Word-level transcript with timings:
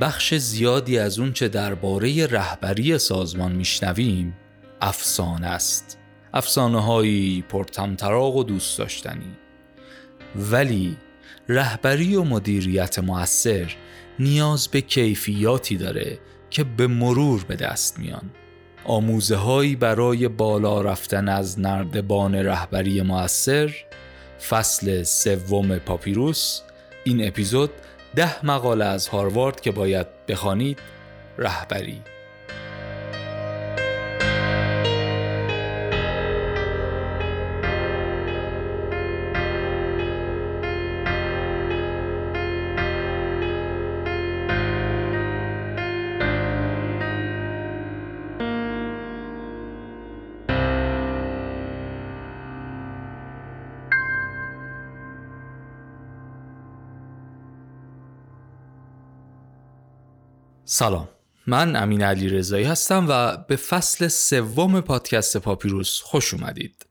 بخش 0.00 0.34
زیادی 0.34 0.98
از 0.98 1.18
اون 1.18 1.32
چه 1.32 1.48
درباره 1.48 2.26
رهبری 2.26 2.98
سازمان 2.98 3.52
میشنویم 3.52 4.36
افسانه 4.80 5.46
است. 5.46 5.98
افسانه 6.34 6.82
هایی 6.82 7.44
پرتمطراق 7.48 8.36
و 8.36 8.44
دوست 8.44 8.78
داشتنی. 8.78 9.36
ولی 10.36 10.96
رهبری 11.48 12.16
و 12.16 12.24
مدیریت 12.24 12.98
موثر 12.98 13.74
نیاز 14.18 14.68
به 14.68 14.80
کیفیاتی 14.80 15.76
داره 15.76 16.18
که 16.50 16.64
به 16.64 16.86
مرور 16.86 17.44
به 17.44 17.56
دست 17.56 17.98
میان. 17.98 18.30
آموزه 18.84 19.36
هایی 19.36 19.76
برای 19.76 20.28
بالا 20.28 20.80
رفتن 20.80 21.28
از 21.28 21.60
نردبان 21.60 22.34
رهبری 22.34 23.02
موثر 23.02 23.74
فصل 24.48 25.02
سوم 25.02 25.78
پاپیروس 25.78 26.60
این 27.04 27.28
اپیزود 27.28 27.70
ده 28.18 28.46
مقاله 28.46 28.84
از 28.84 29.08
هاروارد 29.08 29.60
که 29.60 29.70
باید 29.70 30.06
بخوانید 30.28 30.78
رهبری. 31.38 32.02
سلام. 60.70 61.08
من 61.46 61.76
امین 61.76 62.02
علی 62.02 62.28
رضایی 62.28 62.64
هستم 62.64 63.06
و 63.08 63.36
به 63.36 63.56
فصل 63.56 64.08
سوم 64.08 64.80
پادکست 64.80 65.36
پاپیروس 65.36 66.00
خوش 66.00 66.34
اومدید. 66.34 66.86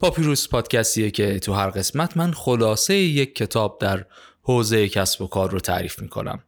پاپیروس 0.00 0.48
پادکستیه 0.48 1.10
که 1.10 1.38
تو 1.38 1.52
هر 1.52 1.70
قسمت 1.70 2.16
من 2.16 2.32
خلاصه 2.32 2.94
یک 2.94 3.34
کتاب 3.34 3.78
در 3.80 4.04
حوزه 4.42 4.88
کسب 4.88 5.22
و 5.22 5.26
کار 5.26 5.50
رو 5.50 5.60
تعریف 5.60 5.98
می‌کنم. 5.98 6.42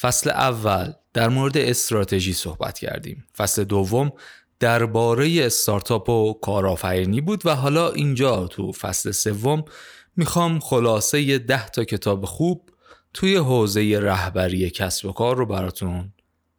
فصل 0.00 0.30
اول 0.30 0.92
در 1.12 1.28
مورد 1.28 1.58
استراتژی 1.58 2.32
صحبت 2.32 2.78
کردیم. 2.78 3.24
فصل 3.36 3.64
دوم 3.64 4.12
درباره 4.60 5.46
استارتاپ 5.46 6.08
و 6.08 6.32
کارآفرینی 6.32 7.20
بود 7.20 7.46
و 7.46 7.54
حالا 7.54 7.90
اینجا 7.90 8.46
تو 8.46 8.72
فصل 8.72 9.10
سوم 9.10 9.64
می‌خوام 10.16 10.60
خلاصه 10.60 11.38
ده 11.38 11.68
تا 11.68 11.84
کتاب 11.84 12.24
خوب 12.24 12.70
توی 13.14 13.36
حوزه 13.36 13.98
رهبری 14.02 14.70
کسب 14.70 15.06
و 15.06 15.12
کار 15.12 15.36
رو 15.36 15.46
براتون 15.46 16.12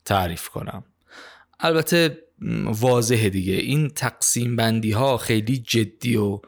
تعریف 0.06 0.50
کنم. 0.50 0.84
البته 1.60 2.18
واضحه 2.66 3.30
دیگه. 3.30 3.54
این 3.54 3.90
تقسیم 3.90 4.56
بندی 4.56 4.92
ها 4.92 5.18
خیلی 5.18 5.58
جدی 5.58 6.18
و 6.18 6.42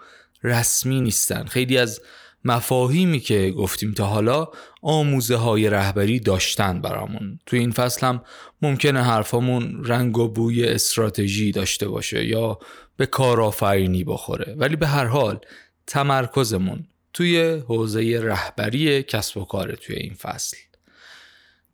رسمی 0.44 1.02
نیستن. 1.02 1.45
خیلی 1.45 1.78
از 1.78 2.02
مفاهیمی 2.45 3.19
که 3.19 3.53
گفتیم 3.58 3.94
تا 3.94 4.05
حالا 4.05 4.47
آموزه 4.81 5.35
های 5.35 5.69
رهبری 5.69 6.19
داشتن 6.19 6.81
برامون. 6.81 7.39
تو 7.45 7.55
این 7.55 7.72
فصل 7.72 8.08
هم 8.08 8.22
ممکنه 8.61 9.03
حرفامون 9.03 9.83
رنگ 9.85 10.17
و 10.17 10.28
بوی 10.28 10.66
استراتژی 10.66 11.52
داشته 11.52 11.88
باشه 11.88 12.25
یا 12.25 12.59
به 12.97 13.05
کارآفرینی 13.05 14.03
بخوره. 14.03 14.55
ولی 14.58 14.75
به 14.75 14.88
هر 14.88 15.05
حال 15.05 15.39
تمرکزمون 15.88 16.88
توی 17.13 17.61
حوزه 17.67 18.19
رهبری 18.23 19.03
کسب 19.03 19.38
و 19.38 19.45
کار 19.45 19.75
توی 19.75 19.95
این 19.95 20.13
فصل. 20.13 20.57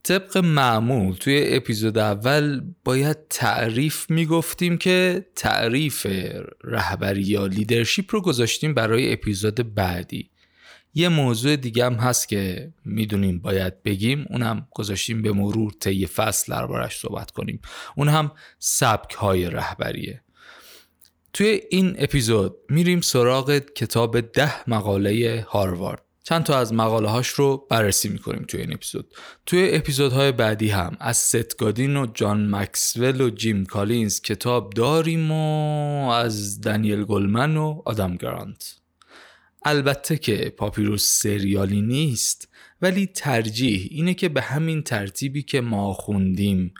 طبق 0.03 0.37
معمول 0.37 1.15
توی 1.15 1.55
اپیزود 1.55 1.97
اول 1.97 2.61
باید 2.83 3.17
تعریف 3.29 4.09
می‌گفتیم 4.09 4.77
که 4.77 5.25
تعریف 5.35 6.07
رهبری 6.63 7.21
یا 7.21 7.45
لیدرشپ 7.45 8.05
رو 8.09 8.21
گذاشتیم 8.21 8.73
برای 8.73 9.13
اپیزود 9.13 9.75
بعدی. 9.75 10.29
یه 10.93 11.09
موضوع 11.09 11.55
دیگه 11.55 11.85
هم 11.85 11.93
هست 11.93 12.27
که 12.27 12.73
می‌دونیم 12.85 13.39
باید 13.39 13.83
بگیم 13.83 14.25
اونم 14.29 14.67
گذاشتیم 14.71 15.21
به 15.21 15.31
مرور 15.31 15.71
طی 15.79 16.05
فصل 16.05 16.53
دربارش 16.53 16.99
صحبت 16.99 17.31
کنیم. 17.31 17.61
اون 17.95 18.09
هم 18.09 18.31
سبک 18.59 19.13
های 19.13 19.49
رهبریه. 19.49 20.21
توی 21.33 21.61
این 21.69 21.95
اپیزود 21.97 22.55
میریم 22.69 23.01
سراغ 23.01 23.57
کتاب 23.57 24.21
ده 24.21 24.69
مقاله 24.69 25.45
هاروارد. 25.49 26.12
چند 26.23 26.43
تا 26.43 26.57
از 26.57 26.73
مقاله 26.73 27.09
هاش 27.09 27.27
رو 27.27 27.67
بررسی 27.69 28.09
می‌کنیم 28.09 28.45
توی 28.47 28.61
این 28.61 28.73
اپیزود. 28.73 29.13
توی 29.45 29.69
اپیزودهای 29.71 30.31
بعدی 30.31 30.69
هم 30.69 30.97
از 30.99 31.17
ست 31.17 31.57
گادین 31.57 31.97
و 31.97 32.05
جان 32.13 32.55
مکسول 32.55 33.21
و 33.21 33.29
جیم 33.29 33.65
کالینز 33.65 34.21
کتاب 34.21 34.73
داریم 34.73 35.31
و 35.31 36.09
از 36.09 36.61
دنیل 36.61 37.03
گلمن 37.03 37.57
و 37.57 37.81
آدم 37.85 38.15
گرانت 38.15 38.75
البته 39.65 40.17
که 40.17 40.53
پاپیروس 40.57 41.21
سریالی 41.21 41.81
نیست 41.81 42.47
ولی 42.81 43.05
ترجیح 43.05 43.87
اینه 43.91 44.13
که 44.13 44.29
به 44.29 44.41
همین 44.41 44.83
ترتیبی 44.83 45.43
که 45.43 45.61
ما 45.61 45.93
خوندیم 45.93 46.73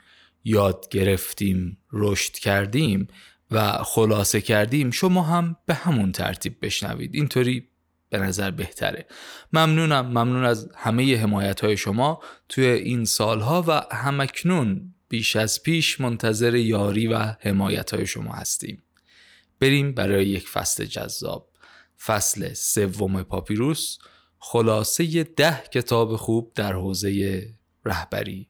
یاد 0.44 0.88
گرفتیم 0.90 1.78
رشد 1.92 2.32
کردیم 2.32 3.08
و 3.50 3.72
خلاصه 3.72 4.40
کردیم 4.40 4.90
شما 4.90 5.22
هم 5.22 5.56
به 5.66 5.74
همون 5.74 6.12
ترتیب 6.12 6.56
بشنوید. 6.62 7.14
اینطوری 7.14 7.68
به 8.10 8.18
نظر 8.18 8.50
بهتره. 8.50 9.06
ممنونم. 9.52 10.06
ممنون 10.06 10.44
از 10.44 10.68
همه 10.74 11.16
حمایت 11.16 11.60
های 11.60 11.76
شما 11.76 12.22
توی 12.48 12.66
این 12.66 13.04
سالها 13.04 13.64
و 13.68 13.94
همکنون 13.96 14.94
بیش 15.08 15.36
از 15.36 15.62
پیش 15.62 16.00
منتظر 16.00 16.54
یاری 16.54 17.06
و 17.06 17.18
حمایت 17.40 17.94
های 17.94 18.06
شما 18.06 18.32
هستیم. 18.32 18.82
بریم 19.60 19.92
برای 19.92 20.26
یک 20.26 20.48
فصل 20.48 20.84
جذاب. 20.84 21.50
فصل 22.04 22.52
سوم 22.52 23.22
پاپیروس 23.22 23.98
خلاصه 24.38 25.24
ده 25.24 25.62
کتاب 25.72 26.16
خوب 26.16 26.52
در 26.54 26.72
حوزه 26.72 27.42
رهبری. 27.84 28.48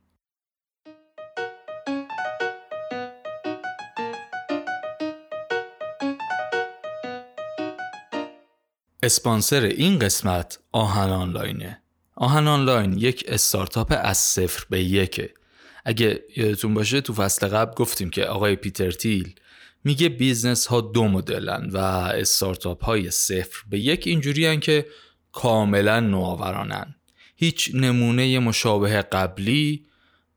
اسپانسر 9.05 9.63
این 9.63 9.99
قسمت 9.99 10.59
آهن 10.73 11.11
آنلاینه. 11.11 11.83
آهن 12.17 12.49
آنلاین 12.49 12.99
یک 12.99 13.25
استارتاپ 13.29 13.95
از 14.03 14.19
صفر 14.19 14.67
به 14.71 14.85
یکه. 14.85 15.35
اگه 15.85 16.23
یادتون 16.37 16.75
باشه 16.75 17.01
تو 17.01 17.15
فصل 17.15 17.49
قبل 17.49 17.75
گفتیم 17.75 18.11
که 18.11 18.25
آقای 18.25 18.57
پیتر 18.57 18.91
تیل 18.91 19.35
میگه 19.85 20.09
business 20.09 20.67
ها 20.67 20.81
دو 20.81 21.09
مدلن 21.09 21.71
و 21.73 21.79
استارتاپ 21.79 22.85
های 22.85 23.11
صفر 23.11 23.63
به 23.71 23.79
یک 23.79 24.07
اینجوری 24.07 24.59
که 24.61 24.87
کاملا 25.33 26.01
نوآورانن. 26.01 26.95
هیچ 27.37 27.71
نمونه 27.75 28.39
مشابه 28.39 29.03
قبلی 29.03 29.87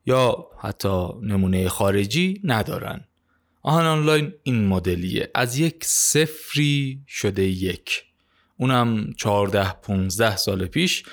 یا 0.06 0.48
حتی 0.60 1.08
نمونه 1.22 1.70
خارجی 1.70 2.42
ندارن. 2.44 3.06
آهن 3.62 3.86
آنلاین 3.86 4.34
این 4.44 4.68
مدلیه. 4.68 5.32
از 5.36 5.60
یک 5.60 5.76
صفری 5.84 7.02
شده 7.08 7.44
یک. 7.44 8.04
اونم 8.58 9.14
14 9.18 9.72
15 9.82 10.36
سال 10.36 10.66
پیش 10.66 11.04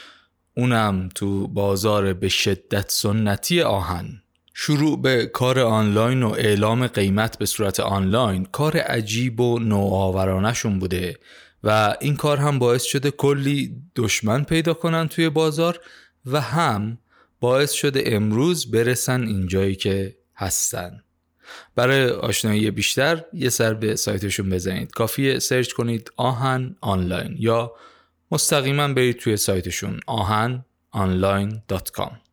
اونم 0.57 1.09
تو 1.15 1.49
بازار 1.49 2.13
به 2.13 2.29
شدت 2.29 2.91
سنتی 2.91 3.61
آهن. 3.61 4.21
شروع 4.55 5.03
به 5.03 5.27
کار 5.27 5.61
آنلاین 5.61 6.23
و 6.23 6.31
اعلام 6.31 6.87
قیمت 6.87 7.39
به 7.39 7.47
صورت 7.47 7.81
آنلاین 7.81 8.45
کار 8.45 8.77
عجیب 8.77 9.41
و 9.41 9.59
نوآورانشون 9.59 10.79
بوده 10.79 11.19
و 11.65 11.97
این 12.01 12.17
کار 12.17 12.37
هم 12.37 12.59
باعث 12.59 12.83
شده 12.83 13.11
کلی 13.11 13.83
دشمن 13.97 14.45
پیدا 14.45 14.75
کنن 14.75 15.09
توی 15.09 15.29
بازار 15.29 15.81
و 16.27 16.41
هم 16.41 16.99
باعث 17.41 17.73
شده 17.73 18.03
امروز 18.07 18.71
برسن 18.71 19.23
اینجایی 19.23 19.75
که 19.75 20.17
هستن. 20.37 21.01
برای 21.75 22.11
آشنایی 22.11 22.71
بیشتر 22.71 23.25
یه 23.33 23.49
سر 23.49 23.75
به 23.75 23.97
سایتشون 23.97 24.51
بزنید. 24.51 24.91
کافیه 24.91 25.39
سرچ 25.39 25.73
کنید 25.73 26.11
آهن 26.17 26.77
آنلاین 26.81 27.37
یا 27.39 27.73
مستقیما 28.31 28.89
برید 28.89 29.17
توی 29.17 29.37
سایتشون 29.37 30.01
آهن 30.07 30.65
آنلاین.com 30.91 32.24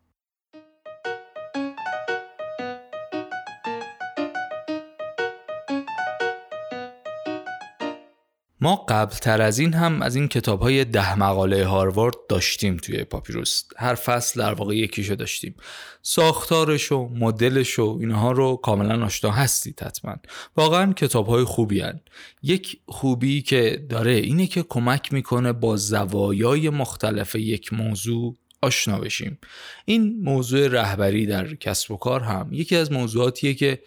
ما 8.63 8.75
قبل 8.75 9.15
تر 9.15 9.41
از 9.41 9.59
این 9.59 9.73
هم 9.73 10.01
از 10.01 10.15
این 10.15 10.27
کتاب 10.27 10.61
های 10.61 10.85
ده 10.85 11.19
مقاله 11.19 11.65
هاروارد 11.65 12.15
داشتیم 12.29 12.77
توی 12.77 13.03
پاپیروس. 13.03 13.63
هر 13.77 13.95
فصل 13.95 14.39
در 14.41 14.53
واقع 14.53 14.75
یکیشو 14.75 15.15
داشتیم. 15.15 15.55
ساختارش 16.01 16.91
و 16.91 17.09
مدلش 17.15 17.79
و 17.79 17.97
اینها 18.01 18.31
رو 18.31 18.55
کاملا 18.55 19.05
آشنا 19.05 19.31
هستید 19.31 19.83
حتما. 19.83 20.15
واقعا 20.57 20.93
کتاب 20.93 21.27
های 21.27 21.43
خوبی 21.43 21.79
هن. 21.79 21.99
یک 22.43 22.79
خوبی 22.87 23.41
که 23.41 23.85
داره 23.89 24.11
اینه 24.11 24.47
که 24.47 24.63
کمک 24.69 25.13
می‌کنه 25.13 25.53
با 25.53 25.77
زوایای 25.77 26.69
مختلف 26.69 27.35
یک 27.35 27.73
موضوع 27.73 28.37
آشنا 28.61 28.99
بشیم. 28.99 29.37
این 29.85 30.19
موضوع 30.23 30.67
رهبری 30.67 31.25
در 31.25 31.55
کسب 31.55 31.91
و 31.91 31.97
کار 31.97 32.21
هم 32.21 32.49
یکی 32.51 32.75
از 32.75 32.91
موضوعاتیه 32.91 33.53
که 33.53 33.81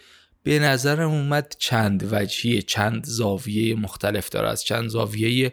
به 0.44 0.58
نظرم 0.58 1.10
اومد 1.10 1.56
چند 1.58 2.08
وجهی 2.12 2.62
چند 2.62 3.04
زاویه 3.04 3.74
مختلف 3.74 4.28
داره. 4.28 4.48
از 4.48 4.64
چند 4.64 4.88
زاویه 4.88 5.52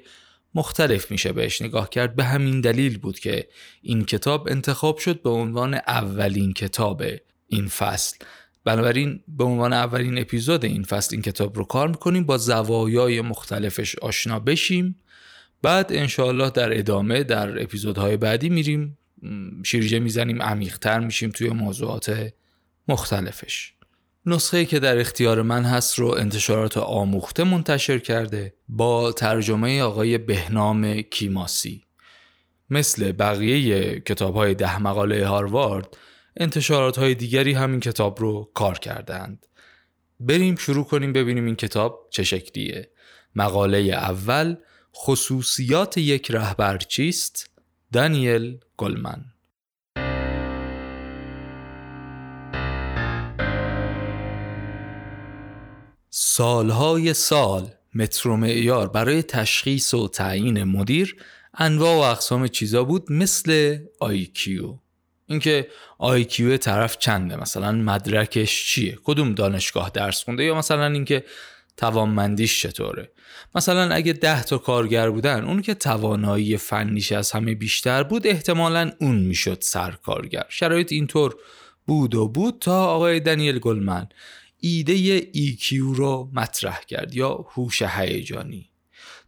مختلف 0.55 1.11
میشه 1.11 1.33
بهش 1.33 1.61
نگاه 1.61 1.89
کرد. 1.89 2.15
به 2.15 2.23
همین 2.23 2.61
دلیل 2.61 2.97
بود 2.97 3.19
که 3.19 3.47
این 3.81 4.05
کتاب 4.05 4.47
انتخاب 4.47 4.97
شد 4.97 5.21
به 5.21 5.29
عنوان 5.29 5.73
اولین 5.73 6.53
کتاب 6.53 7.03
این 7.47 7.67
فصل. 7.67 8.17
بنابراین 8.63 9.23
به 9.27 9.43
عنوان 9.43 9.73
اولین 9.73 10.17
اپیزود 10.17 10.65
این 10.65 10.83
فصل 10.83 11.09
این 11.15 11.21
کتاب 11.21 11.57
رو 11.57 11.63
کار 11.63 11.87
می‌کنیم. 11.87 12.23
با 12.23 12.37
زوایای 12.37 13.21
مختلفش 13.21 13.95
آشنا 13.95 14.39
بشیم. 14.39 14.95
بعد 15.61 15.93
انشاالله 15.93 16.49
در 16.49 16.77
ادامه 16.77 17.23
در 17.23 17.63
اپیزودهای 17.63 18.17
بعدی 18.17 18.49
میریم. 18.49 18.97
شیرجه 19.63 19.99
می‌زنیم 19.99 20.41
عمیقتر 20.41 20.99
میشیم 20.99 21.29
توی 21.29 21.49
موضوعات 21.49 22.33
مختلفش. 22.87 23.73
نسخه 24.25 24.65
که 24.65 24.79
در 24.79 24.97
اختیار 24.99 25.41
من 25.41 25.63
هست 25.63 25.99
رو 25.99 26.07
انتشارات 26.07 26.77
آموخته 26.77 27.43
منتشر 27.43 27.99
کرده 27.99 28.53
با 28.69 29.11
ترجمه 29.11 29.81
آقای 29.81 30.17
بهنام 30.17 31.01
کیماسی. 31.01 31.83
مثل 32.69 33.11
بقیه 33.11 33.99
کتاب 33.99 34.35
های 34.35 34.55
ده 34.55 34.79
مقاله 34.79 35.27
هاروارد 35.27 35.97
انتشارات 36.37 36.97
های 36.97 37.15
دیگری 37.15 37.53
همین 37.53 37.79
کتاب 37.79 38.19
رو 38.19 38.51
کار 38.53 38.79
کردند. 38.79 39.45
بریم 40.19 40.55
شروع 40.55 40.85
کنیم 40.85 41.13
ببینیم 41.13 41.45
این 41.45 41.55
کتاب 41.55 42.07
چه 42.11 42.23
شکلیه. 42.23 42.89
مقاله 43.35 43.77
اول 43.77 44.55
خصوصیات 44.95 45.97
یک 45.97 46.31
رهبر 46.31 46.77
چیست؟ 46.77 47.49
دانیل 47.93 48.59
گلمن. 48.77 49.25
سالهای 56.33 57.13
سال 57.13 57.71
مترو 57.95 58.37
معیار 58.37 58.87
برای 58.87 59.23
تشخیص 59.23 59.93
و 59.93 60.07
تعیین 60.07 60.63
مدیر 60.63 61.15
انواع 61.53 61.95
و 61.95 61.99
اقسام 61.99 62.47
چیزا 62.47 62.83
بود 62.83 63.11
مثل 63.11 63.77
آیکیو 63.99 64.73
اینکه 65.27 65.67
آیکیو 65.97 66.57
طرف 66.57 66.97
چنده 66.97 67.35
مثلا 67.35 67.71
مدرکش 67.71 68.65
چیه؟ 68.65 68.97
کدوم 69.03 69.33
دانشگاه 69.33 69.91
درس 69.93 70.23
خونده؟ 70.23 70.43
یا 70.43 70.55
مثلا 70.55 70.85
اینکه 70.85 71.23
توانمندیش 71.77 72.61
چطوره؟ 72.61 73.11
مثلا 73.55 73.93
اگه 73.93 74.13
ده 74.13 74.43
تا 74.43 74.57
کارگر 74.57 75.09
بودن 75.09 75.43
اون 75.43 75.61
که 75.61 75.73
توانایی 75.73 76.57
فنیش 76.57 77.11
از 77.11 77.31
همه 77.31 77.55
بیشتر 77.55 78.03
بود 78.03 78.27
احتمالا 78.27 78.91
اون 78.99 79.15
می‌شد 79.15 79.57
سرکارگر. 79.61 80.45
شرایط 80.49 80.91
اینطور 80.91 81.35
بود 81.87 82.15
و 82.15 82.27
بود 82.27 82.57
تا 82.59 82.85
آقای 82.85 83.19
دنیل 83.19 83.59
گلمن. 83.59 84.07
ایده 84.63 85.21
EQ 85.21 85.71
رو 85.71 86.29
مطرح 86.33 86.81
کرد 86.87 87.15
یا 87.15 87.45
هوش 87.53 87.81
هیجانی. 87.81 88.69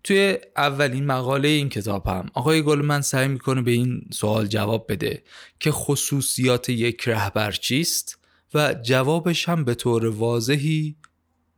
توی 0.03 0.37
اولین 0.57 1.05
مقاله 1.05 1.47
این 1.47 1.69
کتاب 1.69 2.07
هم 2.07 2.25
آقای 2.33 2.61
گلمن 2.61 3.01
سعی 3.01 3.27
می‌کنه 3.27 3.61
به 3.61 3.71
این 3.71 4.01
سوال 4.13 4.47
جواب 4.47 4.91
بده 4.91 5.23
که 5.59 5.71
خصوصیات 5.71 6.69
یک 6.69 7.07
رهبر 7.07 7.51
چیست 7.51 8.17
و 8.53 8.73
جوابش 8.73 9.49
هم 9.49 9.63
به 9.63 9.75
طور 9.75 10.05
واضحی 10.05 10.95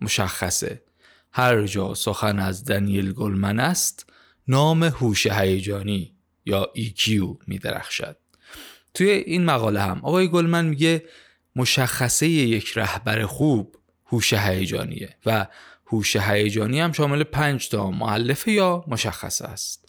مشخصه. 0.01 0.81
هر 1.31 1.65
جا 1.65 1.93
سخن 1.93 2.39
از 2.39 2.65
دنیل 2.65 3.13
گلمن 3.13 3.59
است 3.59 4.09
نام 4.47 4.83
هوش 4.83 5.27
هیجانی 5.27 6.15
یا 6.45 6.69
EQ 6.77 7.09
میدرخشد. 7.47 8.17
توی 8.93 9.09
این 9.09 9.45
مقاله 9.45 9.81
هم 9.81 9.99
آقای 10.03 10.27
گلمن 10.27 10.65
میگه 10.65 11.03
مشخصه 11.55 12.27
یک 12.27 12.71
رهبر 12.75 13.25
خوب 13.25 13.75
هوش 14.05 14.33
هیجانیه 14.33 15.15
و 15.25 15.47
هوش 15.87 16.15
هیجانی 16.15 16.79
هم 16.79 16.91
شامل 16.91 17.23
پنج 17.23 17.69
تا 17.69 17.91
معلفه 17.91 18.51
یا 18.51 18.85
مشخصه 18.87 19.45
است. 19.45 19.85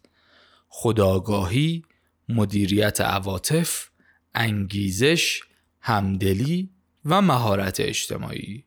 خداگاهی 0.69 1.83
مدیریت 2.29 3.01
عواطف 3.01 3.89
انگیزش 4.35 5.41
همدلی 5.81 6.71
و 7.05 7.23
مهارت 7.23 7.81
اجتماعی. 7.81 8.65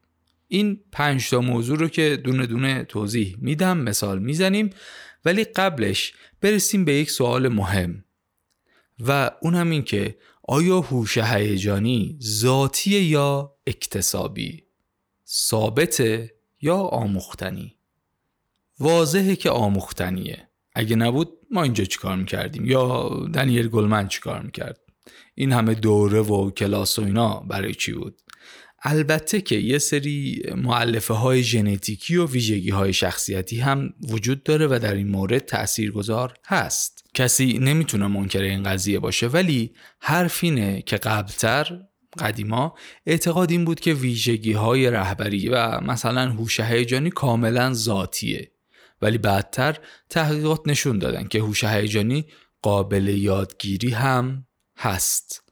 این 0.47 0.79
پنج 0.91 1.29
تا 1.29 1.41
موضوع 1.41 1.77
رو 1.77 1.87
که 1.87 2.17
دونه 2.23 2.45
دونه 2.45 2.83
توضیح 2.83 3.35
میدم 3.39 3.77
مثال 3.77 4.19
می‌زنیم 4.19 4.69
ولی 5.25 5.43
قبلش 5.43 6.13
برسیم 6.41 6.85
به 6.85 6.93
یک 6.93 7.11
سوال 7.11 7.47
مهم. 7.47 8.03
و 8.99 9.31
اون 9.41 9.55
هم 9.55 9.69
این 9.69 9.83
که 9.83 10.17
آیا 10.51 10.79
هوش 10.79 11.17
هیجانی 11.17 12.17
ذاتی 12.23 13.01
یا 13.01 13.55
اکتسابی؟ 13.67 14.63
ثابته 15.27 16.35
یا 16.61 16.75
آموختنی؟ 16.75 17.75
واضحه 18.79 19.35
که 19.35 19.49
آموختنیه. 19.49 20.49
اگه 20.75 20.95
نبود 20.95 21.29
ما 21.51 21.63
اینجا 21.63 21.83
چیکار 21.83 22.15
می‌کردیم؟ 22.15 22.65
یا 22.65 23.09
دنیل 23.33 23.67
گلمن 23.67 24.07
چیکار 24.07 24.41
می‌کرد؟ 24.41 24.79
این 25.35 25.51
همه 25.51 25.73
دوره 25.73 26.21
و 26.21 26.51
کلاس 26.51 26.99
و 26.99 27.01
اینا 27.01 27.39
برای 27.39 27.73
چی 27.73 27.93
بود؟ 27.93 28.21
البته 28.83 29.41
که 29.41 29.55
یه 29.55 29.77
سری 29.77 30.43
معلفه 30.55 31.13
های 31.13 31.43
ژنتیکی 31.43 32.15
و 32.15 32.25
ویژگی 32.25 32.69
های 32.69 32.93
شخصیتی 32.93 33.59
هم 33.59 33.93
وجود 34.09 34.43
داره 34.43 34.67
و 34.67 34.79
در 34.81 34.93
این 34.93 35.07
مورد 35.07 35.45
تاثیرگذار 35.45 36.33
هست. 36.45 36.98
کسی 37.19 37.59
نمی‌تونه 37.61 38.07
منکر 38.07 38.41
این 38.41 38.63
قضیه 38.63 38.99
باشه 38.99 39.27
ولی 39.27 39.73
حرف 39.99 40.43
اینه 40.43 40.81
که 40.81 40.97
قبلتر 40.97 41.79
قدیما 42.19 42.75
اعتقاد 43.05 43.51
این 43.51 43.65
بود 43.65 43.79
که 43.79 43.93
ویژگی 43.93 44.53
های 44.53 44.89
رهبری 44.89 45.49
و 45.49 45.79
مثلا 45.79 46.29
هوش 46.29 46.59
هیجانی 46.59 47.09
کاملا 47.09 47.73
ذاتیه. 47.73 48.51
ولی 49.01 49.17
بعدتر 49.17 49.77
تحقیقات 50.09 50.61
نشون 50.65 50.99
دادن 50.99 51.27
که 51.27 51.39
هوش 51.39 51.63
هیجانی 51.63 52.25
قابل 52.61 53.07
یادگیری 53.07 53.89
هم 53.89 54.45
هست. 54.77 55.43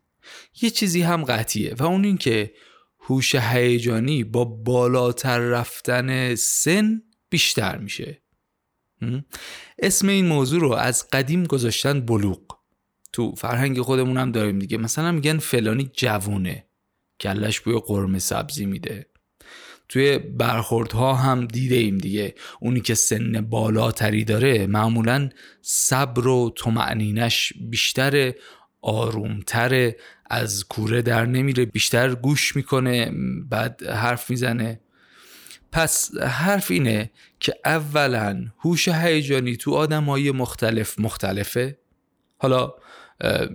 یه 0.62 0.70
چیزی 0.70 1.02
هم 1.02 1.24
قطعیه 1.24 1.76
و 1.80 1.84
اون 1.84 2.06
این 2.06 2.18
که 2.18 2.54
هوش 3.00 3.36
هیجانی 3.36 4.24
با 4.24 4.46
بالاتر 4.46 5.40
رفتن 5.40 6.36
سن 6.36 7.02
بیشتر 7.30 7.78
میشه. 7.78 8.22
اسم 9.80 10.08
این 10.08 10.26
موضوع 10.26 10.62
رو 10.62 10.72
از 10.72 11.08
قدیم 11.10 11.44
گذاشتن 11.44 12.00
بلوغ. 12.00 12.58
تو 13.14 13.36
فرهنگ 13.36 13.82
خودمون 13.82 14.18
هم 14.18 14.32
داریم 14.32 14.60
دیگه. 14.60 14.78
مثلا 14.78 15.12
میگن 15.12 15.38
فلانی 15.38 15.92
جوونه. 15.94 16.66
کلش 17.20 17.60
بوی 17.60 17.82
قرمه 17.86 18.20
سبزی 18.20 18.66
میده. 18.66 19.06
توی 19.90 20.18
برخوردها 20.18 21.14
هم 21.14 21.46
دیده 21.46 21.76
ایم 21.76 21.98
دیگه. 21.98 22.36
اونی 22.60 22.82
که 22.82 22.96
سن 22.96 23.42
بالاتری 23.42 24.24
داره 24.24 24.68
معمولا 24.68 25.30
صبر 25.62 26.28
و 26.28 26.54
تمعنینش 26.58 27.54
بیشتر 27.70 28.34
آرومتر 28.82 29.92
از 30.30 30.66
کوره 30.66 31.02
در 31.02 31.26
نمیره 31.26 31.66
بیشتر 31.66 32.16
گوش 32.16 32.56
می‌کنه 32.56 33.12
بعد 33.50 33.84
حرف 33.84 34.30
می‌زنه. 34.30 34.80
پس 35.72 36.18
حرف 36.18 36.72
اینه 36.72 37.12
که 37.40 37.54
اولا 37.66 38.46
هوش 38.60 38.88
هیجانی 38.88 39.58
تو 39.58 39.74
آدم 39.74 40.04
های 40.04 40.32
مختلف 40.32 41.00
مختلفه. 41.00 41.78
حالا 42.38 42.74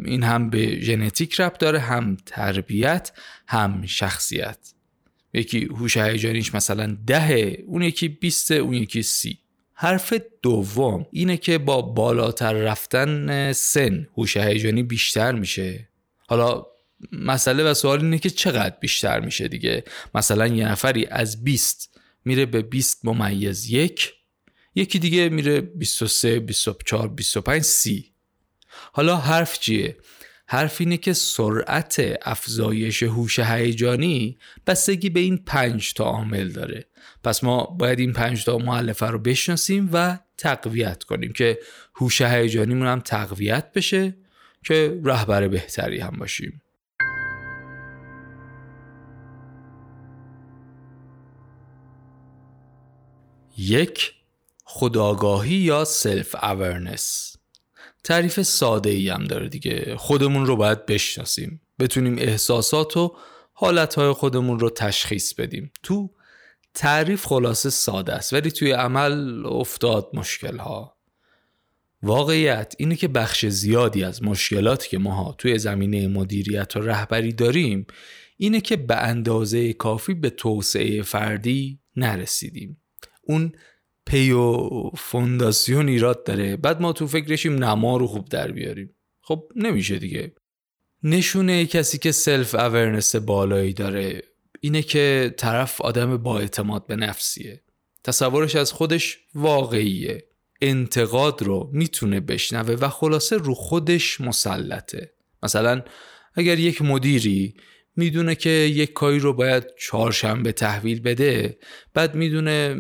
این 0.04 0.22
هم 0.22 0.50
به 0.50 0.80
ژنتیک 0.80 1.40
رب 1.40 1.52
داره 1.52 1.78
هم 1.78 2.16
تربیت 2.26 3.12
هم 3.46 3.86
شخصیت. 3.86 4.72
یکی 5.34 5.64
هوش 5.64 5.96
هیجانیش 5.96 6.54
مثلا 6.54 6.96
دهه 7.06 7.58
اون 7.66 7.82
یکی 7.82 8.08
بیسته 8.08 8.54
اون 8.54 8.74
یکی 8.74 9.02
سی. 9.02 9.38
حرف 9.74 10.14
دوم 10.42 11.06
اینه 11.10 11.36
که 11.36 11.58
با 11.58 11.82
بالاتر 11.82 12.52
رفتن 12.52 13.52
سن 13.52 14.06
هوش 14.16 14.36
هیجانی 14.36 14.82
بیشتر 14.82 15.32
میشه. 15.32 15.88
حالا 16.28 16.66
مسئله 17.12 17.64
و 17.64 17.74
سوال 17.74 18.00
اینه 18.00 18.18
که 18.18 18.30
چقدر 18.30 18.76
بیشتر 18.80 19.20
میشه 19.20 19.48
دیگه؟ 19.48 19.84
مثلا 20.14 20.46
یه 20.46 20.68
نفری 20.68 21.06
از 21.06 21.44
20 21.44 21.91
میره 22.24 22.46
به 22.46 22.62
20 22.62 23.04
ممیز 23.04 23.70
یک. 23.70 24.12
یکی 24.74 24.98
دیگه 24.98 25.28
میره 25.28 25.60
23 25.60 26.40
24 26.40 27.08
25 27.08 27.62
30 27.62 28.12
حالا 28.92 29.16
حرف 29.16 29.58
چیه؟ 29.58 29.96
حرف 30.46 30.80
اینه 30.80 30.96
که 30.96 31.12
سرعت 31.12 32.18
افزایش 32.22 33.02
هوش 33.02 33.38
هیجانی 33.38 34.38
بستگی 34.66 35.10
به 35.10 35.20
این 35.20 35.36
پنج 35.36 35.94
تا 35.94 36.04
عامل 36.04 36.48
داره. 36.48 36.84
پس 37.24 37.44
ما 37.44 37.64
باید 37.64 37.98
این 37.98 38.12
پنج 38.12 38.44
تا 38.44 38.58
مؤلفه 38.58 39.06
رو 39.06 39.18
بشناسیم 39.18 39.90
و 39.92 40.18
تقویت 40.38 41.04
کنیم 41.04 41.32
که 41.32 41.58
هوش 41.94 42.20
هیجانیمون 42.20 42.86
هم 42.86 43.00
تقویت 43.00 43.72
بشه 43.72 44.16
که 44.64 45.00
رهبر 45.04 45.48
بهتری 45.48 45.98
هم 45.98 46.16
باشیم. 46.18 46.61
یک 53.58 54.14
خودآگاهی 54.64 55.54
یا 55.54 55.84
self-awareness 55.84 57.36
تعریف 58.04 58.42
ساده 58.42 58.90
ای 58.90 59.08
هم 59.08 59.24
داره 59.24 59.48
دیگه. 59.48 59.96
خودمون 59.96 60.46
رو 60.46 60.56
باید 60.56 60.86
بشناسیم. 60.86 61.60
بتونیم 61.78 62.18
احساسات 62.18 62.96
و 62.96 63.16
حالتهای 63.52 64.12
خودمون 64.12 64.58
رو 64.58 64.70
تشخیص 64.70 65.34
بدیم. 65.34 65.72
تو 65.82 66.10
تعریف 66.74 67.26
خلاصه 67.26 67.70
ساده 67.70 68.12
است 68.12 68.32
ولی 68.32 68.50
توی 68.50 68.72
عمل 68.72 69.46
افتاد 69.46 70.10
مشکل 70.14 70.58
ها 70.58 70.96
واقعیت 72.02 72.74
اینه 72.78 72.96
که 72.96 73.08
بخش 73.08 73.46
زیادی 73.46 74.04
از 74.04 74.22
مشکلاتی 74.22 74.88
که 74.88 74.98
ماها 74.98 75.34
توی 75.38 75.58
زمینه 75.58 76.08
مدیریت 76.08 76.76
و 76.76 76.80
رهبری 76.80 77.32
داریم 77.32 77.86
اینه 78.36 78.60
که 78.60 78.76
به 78.76 78.96
اندازه 78.96 79.72
کافی 79.72 80.14
به 80.14 80.30
توسعه 80.30 81.02
فردی 81.02 81.78
نرسیدیم. 81.96 82.81
اون 83.32 83.52
پی 84.06 84.30
و 84.30 84.68
فونداسیون 84.96 85.88
ایراد 85.88 86.24
داره. 86.24 86.56
بعد 86.56 86.80
ما 86.80 86.92
تو 86.92 87.06
فکرشیم 87.06 87.64
نما 87.64 87.96
رو 87.96 88.06
خوب 88.06 88.28
در 88.28 88.52
بیاریم. 88.52 88.94
خب 89.20 89.44
نمیشه 89.56 89.98
دیگه. 89.98 90.32
نشونه 91.02 91.66
کسی 91.66 91.98
که 91.98 92.12
self-awareness 92.12 93.16
بالایی 93.16 93.72
داره 93.72 94.22
اینه 94.60 94.82
که 94.82 95.34
طرف 95.36 95.80
آدم 95.80 96.16
با 96.16 96.38
اعتماد 96.38 96.86
به 96.86 96.96
نفسیه. 96.96 97.62
تصورش 98.04 98.56
از 98.56 98.72
خودش 98.72 99.18
واقعیه. 99.34 100.24
انتقاد 100.60 101.42
رو 101.42 101.70
می‌تونه 101.72 102.20
بشنوه 102.20 102.74
و 102.74 102.88
خلاصه 102.88 103.36
رو 103.36 103.54
خودش 103.54 104.20
مسلطه. 104.20 105.12
مثلا 105.42 105.82
اگر 106.34 106.58
یک 106.58 106.82
مدیری 106.82 107.54
می‌دونه 107.96 108.34
که 108.34 108.50
یک 108.50 108.92
کاری 108.92 109.18
رو 109.18 109.32
باید 109.32 109.64
چهارشنبه 109.78 110.52
تحویل 110.52 111.00
بده 111.00 111.58
بعد 111.94 112.14
می‌دونه 112.14 112.76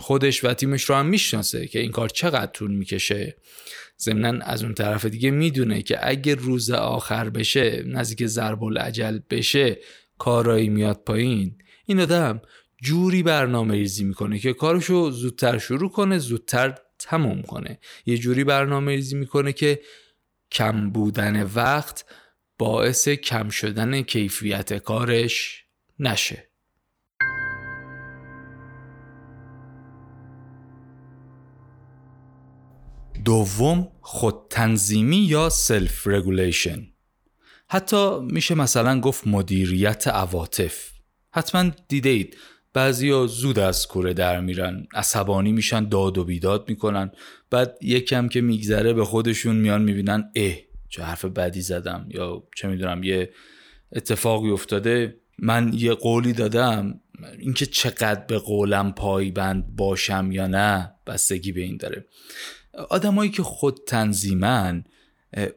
خودش 0.00 0.44
و 0.44 0.54
تیمش 0.54 0.82
رو 0.82 0.94
هم 0.94 1.06
می‌شناسه 1.06 1.66
که 1.66 1.80
این 1.80 1.90
کار 1.90 2.08
چقدر 2.08 2.52
طول 2.52 2.70
می‌کشه. 2.70 3.36
ضمنا 4.00 4.44
از 4.44 4.62
اون 4.62 4.74
طرف 4.74 5.04
دیگه 5.04 5.30
می‌دونه 5.30 5.82
که 5.82 6.08
اگر 6.08 6.34
روز 6.34 6.70
آخر 6.70 7.30
بشه 7.30 7.82
نزدیک 7.86 8.26
ضرب 8.26 8.64
العجل 8.64 9.18
بشه 9.30 9.78
کارایی 10.18 10.68
میاد 10.68 11.02
پایین. 11.06 11.58
این 11.86 12.00
آدم 12.00 12.42
جوری 12.82 13.22
برنامه 13.22 13.74
ریزی 13.74 14.04
می‌کنه 14.04 14.38
که 14.38 14.52
کارشو 14.52 15.10
زودتر 15.10 15.58
شروع 15.58 15.90
کنه 15.90 16.18
زودتر 16.18 16.74
تموم 16.98 17.42
کنه. 17.42 17.78
یه 18.06 18.18
جوری 18.18 18.44
برنامه 18.44 18.92
ریزی 18.92 19.16
می‌کنه 19.16 19.52
که 19.52 19.80
کم 20.52 20.90
بودن 20.90 21.42
وقت 21.42 22.04
باعث 22.62 23.08
کم 23.08 23.48
شدن 23.48 24.02
کیفیت 24.02 24.72
کارش 24.72 25.64
نشه. 25.98 26.48
دوم 33.24 33.88
خودتنظیمی 34.00 35.16
یا 35.16 35.48
self-regulation 35.48 36.86
حتی 37.68 38.20
میشه 38.20 38.54
مثلا 38.54 39.00
گفت 39.00 39.26
مدیریت 39.26 40.08
عواطف. 40.08 40.90
حتما 41.30 41.70
دیدید 41.88 42.36
بعضیا 42.72 43.26
زود 43.26 43.58
از 43.58 43.88
کوره 43.88 44.14
در 44.14 44.40
میرن 44.40 44.86
عصبانی 44.94 45.52
میشن 45.52 45.88
داد 45.88 46.18
و 46.18 46.24
بیداد 46.24 46.68
می‌کنن. 46.68 47.10
بعد 47.50 47.78
یکم 47.80 48.28
که 48.28 48.40
میگذره 48.40 48.92
به 48.92 49.04
خودشون 49.04 49.56
میان 49.56 49.82
می‌بینن 49.82 50.30
اه 50.36 50.71
چه 50.92 51.02
حرف 51.02 51.24
بدی 51.24 51.60
زدم 51.60 52.06
یا 52.08 52.42
چه 52.56 52.68
می‌دونم 52.68 53.02
یه 53.02 53.32
اتفاقی 53.92 54.50
افتاده 54.50 55.16
من 55.38 55.72
یه 55.74 55.94
قولی 55.94 56.32
دادم. 56.32 57.00
اینکه 57.38 57.66
چقدر 57.66 58.24
به 58.24 58.38
قولم 58.38 58.92
پایبند 58.92 59.76
باشم 59.76 60.32
یا 60.32 60.46
نه 60.46 60.94
بستگی 61.06 61.52
به 61.52 61.60
این 61.60 61.76
داره. 61.76 62.06
آدمایی 62.90 63.30
که 63.30 63.42
خود 63.42 63.80
تنظیمن 63.86 64.84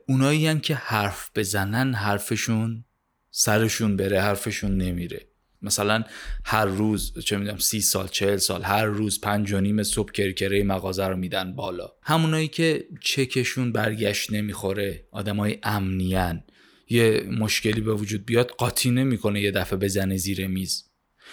اونایی 0.08 0.60
که 0.60 0.76
حرف 0.76 1.32
بزنن 1.36 1.94
حرفشون 1.94 2.86
سرشون 3.32 3.98
بره 3.98 4.22
حرفشون 4.22 4.78
نمیره. 4.78 5.28
مثلا 5.66 6.04
هر 6.46 6.66
روز 6.66 7.20
چه 7.20 7.38
می‌دونم 7.38 7.58
سی 7.58 7.82
سال 7.82 8.08
چهل 8.08 8.38
سال 8.38 8.64
هر 8.64 8.86
روز 8.86 9.22
پنج 9.22 9.54
و 9.54 9.60
نیم 9.60 9.84
صبح 9.84 10.12
کرکره 10.12 10.64
مغازه 10.64 11.08
رو 11.08 11.18
میدن 11.18 11.56
بالا. 11.56 11.92
همونایی 12.02 12.48
که 12.48 12.88
چکشون 13.02 13.72
برگشت 13.72 14.34
نمی‌خوره 14.34 15.08
آدمای 15.12 15.58
امنیان 15.64 16.44
یه 16.90 17.28
مشکلی 17.40 17.82
به 17.82 17.94
وجود 17.94 18.26
بیاد 18.26 18.50
قاطی 18.50 18.92
نمی‌کنه 18.92 19.42
یه 19.42 19.52
دفعه 19.52 19.80
بزنه 19.80 20.18
زیر 20.18 20.48
میز. 20.48 20.84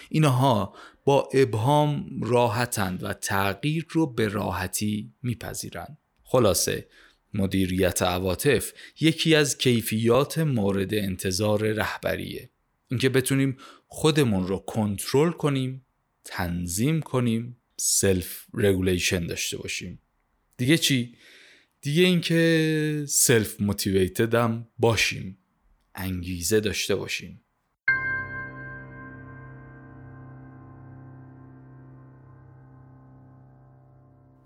اینها 0.08 0.74
با 1.04 1.28
ابهام 1.34 2.20
راحتند 2.22 3.02
و 3.02 3.12
تغییر 3.12 3.86
رو 3.88 4.06
به 4.06 4.28
راحتی 4.28 5.12
میپذیرند. 5.22 5.98
خلاصه 6.24 6.86
مدیریت 7.34 8.02
عواطف 8.02 8.72
یکی 9.00 9.34
از 9.34 9.58
کیفیات 9.58 10.38
مورد 10.38 10.94
انتظار 10.94 11.72
رهبریه. 11.72 12.50
اینکه 12.92 13.08
بتونیم 13.08 13.56
خودمون 13.86 14.46
رو 14.46 14.58
کنترل 14.58 15.32
کنیم 15.32 15.86
تنظیم 16.24 17.00
کنیم 17.00 17.56
self-regulation 17.76 19.26
داشته 19.26 19.56
باشیم. 19.56 20.00
دیگه 20.56 20.78
چی؟ 20.78 21.16
دیگه 21.80 22.02
اینکه 22.02 23.04
self-motivated 23.08 24.34
هم 24.34 24.68
باشیم 24.78 25.38
انگیزه 25.94 26.60
داشته 26.60 26.94
باشیم. 26.94 27.44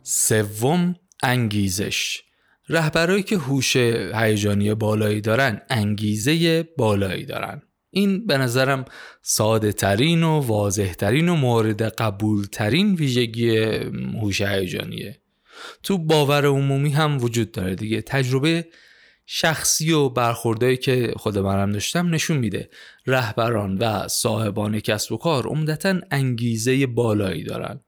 سوم 0.02 0.96
انگیزش. 1.22 2.22
رهبرایی 2.68 3.22
که 3.22 3.36
هوش 3.36 3.76
هیجانی 4.14 4.74
بالایی 4.74 5.20
دارن 5.20 5.60
انگیزه 5.70 6.62
بالایی 6.62 7.24
دارن. 7.24 7.62
این 7.90 8.26
به 8.26 8.38
نظرم 8.38 8.84
ساده 9.22 9.72
ترین 9.72 10.22
و 10.22 10.40
واضح 10.40 10.92
ترین 10.92 11.28
و 11.28 11.34
مورد 11.34 11.82
قبول 11.82 12.44
ترین 12.44 12.94
ویژگی 12.94 13.56
هوش 14.20 14.40
هیجانیه. 14.40 15.20
تو 15.82 15.98
باور 15.98 16.46
عمومی 16.46 16.90
هم 16.90 17.22
وجود 17.22 17.52
داره 17.52 17.74
دیگه. 17.74 18.00
تجربه 18.00 18.66
شخصی 19.26 19.92
و 19.92 20.08
برخوردهایی 20.08 20.76
که 20.76 21.12
خود 21.16 21.38
منم 21.38 21.72
داشتم 21.72 22.14
نشون 22.14 22.36
میده. 22.36 22.70
رهبران 23.06 23.78
و 23.78 24.08
صاحبان 24.08 24.80
کسب 24.80 25.12
و 25.12 25.16
کار 25.16 25.46
عمدتا 25.46 26.00
انگیزه 26.10 26.86
بالایی 26.86 27.44
دارن. 27.44 27.80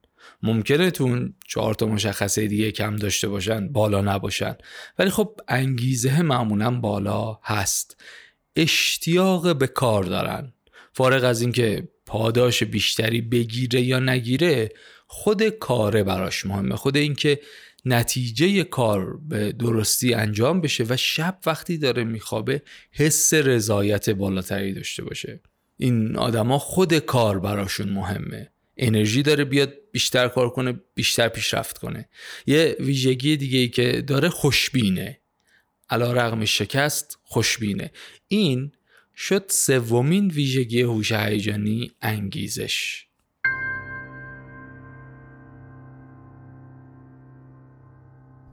ممکنه 0.43 0.91
تو 0.91 1.05
اون 1.05 1.35
چهار 1.49 1.75
تا 1.75 1.87
مشخصه 1.87 2.47
دیگه 2.47 2.73
کم 2.73 2.97
داشته 2.97 3.29
باشن 3.29 3.69
بالا 3.73 4.01
نباشن. 4.01 4.57
ولی 4.99 5.11
خب 5.11 5.41
انگیزه 5.49 6.23
معمولا 6.23 6.71
بالا 6.71 7.39
هست. 7.43 8.03
اشتیاق 8.59 9.57
به 9.57 9.67
کار 9.67 10.05
دارن. 10.05 10.53
فارغ 10.93 11.25
از 11.25 11.41
اینکه 11.41 11.89
پاداش 12.07 12.63
بیشتری 12.63 13.21
بگیره 13.21 13.81
یا 13.81 13.99
نگیره 13.99 14.69
خود 15.07 15.49
کاره 15.49 16.03
براش 16.03 16.47
مهمه. 16.47 16.77
خود 16.77 16.97
اینکه 16.97 17.41
نتیجه 17.85 18.65
کار 18.65 19.17
به 19.29 19.53
درستی 19.53 20.15
انجام 20.15 20.61
بشه 20.61 20.85
و 20.89 20.97
شب 20.97 21.39
وقتی 21.47 21.79
داره 21.79 22.05
میخوابه 22.05 22.63
حس 22.93 23.35
رضایت 23.35 24.11
بالاتری 24.11 24.73
داشته 24.73 25.05
باشه. 25.05 25.41
این 25.77 26.17
آدما 26.17 26.59
خود 26.59 26.99
کار 26.99 27.39
براشون 27.39 27.89
مهمه. 27.89 28.51
انرژی 28.77 29.23
داره 29.23 29.45
بیاد 29.45 29.75
بیشتر 29.93 30.29
کار 30.29 30.51
کنه 30.51 30.81
بیشتر 30.95 31.29
پیشرفت 31.29 31.79
کنه. 31.79 32.09
یه 32.47 32.77
ویژگی 32.81 33.37
دیگه 33.37 33.59
ای 33.59 33.69
که 33.69 34.03
داره 34.07 34.29
خوشبینه. 34.29 35.19
علا 35.91 36.13
رغم 36.13 36.45
شکست 36.45 37.19
خوشبینه. 37.23 37.91
این 38.29 38.73
شد 39.17 39.45
سومین 39.49 40.27
ویژگی 40.27 40.83
هوش 40.83 41.13
هیجانی 41.13 41.91
انگیزش. 42.03 43.05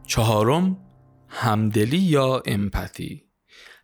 چهارم 0.07 0.77
همدلی 1.27 1.97
یا 1.97 2.43
امپاتی. 2.45 3.23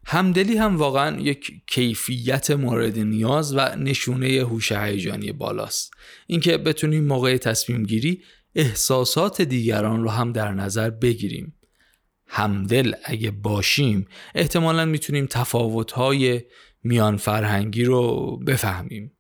همدلی 0.06 0.58
هم 0.58 0.78
واقعا 0.78 1.20
یک 1.20 1.52
کیفیت 1.68 2.52
مورد 2.52 3.00
نیاز 3.00 3.56
و 3.56 3.76
نشونه 3.76 4.28
هوش 4.28 4.72
هیجانی 4.72 5.32
بالاست. 5.32 5.92
اینکه 6.28 6.58
بتونیم 6.58 7.06
موقع 7.06 7.38
تصمیم 7.38 7.84
گیری 7.84 8.24
احساسات 8.56 9.42
دیگران 9.42 10.04
رو 10.04 10.10
هم 10.10 10.32
در 10.32 10.52
نظر 10.54 10.90
بگیریم. 10.90 11.54
همدل 12.34 12.94
اگه 13.06 13.32
باشیم 13.32 14.08
احتمالا 14.36 14.86
می‌تونیم 14.86 15.26
تفاوتهای 15.26 16.42
میان 16.84 17.18
فرهنگی 17.18 17.84
رو 17.84 18.38
بفهمیم. 18.38 19.12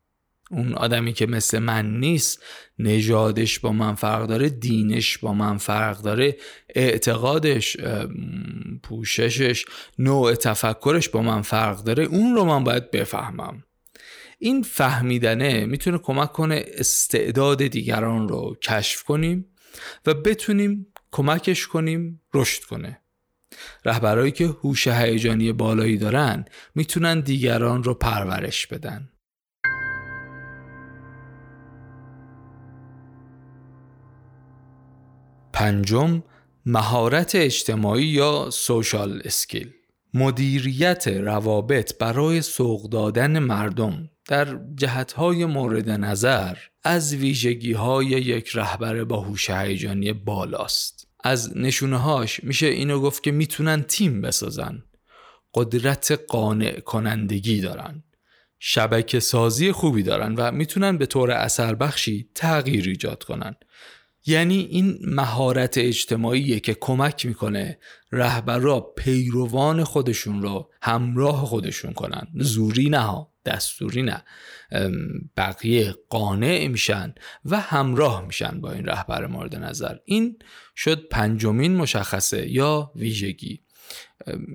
اون 0.51 0.73
آدمی 0.73 1.13
که 1.13 1.25
مثل 1.25 1.59
من 1.59 1.99
نیست 1.99 2.43
نژادش 2.79 3.59
با 3.59 3.71
من 3.71 3.95
فرق 3.95 4.27
داره 4.27 4.49
دینش 4.49 5.17
با 5.17 5.33
من 5.33 5.57
فرق 5.57 6.01
داره 6.01 6.37
اعتقادش 6.75 7.77
پوششش 8.83 9.65
نوع 9.99 10.35
تفکرش 10.35 11.09
با 11.09 11.21
من 11.21 11.41
فرق 11.41 11.83
داره 11.83 12.03
اون 12.03 12.35
رو 12.35 12.43
من 12.45 12.63
باید 12.63 12.91
بفهمم. 12.91 13.63
این 14.39 14.63
فهمیدنه 14.63 15.65
می‌تونه 15.65 15.97
کمک 15.97 16.31
کنه 16.31 16.65
استعداد 16.67 17.67
دیگران 17.67 18.29
رو 18.29 18.57
کشف 18.63 19.03
کنیم 19.03 19.45
و 20.05 20.13
بتونیم 20.13 20.87
کمکش 21.11 21.67
کنیم 21.67 22.21
رشد 22.33 22.63
کنه. 22.63 23.00
رهبرایی 23.85 24.31
که 24.31 24.45
هوش 24.45 24.87
هیجانی 24.87 25.51
بالایی 25.51 25.97
دارن 25.97 26.45
می‌تونن 26.75 27.19
دیگران 27.19 27.83
رو 27.83 27.93
پرورش 27.93 28.67
بدن. 28.67 29.09
پنجم 35.53 36.23
مهارت 36.65 37.35
اجتماعی 37.35 38.05
یا 38.05 38.49
سوشال 38.51 39.21
اسکیل. 39.25 39.71
مدیریت 40.13 41.07
روابط 41.07 41.97
برای 41.97 42.41
سوق 42.41 42.89
دادن 42.89 43.39
مردم 43.39 44.09
در 44.27 44.59
جهتهای 44.75 45.45
مورد 45.45 45.89
نظر 45.89 46.57
از 46.83 47.15
ویژگی 47.15 47.73
های 47.73 48.05
یک 48.05 48.51
رهبر 48.53 49.03
با 49.03 49.19
هوش 49.19 49.49
هیجانی 49.49 50.13
بالاست. 50.13 51.07
از 51.23 51.57
نشونه 51.57 51.97
هاش 51.97 52.43
میشه 52.43 52.65
اینو 52.65 52.99
گفت 52.99 53.23
که 53.23 53.31
می‌تونن 53.31 53.83
تیم 53.83 54.21
بسازن. 54.21 54.83
قدرت 55.53 56.19
قانع 56.27 56.79
کنندگی 56.79 57.61
دارن. 57.61 58.03
شبکه 58.59 59.19
سازی 59.19 59.71
خوبی 59.71 60.03
دارن 60.03 60.35
و 60.35 60.51
می‌تونن 60.51 60.97
به 60.97 61.05
طور 61.05 61.31
اثر 61.31 61.75
بخشی 61.75 62.29
تغییر 62.35 62.87
ایجاد 62.87 63.23
کنن. 63.23 63.55
یعنی 64.25 64.59
این 64.59 64.99
مهارت 65.01 65.77
اجتماعیه 65.77 66.59
که 66.59 66.73
کمک 66.73 67.25
می‌کنه 67.25 67.79
رهبرا 68.11 68.79
پیروان 68.79 69.83
خودشون 69.83 70.41
رو 70.41 70.69
همراه 70.81 71.45
خودشون 71.45 71.93
کنن. 71.93 72.27
زوری 72.35 72.89
نه 72.89 73.27
دستوری 73.45 74.01
نه 74.01 74.23
بقیه 75.37 75.95
قانع 76.09 76.67
میشن 76.67 77.13
و 77.45 77.59
همراه 77.59 78.25
میشن 78.25 78.61
با 78.61 78.71
این 78.71 78.85
رهبر 78.85 79.27
مورد 79.27 79.55
نظر. 79.55 79.97
این 80.05 80.39
شد 80.75 81.07
پنجمین 81.07 81.75
مشخصه 81.75 82.51
یا 82.51 82.91
ویژگی. 82.95 83.61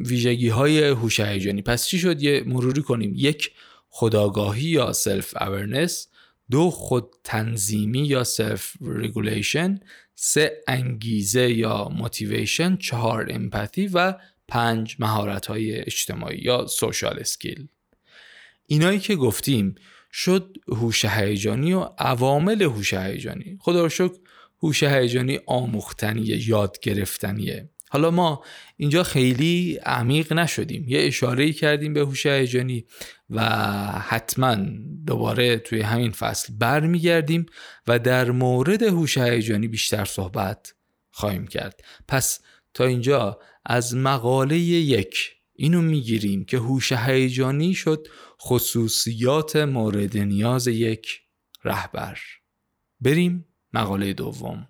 ویژگی 0.07 0.49
های 0.49 0.89
هوش 0.89 1.21
هیجانی 1.21 1.63
پس 1.63 1.87
چی 1.87 1.99
شد؟ 1.99 2.23
یه 2.23 2.43
مروری 2.47 2.83
کنیم. 2.83 3.13
یک 3.17 3.53
خودآگاهی 3.89 4.69
یا 4.69 4.93
self-awareness 4.93 6.09
دو 6.51 6.71
خود 6.71 7.15
تنظیمی 7.25 8.07
یا 8.07 8.25
self-regulation 8.25 9.81
سه 10.15 10.63
انگیزه 10.69 11.53
یا 11.53 11.89
motivation 11.89 12.77
چهار 12.77 13.27
empathy 13.31 13.87
و 13.87 14.15
پنج 14.49 14.97
مهارت 14.99 15.47
های 15.47 15.77
اجتماعی 15.77 16.39
یا 16.39 16.67
social 16.67 17.19
skill 17.19 17.69
اینایی 18.67 18.99
که 18.99 19.17
گفتیم 19.17 19.75
شد 20.13 20.57
هوش 20.69 21.05
هیجانی 21.05 21.73
و 21.73 21.81
عوامل 21.99 22.63
هوش 22.63 22.95
هیجانی. 22.95 23.59
خدا 23.61 23.83
رو 23.83 23.89
شکر 23.89 24.19
هوش 24.63 24.83
هیجانی 24.83 25.41
آموختنیه 25.47 26.49
یاد 26.49 26.77
گرفتنیه. 26.83 27.71
حالا 27.91 28.11
ما 28.11 28.45
اینجا 28.77 29.03
خیلی 29.03 29.79
عمیق 29.83 30.33
نشدیم. 30.33 30.85
یه 30.89 31.07
اشاره 31.07 31.53
کردیم 31.53 31.95
به 31.95 32.01
هوش 32.01 32.27
هیجانی 32.27 32.85
و 33.31 33.43
حتما 34.01 34.57
دوباره 35.07 35.57
توی 35.57 35.81
همین 35.81 36.11
فصل 36.11 36.53
برمیگردیم 36.59 37.47
و 37.87 37.99
در 37.99 38.31
مورد 38.31 38.83
هوش 38.83 39.19
هیجانی 39.19 39.69
بیشتر 39.69 40.05
صحبت 40.05 40.75
خواهیم 41.11 41.47
کرد. 41.47 41.81
پس 42.09 42.41
تا 42.75 42.85
اینجا 42.85 43.39
از 43.65 43.97
مقاله 43.97 44.59
یک 44.59 45.33
اینو 45.55 45.83
می‌گیریم 45.83 46.45
که 46.45 46.57
هوش 46.57 46.93
هیجانی 46.93 47.75
شد 47.75 48.09
خصوصیات 48.49 49.57
مورد 49.57 50.19
نیاز 50.19 50.67
یک 50.67 51.21
رهبر. 51.65 52.19
بریم 53.01 53.47
مقاله 53.73 54.13
دوم. 54.13 54.69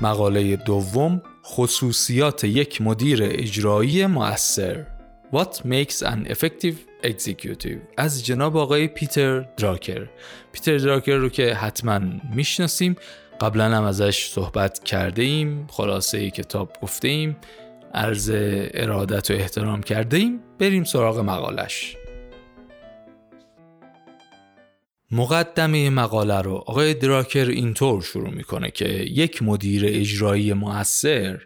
مقاله 0.00 0.56
دوم 0.56 1.22
خصوصیات 1.44 2.44
یک 2.44 2.80
مدیر 2.80 3.18
اجرایی 3.22 4.06
مؤثر. 4.06 4.86
What 5.32 5.64
makes 5.64 6.02
an 6.02 6.26
effective 6.26 6.93
executive. 7.04 7.78
از 7.96 8.24
جناب 8.24 8.56
آقای 8.56 8.88
پیتر 8.88 9.40
دراکر. 9.40 10.08
پیتر 10.52 10.76
دراکر 10.76 11.14
رو 11.14 11.28
که 11.28 11.54
حتما 11.54 12.00
می‌شناسیم. 12.34 12.96
قبلا 13.40 13.76
هم 13.76 13.84
ازش 13.84 14.26
صحبت 14.26 14.84
کرده 14.84 15.22
ایم 15.22 15.66
خلاصه 15.70 16.30
کتاب 16.30 16.76
گفته 16.82 17.08
ایم 17.08 17.36
عرض 17.94 18.30
ارادت 18.74 19.30
و 19.30 19.34
احترام 19.34 19.82
کرده 19.82 20.16
ایم 20.16 20.40
بریم 20.58 20.84
سراغ 20.84 21.18
مقالش. 21.18 21.96
مقدمه 25.10 25.90
مقاله 25.90 26.40
رو 26.40 26.54
آقای 26.54 26.94
دراکر 26.94 27.48
اینطور 27.48 28.02
شروع 28.02 28.30
می‌کنه 28.30 28.70
که 28.70 28.88
یک 28.88 29.42
مدیر 29.42 29.82
اجرایی 29.86 30.52
موثر 30.52 31.40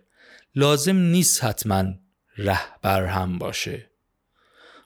لازم 0.55 0.97
نیست 0.97 1.44
حتما 1.44 1.85
رهبر 2.38 3.07
هم 3.07 3.38
باشه. 3.38 3.88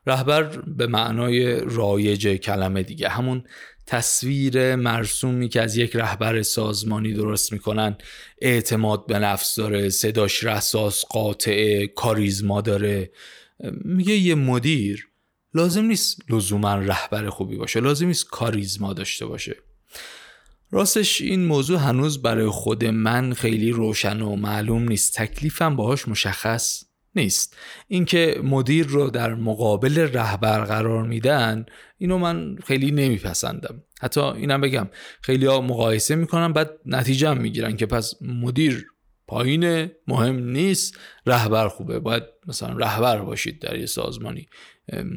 رهبر 0.06 0.42
به 0.66 0.86
معنای 0.86 1.60
رایج 1.60 2.28
کلمه 2.28 2.82
دیگه. 2.82 3.08
همون 3.08 3.44
تصویر 3.86 4.76
مرسومی 4.76 5.48
که 5.48 5.62
از 5.62 5.76
یک 5.76 5.96
رهبر 5.96 6.42
سازمانی 6.42 7.12
درست 7.12 7.52
می‌کنن 7.52 7.96
اعتماد 8.40 9.06
به 9.06 9.18
نفس 9.18 9.56
داره 9.56 9.88
صداش 9.88 10.44
رساس 10.44 11.04
قاطع 11.04 11.86
کاریزما 11.86 12.60
داره. 12.60 13.10
میگه 13.84 14.14
یه 14.14 14.34
مدیر 14.34 15.08
لازم 15.54 15.84
نیست 15.84 16.30
لزوما 16.30 16.74
رهبر 16.74 17.28
خوبی 17.28 17.56
باشه 17.56 17.80
لازم 17.80 18.06
نیست 18.06 18.26
کاریزما 18.30 18.92
داشته 18.92 19.26
باشه. 19.26 19.56
راستش 20.70 21.20
این 21.20 21.44
موضوع 21.44 21.78
هنوز 21.78 22.22
برای 22.22 22.48
خود 22.48 22.84
من 22.84 23.32
خیلی 23.32 23.70
روشن 23.70 24.20
و 24.20 24.36
معلوم 24.36 24.88
نیست. 24.88 25.14
تکلیفم 25.14 25.76
باهاش 25.76 26.08
مشخص 26.08 26.84
نیست. 27.16 27.56
اینکه 27.88 28.40
مدیر 28.44 28.86
رو 28.86 29.10
در 29.10 29.34
مقابل 29.34 29.98
رهبر 29.98 30.64
قرار 30.64 31.02
میدن 31.02 31.66
اینو 31.98 32.18
من 32.18 32.56
خیلی 32.66 32.90
نمیپسندم. 32.90 33.82
حتی 34.00 34.20
اینم 34.20 34.60
بگم 34.60 34.88
خیلی 35.20 35.46
ها 35.46 35.60
مقایسه 35.60 36.14
می‌کنن 36.14 36.52
بعد 36.52 36.70
نتیجه 36.86 37.28
هم 37.28 37.38
می‌گیرن 37.38 37.76
که 37.76 37.86
پس 37.86 38.14
مدیر 38.20 38.86
پایین 39.26 39.90
مهم 40.08 40.38
نیست 40.38 40.98
رهبر 41.26 41.68
خوبه. 41.68 41.98
باید 41.98 42.22
مثلا 42.46 42.76
رهبر 42.76 43.18
باشید 43.18 43.58
در 43.58 43.78
یه 43.78 43.86
سازمانی. 43.86 44.48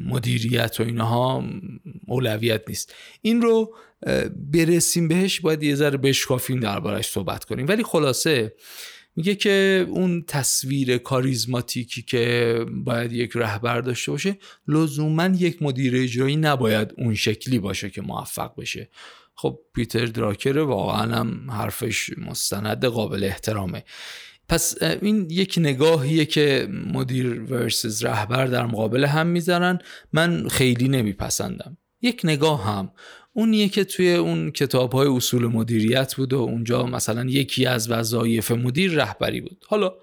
مدیریت 0.06 0.80
و 0.80 0.82
اینها 0.82 1.44
اولویت 2.06 2.62
نیست. 2.68 2.94
این 3.22 3.42
رو 3.42 3.74
برسیم 4.52 5.08
بهش 5.08 5.40
باید 5.40 5.62
یه 5.62 5.74
ذره 5.74 5.96
بشکافیم 5.96 6.60
دربارش 6.60 7.06
صحبت 7.06 7.44
کنیم. 7.44 7.68
ولی 7.68 7.82
خلاصه 7.82 8.54
میگه 9.16 9.34
که 9.34 9.86
اون 9.88 10.24
تصویر 10.26 10.98
کاریزماتیکی 10.98 12.02
که 12.02 12.66
باید 12.70 13.12
یک 13.12 13.32
رهبر 13.34 13.80
داشته 13.80 14.12
باشه 14.12 14.38
لزوما 14.68 15.26
یک 15.26 15.62
مدیر 15.62 15.96
اجرایی 15.96 16.36
نباید 16.36 16.94
اون 16.98 17.14
شکلی 17.14 17.58
باشه 17.58 17.90
که 17.90 18.02
موفق 18.02 18.52
بشه. 18.56 18.90
خب 19.34 19.58
پیتر 19.74 20.06
دراکر 20.06 20.58
واقعا 20.58 21.16
هم 21.16 21.50
حرفش 21.50 22.10
مستند 22.18 22.84
قابل 22.84 23.24
احترامه. 23.24 23.84
پس 24.48 24.82
این 24.82 25.30
یک 25.30 25.54
نگاهیه 25.58 26.24
که 26.24 26.68
مدیر 26.92 27.42
ورسز 27.42 28.04
رهبر 28.04 28.46
در 28.46 28.66
مقابل 28.66 29.04
هم 29.04 29.26
می‌ذارن. 29.26 29.78
من 30.12 30.48
خیلی 30.48 30.88
نمیپسندم. 30.88 31.78
یک 32.02 32.20
نگاه 32.24 32.64
هم. 32.64 32.92
اونیه 33.36 33.68
که 33.68 33.84
توی 33.84 34.14
اون 34.14 34.50
کتاب 34.50 34.92
های 34.92 35.08
اصول 35.08 35.46
مدیریت 35.46 36.14
بود 36.14 36.32
و 36.32 36.38
اونجا 36.38 36.86
مثلا 36.86 37.24
یکی 37.24 37.66
از 37.66 37.90
وظایف 37.90 38.50
مدیر 38.50 38.92
رهبری 38.92 39.40
بود. 39.40 39.64
حالا 39.68 39.94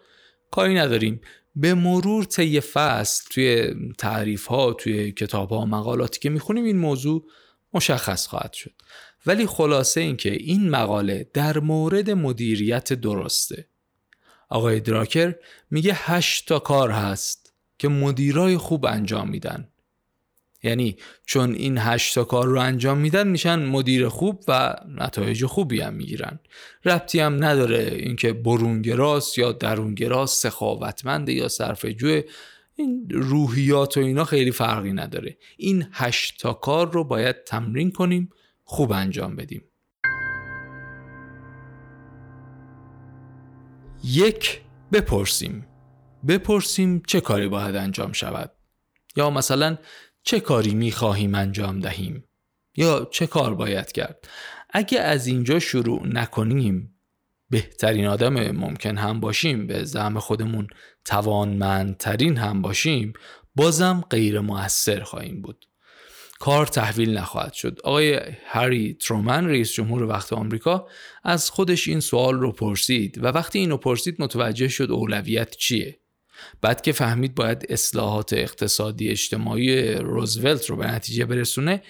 کاری 0.52 0.74
نداریم. 0.74 1.22
به 1.56 1.74
مرور 1.74 2.24
طی 2.24 2.60
فصل 2.60 3.30
توی 3.30 3.74
تعریف 3.98 4.46
ها 4.46 4.74
توی 4.74 5.12
کتاب 5.12 5.50
ها 5.50 5.66
مقالاتی 5.66 6.20
که 6.20 6.30
می‌خونیم 6.30 6.64
این 6.64 6.78
موضوع 6.78 7.26
مشخص 7.74 8.28
خواهد 8.28 8.54
شد. 8.54 8.72
ولی 9.26 9.46
خلاصه 9.46 10.02
اینکه 10.02 10.32
این 10.32 10.70
مقاله 10.70 11.30
در 11.34 11.60
مورد 11.60 12.12
مدیریت 12.12 12.94
درسته. 12.94 13.68
آقای 14.50 14.80
دراکر 14.80 15.36
میگه 15.72 15.94
هشت 15.94 16.48
تا 16.48 16.60
کار 16.60 16.92
هست 16.92 17.54
که 17.78 17.88
مدیرای 17.88 18.58
خوب 18.58 18.86
انجام 18.86 19.30
میدن. 19.30 19.68
یعنی 20.64 20.98
چون 21.26 21.54
این 21.54 21.78
هشت 21.78 22.16
تا 22.16 22.24
کار 22.24 22.48
رو 22.48 22.60
انجام 22.60 22.98
میدن 22.98 23.28
میشن 23.28 23.66
مدیر 23.66 24.08
خوب 24.08 24.44
و 24.48 24.76
نتایج 24.88 25.46
خوبی 25.46 25.82
هم 25.82 25.94
می‌گیرن. 25.94 26.40
ربطی 26.86 27.20
هم 27.20 27.44
نداره 27.44 27.90
اینکه 27.96 28.34
برونگراست 28.34 29.38
یا 29.38 29.52
درونگراست 29.52 30.44
سخاوتمند 30.44 31.30
یا 31.30 31.48
صرفه 31.48 31.96
این 32.76 33.08
روحیات 33.12 33.98
و 33.98 34.00
اینا 34.00 34.24
خیلی 34.24 34.52
فرقی 34.52 34.94
نداره. 34.94 35.38
این 35.58 35.86
هشت 35.92 36.40
تا 36.40 36.54
کار 36.54 36.92
رو 36.92 37.04
باید 37.04 37.44
تمرین 37.44 37.92
کنیم 37.92 38.30
خوب 38.64 38.92
انجام 38.92 39.36
بدیم. 39.36 39.64
یک 44.04 44.62
بپرسیم. 44.94 45.68
بپرسیم 46.28 47.02
چه 47.08 47.22
کاری 47.22 47.48
باید 47.48 47.76
انجام 47.76 48.12
شود؟ 48.12 48.52
یا 49.16 49.30
مثلا 49.30 49.78
چه 50.24 50.40
کاری 50.40 50.74
می 50.74 50.92
خواهیم 50.92 51.36
انجام 51.36 51.80
دهیم؟ 51.80 52.24
یا 52.76 53.08
چه 53.12 53.28
کار 53.28 53.56
باید 53.56 53.92
کرد؟ 53.92 54.28
اگه 54.70 55.00
از 55.00 55.28
اینجا 55.28 55.60
شروع 55.60 56.08
نکنیم 56.08 57.00
بهترین 57.50 58.06
آدم 58.06 58.52
ممکن 58.52 58.98
هم 58.98 59.20
باشیم 59.20 59.68
به 59.68 59.84
زعم 59.84 60.20
خودمون 60.20 60.68
توانمندترین 61.06 62.38
هم 62.38 62.62
باشیم 62.62 63.14
بازم 63.56 64.04
غیر 64.10 64.40
موثر 64.40 65.00
خواهیم 65.00 65.42
بود. 65.42 65.66
کار 66.40 66.66
تحویل 66.66 67.18
نخواهد 67.18 67.54
شد. 67.54 67.80
آقای 67.84 68.20
هری 68.46 68.94
ترومن 68.94 69.46
رئیس 69.48 69.74
جمهور 69.74 70.04
وقت 70.04 70.34
آمریکا 70.34 70.88
از 71.24 71.50
خودش 71.50 71.88
این 71.88 72.00
سوال 72.00 72.36
رو 72.40 72.52
پرسید 72.52 73.24
و 73.24 73.28
وقتی 73.28 73.60
اینو 73.60 73.78
پرسید 73.78 74.22
متوجه 74.22 74.68
شد 74.68 74.92
اولویت 74.92 75.56
چیه؟ 75.56 76.00
بعد 76.62 76.82
که 76.82 76.92
فهمید 76.92 77.36
باید 77.36 77.66
اصلاحات 77.70 78.34
اقتصادی 78.34 79.10
اجتماعی 79.10 79.94
روزولت 79.94 80.66
رو 80.66 80.76
به 80.76 80.88
نتیجه 80.88 81.26
برسونه 81.26 81.82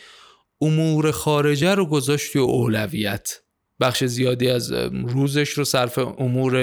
امور 0.61 1.11
خارجه 1.11 1.75
رو 1.75 1.85
گذاشت 1.85 2.35
و 2.35 2.39
اولویت. 2.39 3.39
بخش 3.79 4.03
زیادی 4.03 4.49
از 4.49 4.71
روزش 4.91 5.49
رو 5.49 5.63
صرف 5.63 5.97
امور 5.97 6.55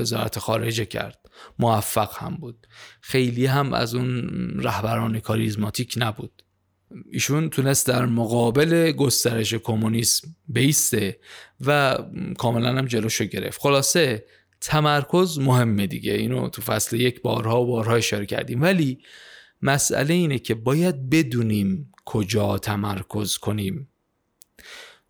وزارت 0.00 0.38
خارجه 0.38 0.84
کرد. 0.84 1.18
موفق 1.58 2.16
هم 2.18 2.36
بود. 2.36 2.66
خیلی 3.00 3.46
هم 3.46 3.72
از 3.72 3.94
اون 3.94 4.28
رهبران 4.62 5.20
کاریزماتیک 5.20 5.94
نبود. 5.96 6.42
ایشون 7.12 7.50
تونست 7.50 7.86
در 7.86 8.06
مقابل 8.06 8.92
گسترش 8.92 9.54
کمونیسم 9.54 10.28
بیسته 10.48 11.18
و 11.66 11.98
کاملا 12.38 12.68
هم 12.68 12.86
جلوشو 12.86 13.24
گرفت. 13.24 13.60
خلاصه 13.60 14.24
تمرکز 14.60 15.38
مهمه 15.38 15.86
دیگه. 15.86 16.12
اینو 16.12 16.48
تو 16.48 16.62
فصل 16.62 17.00
یک 17.00 17.22
بارها 17.22 17.62
و 17.62 17.66
بارها 17.66 17.94
اشاره 17.94 18.26
کردیم. 18.26 18.62
ولی 18.62 18.98
مسئله 19.62 20.14
اینه 20.14 20.38
که 20.38 20.54
باید 20.54 21.10
بدونیم 21.10 21.92
کجا 22.04 22.58
تمرکز 22.58 23.36
کنیم. 23.36 23.88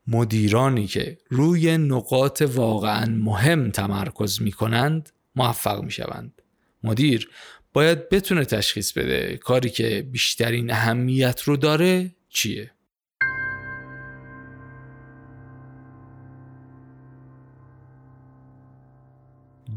مدیرانی 0.06 0.86
که 0.86 1.18
روی 1.28 1.78
نقاط 1.78 2.42
واقعا 2.42 3.06
مهم 3.06 3.70
تمرکز 3.70 4.42
می 4.42 4.52
کنند 4.52 5.10
موفق 5.36 5.82
می 5.82 5.90
شوند 5.90 6.42
مدیر 6.84 7.30
باید 7.72 8.08
بتونه 8.08 8.44
تشخیص 8.44 8.92
بده 8.92 9.36
کاری 9.36 9.70
که 9.70 10.08
بیشترین 10.12 10.70
اهمیت 10.70 11.42
رو 11.42 11.56
داره 11.56 12.14
چیه. 12.28 12.70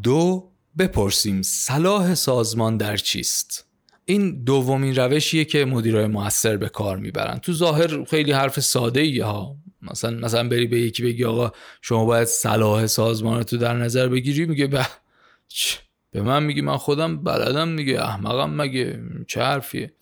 دو 0.04 0.52
بپرسیم 0.78 1.42
صلاح 1.42 2.13
سازمان 2.13 2.78
در 2.78 2.98
چیست؟ 2.98 3.66
این 4.06 4.44
دومین 4.44 4.96
روشیه 4.96 5.46
که 5.46 5.66
مدیرای 5.66 6.08
موثر 6.08 6.58
به 6.58 6.70
کار 6.70 6.98
می‌برن. 6.98 7.38
تو 7.38 7.54
ظاهر 7.54 8.04
خیلی 8.04 8.32
حرف 8.32 8.60
ساده 8.60 9.00
ای 9.00 9.20
ها. 9.20 9.56
مثلا 9.82 10.12
مثلا 10.12 10.50
بری 10.50 10.68
به 10.68 10.80
یکی 10.80 11.04
بگی 11.04 11.26
آقا 11.26 11.52
شما 11.82 12.06
باید 12.06 12.28
صلاح 12.28 12.88
سازمان 12.88 13.38
رو 13.38 13.44
تو 13.44 13.58
در 13.58 13.78
نظر 13.78 14.08
بگیری. 14.08 14.46
میگه 14.46 14.68
به 14.68 14.88
به 16.12 16.22
من 16.22 16.44
میگی 16.44 16.62
من 16.62 16.78
خودم 16.78 17.24
بلدم. 17.24 17.68
میگه 17.68 18.02
احمقم 18.02 18.56
مگه؟ 18.56 19.00
چه 19.28 19.42
حرفیه. 19.42 19.94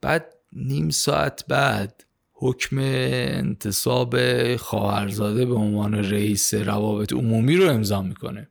بعد 0.00 0.34
نیم 0.52 0.90
ساعت 0.90 1.44
بعد 1.48 2.04
حکم 2.32 2.78
انتصاب 2.78 4.16
خواهرزاده 4.56 5.46
به 5.46 5.54
عنوان 5.54 5.94
رئیس 5.94 6.54
روابط 6.54 7.12
عمومی 7.12 7.56
رو 7.56 7.70
امضا 7.70 8.02
می‌کنه. 8.02 8.48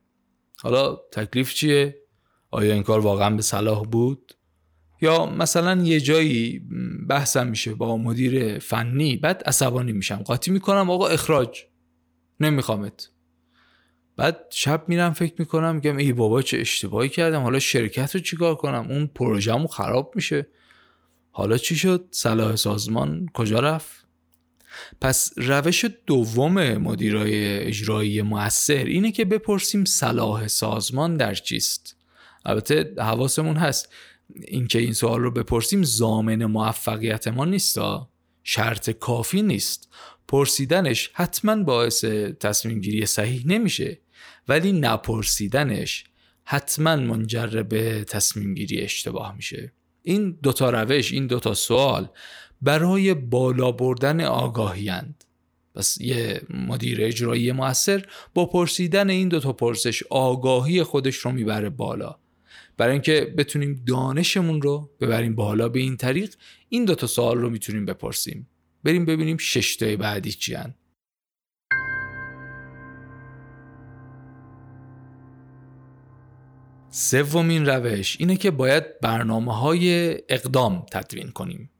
حالا 0.66 0.96
تکلیف 1.12 1.54
چیه؟ 1.54 2.02
آیا 2.50 2.74
این 2.74 2.82
کار 2.82 3.00
واقعا 3.00 3.30
به 3.30 3.42
صلاح 3.42 3.84
بود؟ 3.84 4.32
یا 5.00 5.26
مثلا 5.26 5.82
یه 5.82 6.00
جایی 6.00 6.62
بحثم 7.08 7.46
میشه 7.46 7.74
با 7.74 7.96
مدیر 7.96 8.58
فنی 8.58 9.16
بعد 9.16 9.42
عصبانی 9.46 9.92
میشم. 9.92 10.16
قاطی 10.16 10.50
می‌کنم 10.50 10.90
آقا 10.90 11.08
اخراج. 11.08 11.64
نمیخوامت. 12.40 13.08
بعد 14.16 14.46
شب 14.50 14.84
میرم 14.88 15.12
فکر 15.12 15.34
می‌کنم 15.38 15.74
میگم 15.74 15.96
ای 15.96 16.12
بابا 16.12 16.42
چه 16.42 16.58
اشتباهی 16.58 17.08
کردم. 17.08 17.42
حالا 17.42 17.58
شرکت 17.58 18.14
رو 18.14 18.20
چیکار 18.20 18.54
کنم؟ 18.54 18.86
اون 18.90 19.06
پروژهمو 19.06 19.66
خراب 19.66 20.12
میشه. 20.14 20.46
حالا 21.30 21.56
چی 21.56 21.76
شد؟ 21.76 22.08
صلاح 22.10 22.56
سازمان 22.56 23.26
کجا 23.34 23.60
رفت؟ 23.60 24.05
پس 25.00 25.32
روش 25.36 25.84
دوم 26.06 26.72
مدیرای 26.76 27.58
اجرایی 27.58 28.22
موثر 28.22 28.84
اینه 28.84 29.12
که 29.12 29.24
بپرسیم 29.24 29.84
صلاح 29.84 30.48
سازمان 30.48 31.16
در 31.16 31.34
چیست. 31.34 31.96
البته 32.44 32.94
حواسمون 32.98 33.56
هست. 33.56 33.92
اینکه 34.34 34.78
این 34.78 34.92
سوال 34.92 35.20
رو 35.20 35.30
بپرسیم 35.30 35.82
زامن 35.82 36.44
موفقیت 36.44 37.28
ما 37.28 37.44
نیست. 37.44 37.78
شرط 38.42 38.90
کافی 38.90 39.42
نیست. 39.42 39.88
پرسیدنش 40.28 41.10
حتما 41.14 41.62
باعث 41.62 42.04
تصمیم 42.40 42.80
گیری 42.80 43.06
صحیح 43.06 43.42
نمیشه. 43.46 43.98
ولی 44.48 44.72
نپرسیدنش 44.72 46.04
حتما 46.44 46.96
منجر 46.96 47.62
به 47.62 48.04
تصمیم 48.04 48.54
گیری 48.54 48.80
اشتباه 48.80 49.36
میشه. 49.36 49.72
این 50.02 50.38
دوتا 50.42 50.70
روش 50.70 51.12
این 51.12 51.26
دوتا 51.26 51.54
سوال 51.54 52.08
برای 52.62 53.14
بالا 53.14 53.72
بردن 53.72 54.20
آگاهی 54.20 54.88
هند. 54.88 55.24
پس 55.74 56.00
یه 56.00 56.40
مدیر 56.50 56.98
اجرایی 57.00 57.52
موثر 57.52 58.06
با 58.34 58.46
پرسیدن 58.46 59.10
این 59.10 59.28
دوتا 59.28 59.52
پرسش 59.52 60.02
آگاهی 60.10 60.82
خودش 60.82 61.16
رو 61.16 61.32
می‌بره 61.32 61.70
بالا 61.70 62.16
برای 62.76 62.92
اینکه 62.92 63.34
بتونیم 63.38 63.84
دانشمون 63.86 64.62
رو 64.62 64.90
ببریم 65.00 65.34
بالا 65.34 65.68
به 65.68 65.80
این 65.80 65.96
طریق 65.96 66.34
این 66.68 66.84
دوتا 66.84 67.06
سوال 67.06 67.38
رو 67.38 67.50
می‌تونیم 67.50 67.84
بپرسیم 67.84 68.48
بریم 68.84 69.04
ببینیم 69.04 69.36
ششتای 69.36 69.96
بعدی 69.96 70.32
چی 70.32 70.54
هن. 70.54 70.74
سومین 76.90 77.66
روش 77.66 78.16
اینه 78.20 78.36
که 78.36 78.50
باید 78.50 79.00
برنامه 79.00 79.56
های 79.56 80.16
اقدام 80.28 80.86
تدوین 80.92 81.30
کنیم 81.30 81.70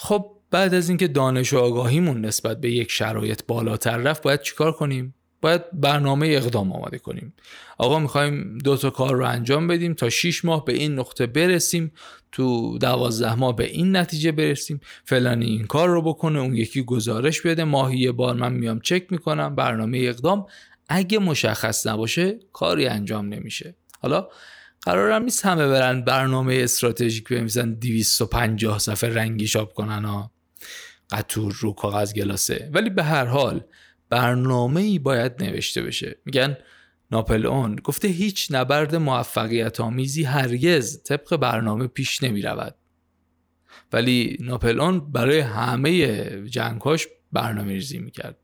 خب 0.00 0.30
بعد 0.50 0.74
از 0.74 0.88
اینکه 0.88 1.08
دانش 1.08 1.52
و 1.52 1.58
آگاهیمون 1.58 2.24
نسبت 2.24 2.60
به 2.60 2.70
یک 2.70 2.90
شرایط 2.90 3.42
بالاتر 3.46 3.96
رفت 3.96 4.22
باید 4.22 4.42
چیکار 4.42 4.72
کنیم؟ 4.72 5.14
باید 5.40 5.62
برنامه 5.72 6.28
اقدام 6.28 6.72
آماده 6.72 6.98
کنیم. 6.98 7.34
آقا 7.78 7.98
می‌خوایم 7.98 8.58
دو 8.58 8.76
تا 8.76 8.90
کار 8.90 9.14
رو 9.14 9.26
انجام 9.26 9.66
بدیم 9.66 9.94
تا 9.94 10.10
6 10.10 10.44
ماه 10.44 10.64
به 10.64 10.72
این 10.72 10.98
نقطه 10.98 11.26
برسیم 11.26 11.92
تو 12.32 12.78
دوازده 12.78 13.34
ماه 13.34 13.56
به 13.56 13.64
این 13.64 13.96
نتیجه 13.96 14.32
برسیم. 14.32 14.80
فلانی 15.04 15.46
این 15.46 15.66
کار 15.66 15.88
رو 15.88 16.02
بکنه 16.02 16.38
اون 16.38 16.54
یکی 16.54 16.82
گزارش 16.82 17.40
بده. 17.40 17.64
ماهی 17.64 17.98
یه 17.98 18.12
بار 18.12 18.34
من 18.34 18.52
میام 18.52 18.80
چک 18.80 19.06
می‌کنم 19.10 19.54
برنامه 19.54 19.98
اقدام. 19.98 20.46
اگه 20.88 21.18
مشخص 21.18 21.86
نباشه 21.86 22.38
کاری 22.52 22.86
انجام 22.86 23.28
نمیشه. 23.28 23.74
حالا 24.02 24.28
قرارم 24.82 25.22
نیست 25.22 25.46
همه 25.46 25.68
برن 25.68 26.04
برنامه 26.04 26.54
استراتژیک 26.54 27.28
بنویسن 27.28 27.72
250 27.72 28.78
صفحه 28.78 29.14
رنگی 29.14 29.46
شاب 29.46 29.72
کنن 29.74 30.04
ها. 30.04 30.32
قطور 31.10 31.52
رو 31.60 31.72
کاغذ 31.72 32.14
گلاسه. 32.14 32.70
ولی 32.72 32.90
به 32.90 33.02
هر 33.02 33.24
حال 33.24 33.64
برنامه 34.10 34.80
ای 34.80 34.98
باید 34.98 35.42
نوشته 35.42 35.82
بشه. 35.82 36.18
میگن 36.24 36.56
ناپل 37.10 37.46
اون 37.46 37.76
گفته 37.76 38.08
هیچ 38.08 38.48
نبرد 38.50 38.94
موفقیت 38.94 39.80
آمیزی 39.80 40.24
هرگز 40.24 41.02
طبق 41.02 41.36
برنامه 41.36 41.86
پیش 41.86 42.22
نمی 42.22 42.42
رود. 42.42 42.74
ولی 43.92 44.36
ناپل 44.40 44.80
اون 44.80 45.12
برای 45.12 45.40
همه 45.40 46.06
جنگاش 46.48 47.06
برنامه 47.32 47.72
ریزی 47.72 47.98
می‌کرد 47.98 48.38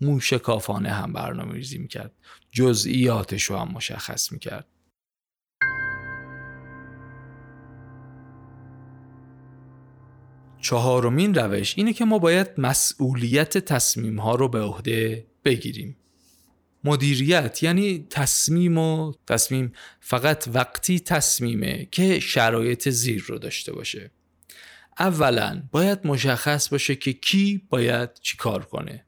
موشکافانه 0.00 0.90
هم 0.90 1.12
برنامه 1.12 1.54
ریزی 1.54 1.78
می‌کرد 1.78 2.12
جزئیاتش 2.50 3.42
رو 3.42 3.56
هم 3.56 3.68
مشخص 3.68 4.32
می‌کرد 4.32 4.66
چهارمین 10.62 11.34
روش 11.34 11.74
اینه 11.76 11.92
که 11.92 12.04
ما 12.04 12.18
باید 12.18 12.48
مسئولیت 12.58 13.58
تصمیم 13.58 14.20
ها 14.20 14.34
رو 14.34 14.48
به 14.48 14.60
عهده 14.60 15.26
بگیریم. 15.44 15.96
مدیریت 16.84 17.62
یعنی 17.62 18.06
تصمیم 18.10 18.78
و 18.78 19.12
تصمیم 19.26 19.72
فقط 20.00 20.48
وقتی 20.52 21.00
تصمیمه 21.00 21.88
که 21.90 22.20
شرایط 22.20 22.88
زیر 22.88 23.24
رو 23.26 23.38
داشته 23.38 23.72
باشه. 23.72 24.10
اولا 24.98 25.62
باید 25.72 25.98
مشخص 26.04 26.68
باشه 26.68 26.94
که 26.94 27.12
کی 27.12 27.62
باید 27.70 28.10
چی 28.20 28.36
کار 28.36 28.64
کنه. 28.64 29.04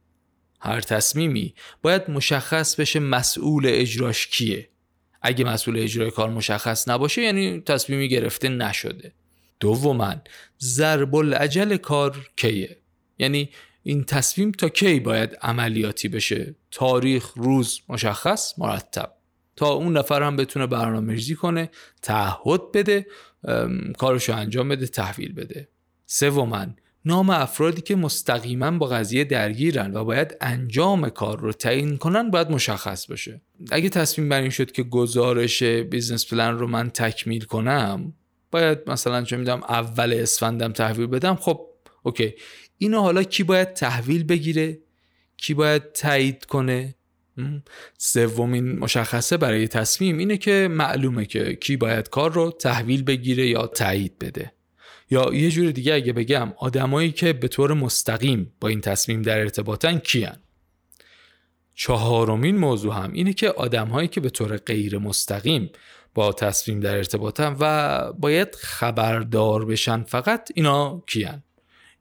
هر 0.60 0.80
تصمیمی 0.80 1.54
باید 1.82 2.10
مشخص 2.10 2.76
بشه 2.76 3.00
مسئول 3.00 3.66
اجراش 3.66 4.26
کیه. 4.26 4.68
اگه 5.22 5.44
مسئول 5.44 5.78
اجرای 5.78 6.10
کار 6.10 6.30
مشخص 6.30 6.88
نباشه 6.88 7.22
یعنی 7.22 7.60
تصمیمی 7.60 8.08
گرفته 8.08 8.48
نشده. 8.48 9.12
دوما 9.60 10.14
ضرب 10.62 11.14
الاجل 11.14 11.76
کار 11.76 12.30
کیه؟ 12.36 12.76
یعنی 13.18 13.50
این 13.82 14.04
تصمیم 14.04 14.50
تا 14.50 14.68
کی 14.68 15.00
باید 15.00 15.36
عملیاتی 15.42 16.08
بشه؟ 16.08 16.54
تاریخ 16.70 17.32
روز 17.36 17.80
مشخص 17.88 18.58
مرتب. 18.58 19.12
تا 19.56 19.72
اون 19.72 19.96
نفر 19.96 20.22
هم 20.22 20.36
بتونه 20.36 20.66
برنامه 20.66 21.12
ریزی 21.12 21.34
کنه 21.34 21.70
تعهد 22.02 22.72
بده 22.72 23.06
کارشو 23.98 24.36
انجام 24.36 24.68
بده 24.68 24.86
تحویل 24.86 25.32
بده. 25.32 25.68
سوما 26.06 26.66
نام 27.04 27.30
افرادی 27.30 27.82
که 27.82 27.96
مستقیما 27.96 28.70
با 28.70 28.86
قضیه 28.86 29.24
درگیرن 29.24 29.96
و 29.96 30.04
باید 30.04 30.36
انجام 30.40 31.08
کار 31.08 31.40
رو 31.40 31.52
تعیین 31.52 31.96
کنن 31.96 32.30
باید 32.30 32.50
مشخص 32.50 33.06
باشه 33.06 33.40
اگه 33.70 33.88
تصمیم 33.88 34.28
بر 34.28 34.40
این 34.40 34.50
شد 34.50 34.72
که 34.72 34.82
گزارش 34.82 35.62
business 35.62 36.26
plan 36.26 36.58
رو 36.58 36.66
من 36.66 36.90
تکمیل 36.90 37.44
کنم 37.44 38.12
باید 38.54 38.78
مثلا 38.86 39.22
چه 39.22 39.36
میدم 39.36 39.60
اول 39.68 40.12
اسفندم 40.12 40.72
تحویل 40.72 41.06
بدم. 41.06 41.34
خب 41.34 41.66
اوکی. 42.02 42.34
اینو 42.78 43.00
حالا 43.00 43.22
کی 43.22 43.42
باید 43.42 43.72
تحویل 43.72 44.24
بگیره؟ 44.24 44.78
کی 45.36 45.54
باید 45.54 45.92
تایید 45.92 46.44
کنه؟ 46.44 46.94
سومین 47.98 48.78
مشخصه 48.78 49.36
برای 49.36 49.68
تصمیم 49.68 50.18
اینه 50.18 50.36
که 50.36 50.68
معلومه 50.70 51.26
که 51.26 51.54
کی 51.54 51.76
باید 51.76 52.08
کار 52.08 52.32
رو 52.32 52.50
تحویل 52.50 53.02
بگیره 53.02 53.46
یا 53.46 53.66
تایید 53.66 54.18
بده. 54.18 54.52
یا 55.10 55.30
یه 55.34 55.50
جور 55.50 55.70
دیگه 55.70 55.94
اگه 55.94 56.12
بگم 56.12 56.52
آدمایی 56.56 57.12
که 57.12 57.32
به 57.32 57.48
طور 57.48 57.74
مستقیم 57.74 58.52
با 58.60 58.68
این 58.68 58.80
تصمیم 58.80 59.22
در 59.22 59.38
ارتباطن 59.38 59.98
کیان؟ 59.98 60.38
چهارمین 61.74 62.56
موضوع 62.56 62.94
هم 62.94 63.12
اینه 63.12 63.32
که 63.32 63.48
آدمهایی 63.50 64.08
که 64.08 64.20
به 64.20 64.30
طور 64.30 64.56
غیر 64.56 64.98
مستقیم 64.98 65.70
با 66.14 66.32
تصمیم 66.32 66.80
در 66.80 66.96
ارتباطن 66.96 67.56
و 67.60 68.12
باید 68.12 68.54
خبردار 68.54 69.64
بشن 69.64 70.02
فقط 70.02 70.50
اینا 70.54 71.02
کیان. 71.06 71.42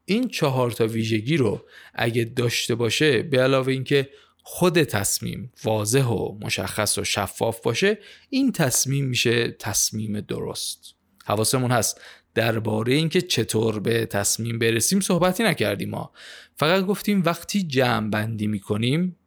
این 0.05 0.27
چهار 0.27 0.71
تا 0.71 0.87
ویژگی 0.87 1.37
رو 1.37 1.65
اگه 1.93 2.23
داشته 2.23 2.75
باشه 2.75 3.23
به 3.23 3.41
علاوه 3.41 3.67
اینکه 3.67 4.09
خود 4.43 4.83
تصمیم 4.83 5.51
واضح 5.63 6.03
و 6.03 6.37
مشخص 6.41 6.97
و 6.97 7.03
شفاف 7.03 7.61
باشه 7.61 7.97
این 8.29 8.51
تصمیم 8.51 9.05
میشه 9.05 9.51
تصمیم 9.51 10.21
درست. 10.21 10.95
حواسمون 11.25 11.71
هست 11.71 12.01
درباره 12.35 12.93
اینکه 12.93 13.21
چطور 13.21 13.79
به 13.79 14.05
تصمیم 14.05 14.59
برسیم 14.59 14.99
صحبتی 14.99 15.43
نکردیم 15.43 15.89
ما. 15.89 16.11
فقط 16.55 16.85
گفتیم 16.85 17.23
وقتی 17.25 17.63
جمع 17.63 18.09
بندی 18.09 18.47
می‌کنیم 18.47 19.17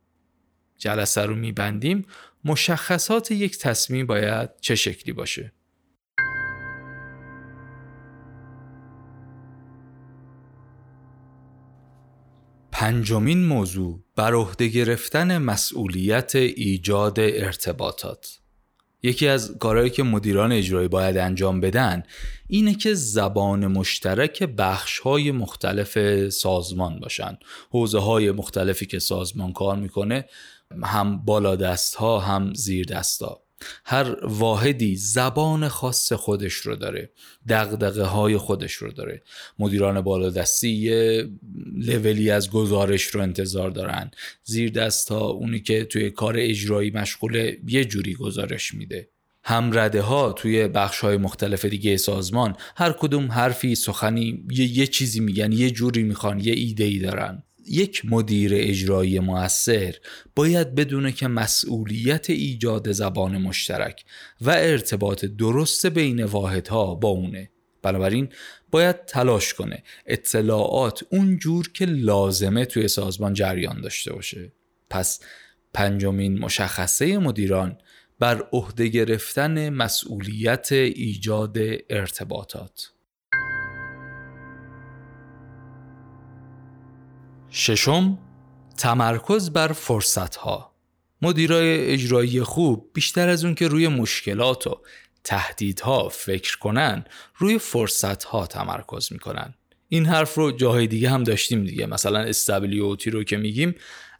جلسه 0.79 1.23
رو 1.23 1.35
میبندیم 1.35 2.07
مشخصات 2.47 3.31
یک 3.31 3.59
تصمیم 3.59 4.07
باید 4.07 4.51
چه 4.61 4.75
شکلی 4.75 5.13
باشه؟ 5.13 5.53
پنجمین 12.73 13.45
موضوع 13.45 14.01
بر 14.17 14.35
عهده 14.35 14.69
گرفتن 14.69 15.39
مسئولیت 15.39 16.37
ایجاد 16.37 17.21
ارتباطات. 17.21 18.39
یکی 19.03 19.29
از 19.29 19.59
کارهایی 19.59 19.91
که 19.91 20.03
مدیران 20.03 20.53
اجرایی 20.53 20.89
باید 20.89 21.17
انجام 21.17 21.61
بدن 21.61 22.03
اینه 22.49 22.75
که 22.75 22.95
زبان 22.95 23.67
مشترک 23.67 24.43
بخش 24.43 24.99
های 24.99 25.31
مختلف 25.31 26.29
سازمان 26.29 27.01
باشن. 27.01 27.39
حوزه 27.71 27.99
های 27.99 28.31
مختلفی 28.31 28.87
که 28.87 28.99
سازمان 28.99 29.53
کار 29.53 29.77
می‌کنه 29.77 30.25
هم 30.85 31.25
بالا 31.25 31.57
دست 31.57 31.95
ها 31.95 32.21
هم 32.21 32.55
زیر 32.55 32.87
دست 32.87 33.23
ها 33.23 33.43
هر 33.85 34.27
واحدی 34.27 34.97
زبان 34.97 35.69
خاص 35.69 36.13
خودش 36.13 36.55
رو 36.55 36.77
داره 36.77 37.11
دقدقه 37.49 38.03
های 38.03 38.37
خودش 38.37 38.73
رو 38.73 38.93
داره. 38.93 39.23
مدیران 39.59 40.01
بالادستی 40.01 40.69
یه 40.69 41.31
لولی 41.75 42.31
از 42.31 42.51
گزارش 42.51 43.05
رو 43.05 43.21
انتظار 43.21 43.71
دارن. 43.71 44.11
زیر 44.45 44.71
دست 44.71 45.09
ها 45.09 45.27
اونی 45.27 45.61
که 45.61 45.85
توی 45.85 46.11
کار 46.11 46.35
اجرایی 46.39 46.91
مشغول 46.91 47.57
یه 47.69 47.85
جوری 47.85 48.15
گزارش 48.15 48.75
میده. 48.75 49.09
هم 49.45 49.79
رده 49.79 50.03
ها 50.03 50.33
توی 50.33 50.69
بخش 50.69 51.01
های 51.01 51.17
مختلف 51.17 51.65
دیگه 51.65 51.97
سازمان 51.97 52.57
هر 52.77 52.93
کدوم 52.93 53.33
حرفی 53.33 53.75
سخنی 53.75 54.45
یه, 54.51 54.79
یه 54.79 54.87
چیزی 54.87 55.21
میگن 55.21 55.53
یه 55.53 55.71
جوری 55.71 56.03
می‌خوان 56.03 56.41
یه 56.41 56.53
ایده 56.53 56.85
ای 56.85 56.99
دارن. 56.99 57.43
یک 57.69 58.03
مدیر 58.05 58.51
اجرایی 58.55 59.21
موثر 59.21 59.95
باید 60.37 60.75
بدونه 60.75 61.13
که 61.13 61.29
مسئولیت 61.29 62.31
ایجاد 62.31 62.93
زبان 62.93 63.39
مشترک 63.39 64.05
و 64.41 64.51
ارتباط 64.51 65.25
درست 65.25 65.87
بین 65.87 66.25
واحدها 66.25 66.95
با 66.95 67.09
اونه. 67.09 67.51
بنابراین 67.83 68.29
باید 68.71 69.05
تلاش 69.05 69.55
کنه 69.55 69.83
اطلاعات 70.07 71.05
اونجور 71.11 71.69
که 71.73 71.85
لازمه 71.87 72.65
توی 72.65 72.89
سازمان 72.89 73.35
جریان 73.35 73.81
داشته 73.81 74.13
باشه. 74.13 74.53
پس 74.91 75.21
پنجمین 75.75 76.39
مشخصه 76.39 77.19
مدیران 77.19 77.79
بر 78.19 78.49
عهده 78.53 78.89
گرفتن 78.89 79.69
مسئولیت 79.69 80.73
ایجاد 80.73 81.59
ارتباطات. 81.91 82.96
ششم 87.59 88.19
تمرکز 88.77 89.51
بر 89.51 89.73
فرصت 89.73 90.37
ها 90.37 90.73
مدیرای 91.23 91.93
اجرایی 91.93 92.43
خوب 92.43 92.91
بیشتر 92.95 93.29
از 93.29 93.45
اون 93.45 93.55
که 93.55 93.69
روی 93.69 93.89
مشکلات 93.89 94.67
و 94.67 94.81
تهدیدها 95.25 96.09
فکر 96.09 96.59
کنن 96.59 97.05
روی 97.37 97.59
فرصت 97.59 98.25
ها 98.25 98.47
تمرکز 98.47 99.13
می‌کنن. 99.13 99.55
این 99.89 100.07
حرف 100.07 100.35
رو 100.35 100.53
جاهای 100.53 100.87
دیگه 100.87 101.11
هم 101.11 101.25
داشتیم 101.25 101.65
دیگه. 101.65 101.87
مثلا 101.87 102.19
SWOT 102.19 103.11
رو 103.11 103.25
که 103.25 103.37
میگیم 103.37 103.75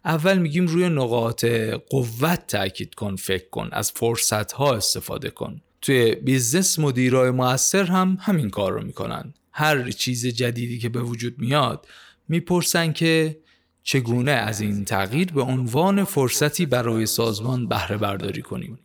اول 0.05 0.37
میگیم 0.37 0.67
روی 0.67 0.89
نقاط 0.89 1.45
قوت 1.89 2.47
تاکید 2.47 2.95
کن 2.95 3.15
فکر 3.15 3.49
کن 3.49 3.69
از 3.71 3.91
فرصت 3.91 4.51
ها 4.51 4.75
استفاده 4.75 5.29
کن. 5.29 5.61
توی 5.81 6.15
business 6.15 6.79
مدیرای 6.79 7.31
موثر 7.31 7.83
هم 7.83 8.17
همین 8.21 8.49
کار 8.49 8.71
رو 8.71 8.83
می‌کنن. 8.83 9.33
هر 9.51 9.91
چیز 9.91 10.27
جدیدی 10.27 10.79
که 10.79 10.89
به 10.89 11.01
وجود 11.01 11.39
میاد 11.39 11.87
می‌پرسن 12.27 12.93
که 12.93 13.39
چگونه 13.83 14.31
از 14.31 14.61
این 14.61 14.85
تغییر 14.85 15.31
به 15.31 15.41
عنوان 15.41 16.03
فرصتی 16.03 16.65
برای 16.65 17.05
سازمان 17.05 17.67
بهره 17.67 17.97
برداری 17.97 18.41
کنیم. 18.41 18.79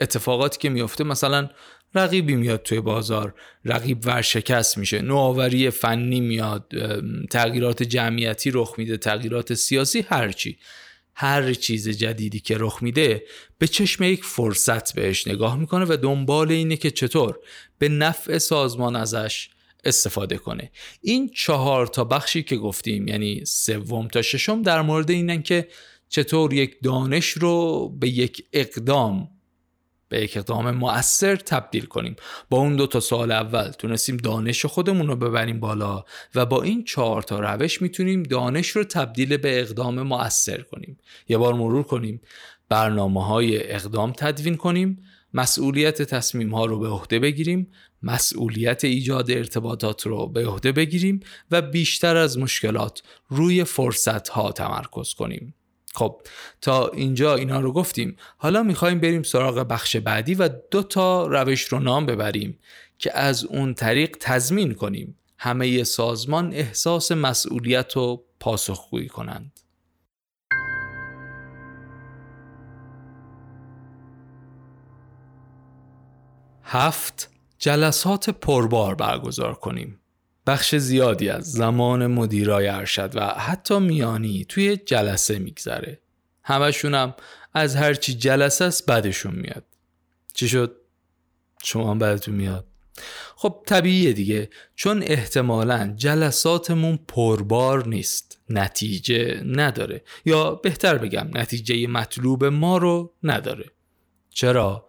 اتفاقاتی 0.00 0.58
که 0.58 0.68
میفته 0.68 1.04
مثلا 1.04 1.50
رقیبی 1.94 2.36
میاد 2.36 2.62
توی 2.62 2.80
بازار 2.80 3.34
رقیب 3.64 4.06
ورشکست 4.06 4.78
میشه 4.78 5.02
نوآوری 5.02 5.70
فنی 5.70 6.20
میاد 6.20 6.72
تغییرات 7.30 7.82
جمعیتی 7.82 8.50
رخ 8.50 8.74
میده 8.78 8.96
تغییرات 8.96 9.54
سیاسی 9.54 10.04
هرچی 10.08 10.58
هر 11.14 11.54
چیز 11.54 11.88
جدیدی 11.88 12.40
که 12.40 12.56
رخ 12.58 12.82
میده 12.82 13.24
به 13.58 13.66
چشم 13.66 14.04
یک 14.04 14.24
فرصت 14.24 14.94
بهش 14.94 15.28
نگاه 15.28 15.56
می‌کنه 15.56 15.84
و 15.84 15.96
دنبال 15.96 16.50
اینه 16.50 16.76
که 16.76 16.90
چطور 16.90 17.38
به 17.78 17.88
نفع 17.88 18.38
سازمان 18.38 18.96
ازش 18.96 19.48
استفاده 19.84 20.38
کنه. 20.38 20.70
این 21.00 21.28
چهار 21.28 21.86
تا 21.86 22.04
بخشی 22.04 22.42
که 22.42 22.56
گفتیم 22.56 23.08
یعنی 23.08 23.44
سوم 23.44 24.08
تا 24.08 24.22
ششم 24.22 24.62
در 24.62 24.82
مورد 24.82 25.10
اینن 25.10 25.42
که 25.42 25.68
چطور 26.08 26.52
یک 26.52 26.76
دانش 26.82 27.28
رو 27.28 27.88
به 27.88 28.08
یک 28.08 28.44
اقدام 28.52 29.28
به 30.08 30.22
یک 30.22 30.36
اقدام 30.36 30.70
مؤثر 30.70 31.36
تبدیل 31.36 31.84
کنیم. 31.84 32.16
با 32.50 32.58
اون 32.58 32.76
دو 32.76 32.86
تا 32.86 33.00
سال 33.00 33.32
اول 33.32 33.68
تونستیم 33.68 34.16
دانش 34.16 34.66
خودمون 34.66 35.06
رو 35.06 35.16
ببریم 35.16 35.60
بالا 35.60 36.04
و 36.34 36.46
با 36.46 36.62
این 36.62 36.84
چهار 36.84 37.22
تا 37.22 37.40
روش 37.40 37.82
می‌تونیم 37.82 38.22
دانش 38.22 38.68
رو 38.68 38.84
تبدیل 38.84 39.36
به 39.36 39.60
اقدام 39.60 40.02
مؤثر 40.02 40.60
کنیم. 40.60 40.98
یه 41.28 41.38
بار 41.38 41.54
مرور 41.54 41.82
کنیم 41.82 42.20
برنامه 42.68 43.26
های 43.26 43.72
اقدام 43.72 44.12
تدوین 44.12 44.56
کنیم 44.56 45.04
مسئولیت 45.34 46.02
تصمیم 46.02 46.54
ها 46.54 46.64
رو 46.64 46.78
به 46.78 46.88
عهده 46.88 47.18
بگیریم 47.18 47.72
مسئولیت 48.02 48.84
ایجاد 48.84 49.30
ارتباطات 49.30 50.06
رو 50.06 50.26
به 50.26 50.46
عهده 50.46 50.72
بگیریم 50.72 51.20
و 51.50 51.62
بیشتر 51.62 52.16
از 52.16 52.38
مشکلات 52.38 53.02
روی 53.28 53.64
فرصت 53.64 54.28
ها 54.28 54.52
تمرکز 54.52 55.14
کنیم. 55.14 55.54
خب 55.94 56.20
تا 56.60 56.88
اینجا 56.88 57.34
اینا 57.34 57.60
رو 57.60 57.72
گفتیم. 57.72 58.16
حالا 58.36 58.62
می‌خوایم 58.62 59.00
بریم 59.00 59.22
سراغ 59.22 59.58
بخش 59.58 59.96
بعدی 59.96 60.34
و 60.34 60.48
دو 60.70 60.82
تا 60.82 61.26
روش 61.26 61.62
رو 61.62 61.78
نام 61.78 62.06
ببریم 62.06 62.58
که 62.98 63.18
از 63.18 63.44
اون 63.44 63.74
طریق 63.74 64.16
تضمین 64.20 64.74
کنیم 64.74 65.16
همه 65.38 65.84
سازمان 65.84 66.52
احساس 66.52 67.12
مسئولیت 67.12 67.96
و 67.96 68.24
پاسخگویی 68.40 69.08
کنند. 69.08 69.60
هفت 76.72 77.30
جلسات 77.58 78.30
پربار 78.30 78.94
برگزار 78.94 79.54
کنیم. 79.54 80.00
بخش 80.46 80.74
زیادی 80.74 81.28
از 81.28 81.52
زمان 81.52 82.06
مدیرای 82.06 82.68
ارشد 82.68 83.16
و 83.16 83.26
حتی 83.26 83.78
میانی 83.78 84.44
توی 84.48 84.76
جلسه 84.76 85.38
میگذره. 85.38 86.00
همشون 86.42 86.94
هم 86.94 87.14
از 87.54 87.76
هرچی 87.76 88.14
جلسه 88.14 88.64
است 88.64 88.90
بدشون 88.90 89.34
میاد. 89.34 89.64
چی 90.34 90.48
شد؟ 90.48 90.76
شما 91.64 91.90
هم 91.90 91.98
بدتون 91.98 92.34
میاد. 92.34 92.66
خب 93.36 93.62
طبیعیه 93.66 94.12
دیگه 94.12 94.50
چون 94.74 95.02
احتمالا 95.02 95.94
جلساتمون 95.96 96.98
پربار 97.08 97.88
نیست 97.88 98.38
نتیجه 98.50 99.42
نداره 99.46 100.04
یا 100.24 100.54
بهتر 100.54 100.98
بگم 100.98 101.28
نتیجه 101.34 101.86
مطلوب 101.86 102.44
ما 102.44 102.78
رو 102.78 103.14
نداره 103.22 103.70
چرا؟ 104.30 104.86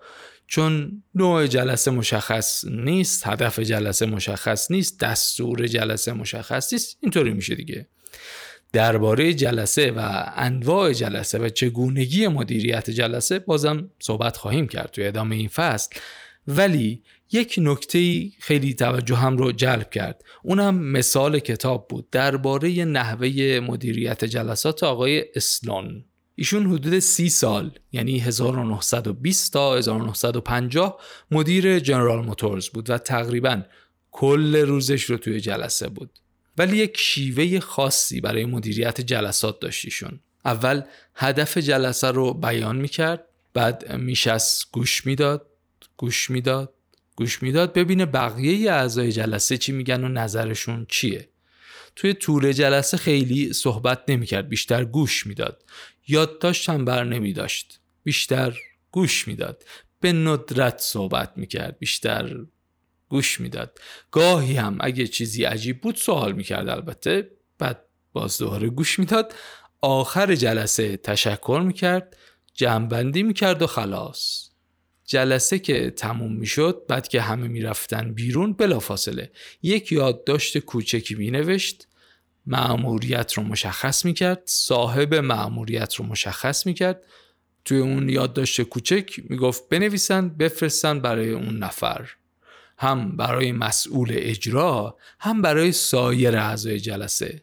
چون 0.52 1.04
نوع 1.16 1.48
جلسه 1.48 1.92
مشخص 1.92 2.66
نیست 2.66 3.28
هدف 3.28 3.60
جلسه 3.60 4.06
مشخص 4.06 4.72
نیست 4.72 5.00
دستور 5.00 5.68
جلسه 5.68 6.14
مشخص 6.14 6.74
نیست 6.74 6.98
اینطوری 7.02 7.34
میشه 7.34 7.56
دیگه. 7.56 7.88
درباره 8.74 9.34
جلسه 9.34 9.92
و 9.92 10.24
انواع 10.36 10.94
جلسه 10.94 11.40
و 11.40 11.50
چگونگی 11.50 12.28
مدیریت 12.28 12.90
جلسه 12.90 13.40
بازم 13.40 13.90
صحبت 14.00 14.38
خواهیم 14.38 14.68
کرد 14.68 14.92
توی 14.92 15.08
ادامه 15.08 15.36
این 15.36 15.48
فصل. 15.48 15.96
ولی 16.48 17.04
یک 17.32 17.56
نکته 17.58 18.30
خیلی 18.40 18.74
توجه 18.74 19.16
هم 19.16 19.38
رو 19.38 19.52
جلب 19.52 19.90
کرد. 19.90 20.24
اونم 20.44 20.76
مثال 20.76 21.40
کتاب 21.40 21.88
بود 21.88 22.10
درباره 22.10 22.86
نحوه 22.86 23.60
مدیریت 23.64 24.26
جلسات 24.26 24.84
آقای 24.84 25.26
اسلون 25.36 26.06
ایشون 26.41 26.65
حدود 26.65 26.99
سی 26.99 27.30
سال 27.30 27.71
یعنی 27.91 28.19
1920 28.19 29.54
تا 29.54 29.77
1950 29.77 30.99
مدیر 31.32 31.80
جنرال 31.80 32.25
موتورز 32.25 32.69
بود 32.69 32.89
و 32.89 32.97
تقریبا 32.97 33.62
کل 34.12 34.56
روزش 34.56 35.04
رو 35.04 35.17
توی 35.17 35.39
جلسه 35.39 35.89
بود. 35.89 36.10
ولی 36.58 36.77
یک 36.77 36.97
شیوه 36.97 37.60
خاصی 37.60 38.21
برای 38.21 38.45
مدیریت 38.45 39.01
جلسات 39.01 39.60
داشتیشون 39.60 40.19
اول 40.45 40.82
هدف 41.15 41.58
جلسه 41.58 42.08
رو 42.08 42.34
بیان 42.34 42.75
می‌کرد 42.75 43.23
بعد 43.54 43.95
میشست 43.95 44.71
گوش 44.71 45.06
می‌داد 45.06 45.45
گوش 45.97 46.30
می‌داد 46.30 46.73
گوش 47.15 47.43
می‌داد 47.43 47.73
ببینه 47.73 48.06
بقیه 48.06 48.71
اعضای 48.71 49.12
جلسه 49.12 49.58
چی 49.58 49.71
میگن 49.71 50.04
و 50.04 50.08
نظرشون 50.08 50.86
چیه. 50.89 51.27
توی 51.95 52.13
طول 52.13 52.51
جلسه 52.51 52.97
خیلی 52.97 53.54
صحبت 53.54 54.04
نمی‌کرد 54.08 54.49
بیشتر 54.49 54.84
گوش 54.84 55.27
می‌داد. 55.27 55.63
یادداشت 56.12 56.69
هم 56.69 56.86
بر 56.86 57.04
نمی 57.04 57.34
داشت 57.34 57.80
بیشتر 58.04 58.58
گوش 58.91 59.28
می‌داد. 59.28 59.63
به 60.00 60.13
ندرت 60.13 60.80
صحبت 60.80 61.34
می‌کرد. 61.36 61.80
بیشتر 61.80 62.36
گوش 63.10 63.39
می‌داد. 63.39 63.80
گاهی 64.12 64.56
هم 64.56 64.78
اگه 64.80 65.08
چیزی 65.08 65.43
عجیب 65.43 65.82
بود 65.82 65.95
سوال 65.95 66.32
می‌کرد 66.32 66.69
البته. 66.69 67.32
بعد 67.60 67.86
باز 68.13 68.38
دوباره 68.38 68.69
گوش 68.69 69.00
می‌داد. 69.00 69.34
آخر 69.82 70.36
جلسه 70.36 70.97
تشکر 70.97 71.62
می‌کرد. 71.65 72.17
جمعبندی 72.54 73.24
می‌کرد 73.24 73.62
و 73.62 73.67
خلاص. 73.67 74.50
جلسه 75.06 75.60
که 75.60 75.89
تموم 75.89 76.34
می‌شد 76.34 76.86
بعد 76.88 77.08
که 77.08 77.21
همه 77.21 77.47
می‌رفتن 77.47 78.13
بیرون 78.13 78.54
بلافاصله. 78.54 79.32
یک 79.63 79.91
یادداشت 79.91 80.58
کوچکی 80.58 81.15
مینوشت. 81.15 81.88
معموریت 82.45 83.34
رو 83.34 83.43
مشخص 83.43 84.06
می‌کرد 84.06 84.41
صاحب 84.45 85.15
معموریت 85.15 85.95
رو 85.95 86.06
مشخص 86.06 86.65
می‌کرد. 86.65 87.01
توی 87.65 87.77
اون 87.80 88.10
یادداشت 88.10 88.62
کوچک 88.62 89.19
می‌گفت 89.30 89.69
بنویسن 89.69 90.30
بفرستن 90.30 90.99
برای 90.99 91.32
اون 91.32 91.58
نفر. 91.58 92.10
هم 92.77 93.17
برای 93.17 93.51
مسئول 93.51 94.10
اجرا 94.12 94.97
هم 95.19 95.41
برای 95.41 95.71
سایر 95.71 96.38
اعضای 96.38 96.80
جلسه. 96.80 97.41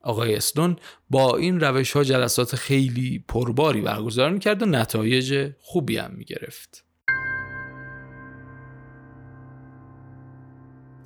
آقای 0.00 0.34
اسلون 0.34 0.76
با 1.10 1.36
این 1.36 1.60
روش 1.60 1.92
ها 1.92 2.04
جلسات 2.04 2.56
خیلی 2.56 3.24
پرباری 3.28 3.80
برگزار 3.80 4.30
می‌کرد 4.30 4.62
و 4.62 4.66
نتایج 4.66 5.50
خوبی 5.60 5.96
هم 5.96 6.10
می‌گرفت. 6.14 6.84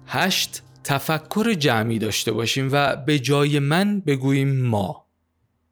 هشت 0.07 0.63
تفکر 0.85 1.55
جمعی 1.55 1.99
داشته 1.99 2.33
باشیم 2.33 2.69
و 2.73 2.97
به 2.97 3.19
جای 3.19 3.59
من 3.59 4.01
بگوییم 4.01 4.67
ما. 4.67 5.07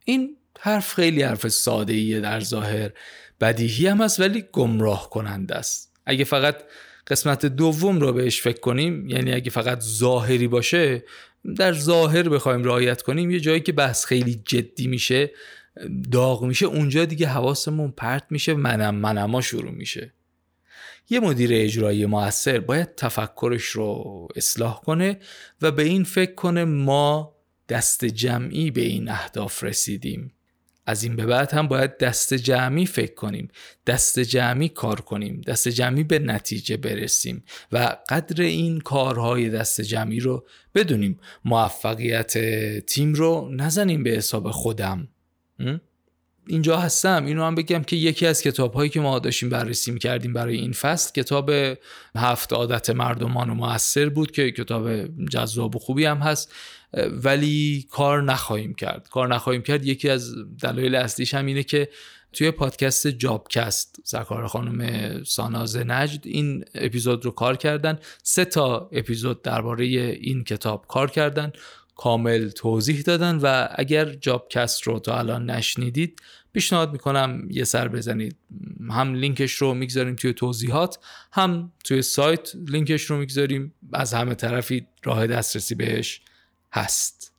این 0.05 0.37
حرف 0.61 0.95
خیلی 0.95 1.23
حرف 1.23 1.49
ساده 1.49 1.93
ایه 1.93 2.21
در 2.21 2.41
ظاهر. 2.41 2.91
بدیهی 3.41 3.87
هم 3.87 4.01
است 4.01 4.21
ولی 4.21 4.45
گمراه 4.53 5.11
کننده 5.11 5.55
است. 5.55 5.93
اگه 6.07 6.25
فقط 6.25 6.57
قسمت 7.07 7.47
دوم 7.47 8.01
رو 8.01 8.13
بهش 8.13 8.41
فکر 8.41 8.61
کنیم 8.61 9.09
یعنی 9.09 9.33
اگه 9.33 9.51
فقط 9.51 9.81
ظاهری 9.81 10.49
باشه 10.49 11.05
در 11.57 11.73
ظاهر 11.73 12.29
بخوایم 12.29 12.65
رعایت 12.65 13.03
کنیم 13.03 13.31
یه 13.31 13.41
جایی 13.41 13.61
که 13.61 13.73
بحث 13.73 14.05
خیلی 14.05 14.43
جدی 14.45 14.87
میشه 14.87 15.31
داغ 16.11 16.45
میشه 16.45 16.67
اونجا 16.67 17.05
دیگه 17.05 17.27
حواسمون 17.27 17.91
پرت 17.91 18.27
میشه 18.31 18.55
منم 18.55 18.95
منما 18.95 19.41
شروع 19.41 19.71
میشه. 19.71 20.13
یه 21.11 21.21
مدیر 21.21 21.51
اجرایی 21.53 22.07
موثر 22.07 22.61
باید 22.61 22.95
تفکرش 22.95 23.65
رو 23.65 24.29
اصلاح 24.37 24.81
کنه 24.81 25.19
و 25.63 25.71
به 25.71 25.83
این 25.83 26.05
فکر 26.05 26.35
کنه 26.35 26.65
ما 26.65 27.37
دست 27.69 28.05
جمعی 28.05 28.71
به 28.71 28.81
این 28.81 29.09
اهداف 29.09 29.65
رسیدیم. 29.65 30.33
از 30.87 31.03
این 31.03 31.17
به 31.17 31.27
بعد 31.27 31.53
هم 31.53 31.69
باید 31.69 31.99
دست 31.99 32.35
جمعی 32.35 32.87
فکر 32.87 33.15
کنیم 33.15 33.49
دست 33.87 34.19
جمعی 34.19 34.69
کار 34.69 35.01
کنیم 35.01 35.41
دست 35.41 35.69
جمعی 35.69 36.05
به 36.05 36.19
نتیجه 36.19 36.77
برسیم 36.77 37.45
و 37.73 37.97
قدر 38.09 38.43
این 38.43 38.81
کارهای 38.81 39.51
دست 39.51 39.81
جمعی 39.81 40.21
رو 40.21 40.47
بدونیم. 40.75 41.21
موفقیت 41.45 42.39
تیم 42.87 43.15
رو 43.15 43.49
نزنیم 43.53 44.03
به 44.03 44.11
حساب 44.11 44.51
خودم. 44.51 45.09
اینجا 46.49 46.77
هستم. 46.77 47.27
اینو 47.27 47.45
هم 47.45 47.55
بگم 47.55 47.83
که 47.83 47.97
یکی 47.97 48.27
از 48.27 48.43
کتاب 48.43 48.75
هایی 48.75 48.91
که 48.91 49.01
ما 49.01 49.19
داشتیم 49.19 49.49
بررسی 49.49 49.99
کردیم 49.99 50.33
برای 50.33 50.57
این 50.57 50.73
فصل 50.73 51.13
کتاب 51.13 51.51
هفت 52.17 52.53
عادت 52.53 52.91
مردمان 52.91 53.51
و 53.51 53.55
موثر 53.55 54.09
بود 54.09 54.31
که 54.31 54.51
کتاب 54.51 54.91
جذاب 55.31 55.77
و 55.77 55.79
خوبی 55.79 56.05
هم 56.05 56.19
هست. 56.19 56.55
ولی 57.23 57.87
کار 57.91 58.23
نخواهیم 58.23 58.75
کرد. 58.75 59.09
کار 59.09 59.35
نخواهیم 59.35 59.63
کرد. 59.63 59.85
یکی 59.85 60.09
از 60.09 60.35
دلایل 60.63 60.95
اصلیش 60.95 61.35
هم 61.35 61.47
اینه 61.47 61.63
که 61.63 61.89
توی 62.33 62.51
پادکست 62.51 63.07
جابکست 63.07 63.97
سرکار 64.05 64.47
خانم 64.47 65.25
ساناز 65.25 65.77
نجد 65.77 66.21
این 66.27 66.65
اپیزود 66.75 67.25
رو 67.25 67.31
کار 67.31 67.57
کردن. 67.57 67.99
سه 68.23 68.45
تا 68.45 68.91
اپیزود 68.93 69.43
درباره 69.43 69.85
این 69.85 70.45
کتاب 70.45 70.87
کار 70.89 71.11
کردن. 71.11 71.53
کامل 71.97 72.49
توضیح 72.49 73.01
دادن 73.01 73.37
و 73.37 73.69
اگر 73.75 74.05
جابکست 74.05 74.83
رو 74.83 74.99
تا 74.99 75.19
الان 75.19 75.51
نشنیدید 75.51 76.21
پیشنهاد 76.53 76.93
می‌کنم 76.93 77.49
یه 77.51 77.65
سر 77.65 77.89
بزنید. 77.89 78.37
هم 78.91 79.15
لینکش 79.15 79.53
رو 79.53 79.75
می‌گذاریم 79.75 80.15
توی 80.15 80.33
توضیحات 80.33 80.99
هم 81.33 81.73
توی 81.85 82.03
سایت 82.03 82.53
لینکش 82.69 83.03
رو 83.03 83.19
می‌گذاریم. 83.19 83.75
از 83.93 84.15
همه 84.15 84.35
طرفی 84.35 84.87
راه 85.05 85.27
دسترسی 85.27 85.75
بهش 85.75 86.21
هست. 86.73 87.33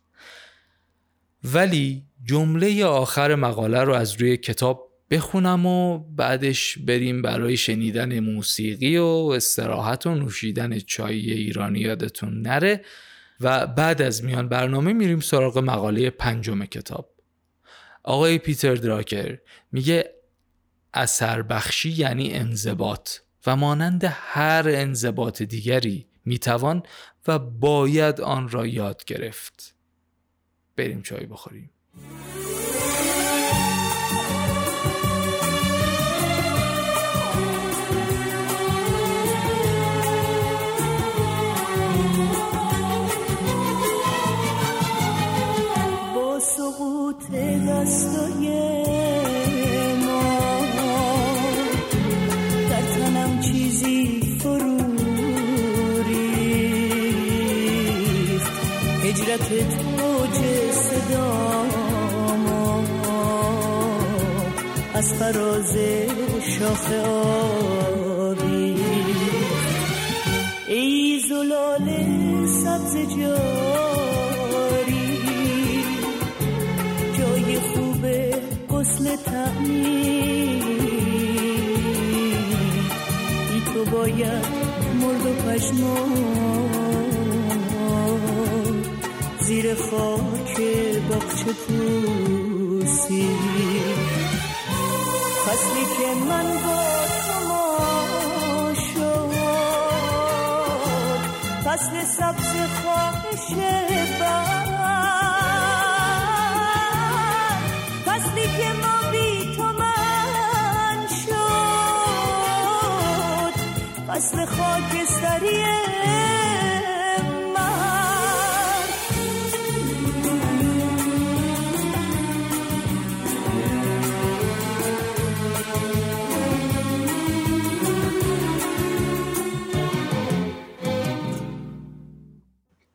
ولی 1.44 2.04
جمله 2.26 2.86
آخر 2.86 3.36
مقاله 3.36 3.84
رو 3.84 3.94
از 3.94 4.22
روی 4.22 4.38
کتاب 4.38 4.88
بخونم 5.12 5.66
و 5.66 5.98
بعدش 5.98 6.78
بریم 6.78 7.22
برای 7.22 7.58
شنیدن 7.58 8.20
موسیقی 8.20 8.98
و 8.98 9.06
استراحت 9.36 10.08
و 10.08 10.16
نوشیدن 10.16 10.80
چای 10.80 11.32
ایرانی 11.32 11.80
یادتون 11.80 12.42
نره. 12.42 12.82
و 13.42 13.68
بعد 13.68 14.02
از 14.02 14.24
میان 14.24 14.50
برنامه 14.50 14.94
میریم 14.94 15.20
سراغ 15.20 15.58
مقاله 15.58 16.10
پنجم 16.10 16.66
کتاب. 16.66 17.10
آقای 18.04 18.38
پیتر 18.38 18.76
دراکر 18.76 19.38
میگه 19.72 20.14
اثر 20.94 21.42
بخشی 21.42 21.90
یعنی 21.90 22.34
انضباط 22.34 23.10
و 23.48 23.56
مانند 23.56 24.04
هر 24.04 24.64
انضباط 24.68 25.42
دیگری 25.42 26.08
می‌توان 26.26 26.84
و 27.28 27.40
باید 27.40 28.22
آن 28.22 28.50
را 28.50 28.68
یاد 28.68 29.06
گرفت. 29.06 29.76
بریم 30.76 31.02
چای 31.02 31.26
بخوریم. 31.26 31.72
دستای 47.88 48.46
ما. 50.06 50.62
در 52.70 52.82
تنم 52.82 53.40
چیزی 53.40 54.22
فرو 54.40 54.78
ریخت. 56.08 57.42
هجرت 59.04 59.50
توج 59.50 60.38
صدا 60.72 61.32
ما 62.46 62.84
از 64.94 65.14
فراز 65.14 65.78
شاخه 66.60 67.02
آبی. 68.20 68.76
ای 70.68 71.20
زلال 71.30 71.88
سبز 72.48 72.98
جاری 73.18 73.77
غسل 78.98 79.16
تعمیر. 79.16 80.64
ای 83.52 83.62
تو 83.74 83.86
باید 83.86 84.46
مرد 85.02 85.26
و 85.26 85.34
پشمان 85.34 86.12
زیر 89.40 89.76
خاک 89.76 90.62
باغچه 91.10 91.54
پوسی. 91.68 93.30
فصلی 95.46 95.86
که 95.98 96.10
من 96.30 96.48
با 96.54 96.82
شما 97.28 98.74
شد 98.94 99.32
فصل 101.66 101.94
سبز 102.06 102.54
خواهش 102.84 103.48
بر. 104.20 104.58
فصل 114.18 114.46
خاکستریه 114.46 115.66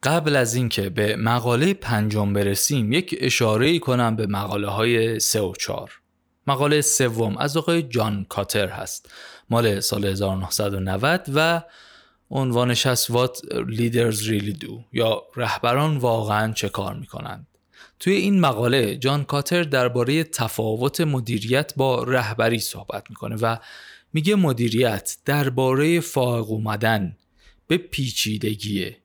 قبل 0.02 0.36
از 0.36 0.54
اینکه 0.54 0.90
به 0.90 1.16
مقاله 1.16 1.74
پنجم 1.74 2.32
برسیم 2.32 2.92
یک 2.92 3.18
اشاره 3.20 3.66
ای 3.66 3.78
کنم 3.78 4.16
به 4.16 4.26
مقاله 4.26 4.68
های 4.68 5.20
سه 5.20 5.40
و 5.40 5.54
چار 5.54 6.02
مقاله 6.46 6.80
سوم 6.80 7.36
از 7.36 7.56
آقای 7.56 7.82
جان 7.82 8.26
کاتر 8.28 8.68
هست. 8.68 9.10
مال 9.52 9.80
سال 9.80 10.04
1990 10.04 11.30
و 11.34 11.62
عنوانش 12.30 12.86
هست 12.86 13.12
What 13.12 13.36
Leaders 13.50 14.16
Really 14.16 14.64
Do 14.64 14.70
یا 14.92 15.22
رهبران 15.36 15.96
واقعا 15.96 16.52
چه 16.52 16.68
کار 16.68 16.94
می‌کنند. 16.94 17.46
توی 18.00 18.12
این 18.14 18.40
مقاله 18.40 18.96
جان 18.96 19.24
کاتر 19.24 19.62
درباره 19.62 20.24
تفاوت 20.24 21.00
مدیریت 21.00 21.72
با 21.76 22.02
رهبری 22.02 22.58
صحبت 22.58 23.10
می‌کنه 23.10 23.36
و 23.36 23.56
میگه 24.12 24.34
مدیریت 24.34 25.16
درباره 25.24 26.00
فائق 26.00 26.50
اومدن 26.50 27.16
به 27.66 27.76
پیچیدگیه 27.76 28.96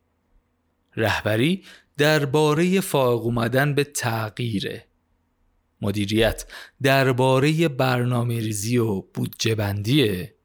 رهبری 0.95 1.63
درباره 1.97 2.81
فائق 2.81 3.21
اومدن 3.21 3.75
به 3.75 3.83
تغییره 3.83 4.85
مدیریت 5.81 6.45
درباره 6.81 7.67
برنامه 7.67 8.39
ریزی 8.39 8.77
و 8.77 9.01
بودجه 9.01 9.55
بندیه 9.55 10.36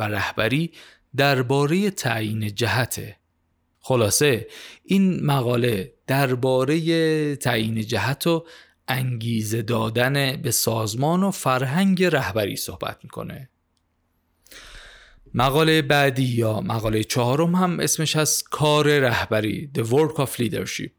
و 0.00 0.02
رهبری 0.02 0.72
درباره 1.16 1.90
تعیین 1.90 2.54
جهته. 2.54 3.16
خلاصه 3.80 4.46
این 4.84 5.24
مقاله 5.26 5.92
درباره 6.06 7.36
تعیین 7.36 7.80
جهت 7.80 8.26
و 8.26 8.46
انگیزه 8.88 9.62
دادن 9.62 10.36
به 10.36 10.50
سازمان 10.50 11.22
و 11.22 11.30
فرهنگ 11.30 12.04
رهبری 12.04 12.56
صحبت 12.56 12.98
می‌کنه. 13.02 13.48
مقاله 15.34 15.82
بعدی 15.82 16.22
یا 16.22 16.60
مقاله 16.60 17.04
چهارم 17.04 17.54
هم 17.54 17.80
اسمش 17.80 18.16
هست 18.16 18.48
کار 18.50 18.98
رهبری 18.98 19.70
The 19.74 19.80
Work 19.80 20.14
of 20.14 20.30
Leadership. 20.38 20.90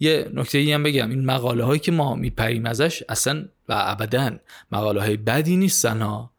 یه 0.00 0.30
نکته 0.34 0.58
ای 0.58 0.72
هم 0.72 0.82
بگم 0.82 1.10
این 1.10 1.24
مقاله 1.24 1.64
هایی 1.64 1.80
که 1.80 1.92
ما 1.92 2.14
میپریم 2.14 2.66
ازش 2.66 3.02
اصلا 3.08 3.48
و 3.68 3.74
ابدا 3.76 4.38
مقاله 4.72 5.00
های 5.00 5.16
بدی 5.16 5.56
نیستن 5.56 6.02
ها. 6.02 6.31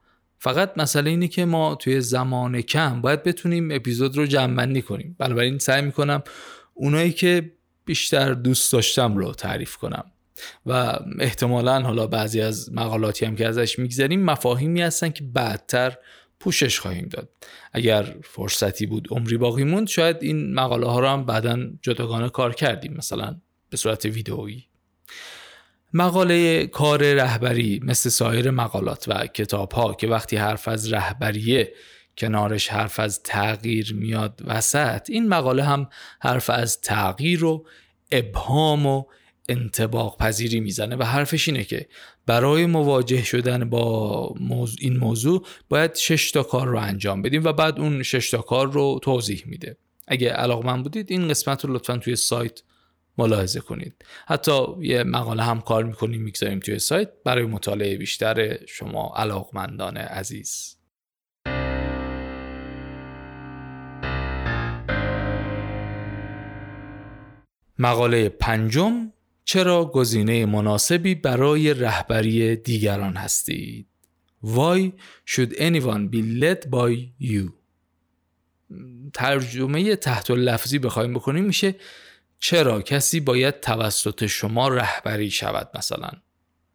فقط 0.43 0.77
مسئله 0.77 1.09
اینه 1.09 1.27
که 1.27 1.45
ما 1.45 1.75
توی 1.75 2.01
زمان 2.01 2.61
کم 2.61 3.01
باید 3.01 3.23
بتونیم 3.23 3.71
اپیزود 3.71 4.17
رو 4.17 4.25
جمع 4.25 4.81
کنیم. 4.81 5.15
بنابراین 5.19 5.59
سعی 5.59 5.81
می‌کنم 5.81 6.23
اونایی 6.73 7.11
که 7.11 7.51
بیشتر 7.85 8.33
دوست 8.33 8.73
داشتم 8.73 9.17
رو 9.17 9.33
تعریف 9.33 9.75
کنم. 9.77 10.05
و 10.65 10.99
احتمالا 11.19 11.81
حالا 11.81 12.07
بعضی 12.07 12.41
از 12.41 12.73
مقالاتی 12.73 13.25
هم 13.25 13.35
که 13.35 13.47
ازش 13.47 13.79
میگذریم 13.79 14.23
مفاهیمی 14.23 14.81
هستن 14.81 15.09
که 15.09 15.23
بعدتر 15.23 15.97
پوشش 16.39 16.79
خواهیم 16.79 17.07
داد. 17.07 17.29
اگر 17.73 18.15
فرصتی 18.23 18.85
بود 18.85 19.07
عمری 19.11 19.37
باقی 19.37 19.63
موند 19.63 19.87
شاید 19.87 20.17
این 20.21 20.53
مقاله 20.53 20.87
ها 20.87 20.99
رو 20.99 21.07
هم 21.07 21.25
بعدا 21.25 21.59
جداگانه 21.81 22.29
کار 22.29 22.53
کردیم 22.53 22.93
مثلا 22.97 23.35
به 23.69 23.77
صورت 23.77 24.05
ویدئویی. 24.05 24.67
مقاله 25.93 26.67
کار 26.67 27.13
رهبری 27.13 27.79
مثل 27.83 28.09
سایر 28.09 28.51
مقالات 28.51 29.05
و 29.07 29.27
کتاب 29.27 29.71
ها 29.71 29.93
که 29.93 30.07
وقتی 30.07 30.35
حرف 30.35 30.67
از 30.67 30.93
رهبریه 30.93 31.73
کنارش 32.17 32.67
حرف 32.67 32.99
از 32.99 33.23
تغییر 33.23 33.93
میاد 33.93 34.41
وسط 34.45 35.09
این 35.09 35.27
مقاله 35.27 35.63
هم 35.63 35.87
حرف 36.19 36.49
از 36.49 36.81
تغییر 36.81 37.43
و 37.43 37.65
ابهام 38.11 38.85
و 38.85 39.03
انتباق 39.49 40.17
پذیری 40.17 40.59
می‌زنه 40.59 40.95
و 40.95 41.03
حرفش 41.03 41.47
اینه 41.47 41.63
که 41.63 41.87
برای 42.25 42.65
مواجه 42.65 43.23
شدن 43.23 43.69
با 43.69 44.35
این 44.79 44.97
موضوع 44.97 45.45
باید 45.69 45.95
شش 45.95 46.31
تا 46.31 46.43
کار 46.43 46.67
رو 46.67 46.77
انجام 46.77 47.21
بدیم 47.21 47.43
و 47.43 47.53
بعد 47.53 47.79
اون 47.79 48.03
شش 48.03 48.29
تا 48.29 48.37
کار 48.37 48.71
رو 48.71 48.99
توضیح 49.03 49.43
میده. 49.45 49.77
اگه 50.07 50.29
علاقمند 50.29 50.83
بودید 50.83 51.11
این 51.11 51.27
قسمت 51.27 51.65
رو 51.65 51.73
لطفا 51.73 51.97
توی 51.97 52.15
سایت 52.15 52.61
ملاحظه 53.17 53.59
کنید 53.59 54.05
حتی 54.27 54.65
یه 54.79 55.03
مقاله 55.03 55.43
هم 55.43 55.61
کار 55.61 55.83
می‌کنیم 55.83 56.21
می‌گذاریم 56.21 56.59
توی 56.59 56.79
سایت 56.79 57.09
برای 57.25 57.45
مطالعه 57.45 57.97
بیشتر 57.97 58.65
شما 58.65 59.13
علاقمندان 59.15 59.97
عزیز 59.97 60.75
مقاله 67.79 68.29
پنجم 68.29 69.11
چرا 69.45 69.85
گزینه 69.85 70.45
مناسبی 70.45 71.15
برای 71.15 71.73
رهبری 71.73 72.55
دیگران 72.55 73.15
هستید؟ 73.15 73.87
Why 74.43 74.91
should 75.29 75.51
anyone 75.57 76.09
be 76.13 76.21
led 76.41 76.69
by 76.69 77.11
you? 77.21 77.51
ترجمه 79.13 79.95
تحت 79.95 80.31
لفظی 80.31 80.79
بخوایم 80.79 81.13
بکنیم 81.13 81.43
میشه 81.43 81.75
چرا 82.45 82.81
کسی 82.81 83.19
باید 83.19 83.59
توسط 83.59 84.25
شما 84.25 84.67
رهبری 84.67 85.31
شود 85.31 85.69
مثلا؟ 85.75 86.09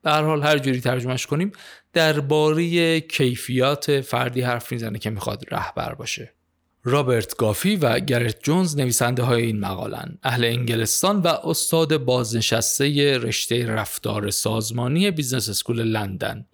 به 0.03 0.11
هر 0.11 0.23
حال 0.23 0.43
هر 0.43 0.59
جوری 0.59 0.81
ترجمهش 0.81 1.27
کنیم 1.27 1.53
درباره 1.93 3.01
کیفیات 3.01 4.01
فردی 4.01 4.41
حرف 4.41 4.73
می‌زنه 4.73 4.99
که 4.99 5.11
می‌خواد 5.11 5.45
رهبر 5.51 5.95
باشه. 5.95 6.35
رابرت 6.85 7.37
گافی 7.37 7.77
و 7.77 8.01
گرت 8.01 8.43
جونز 8.43 8.77
نویسنده 8.77 9.23
های 9.23 9.43
این 9.43 9.61
مقالن. 9.61 10.19
اهل 10.23 10.45
انگلستان 10.45 11.23
و 11.23 11.29
استاد 11.29 11.97
بازنشسته 11.97 13.19
رشته 13.19 13.67
رفتار 13.67 14.31
سازمانی 14.31 15.11
business 15.11 15.49
school 15.49 15.83
لندن. 15.83 16.47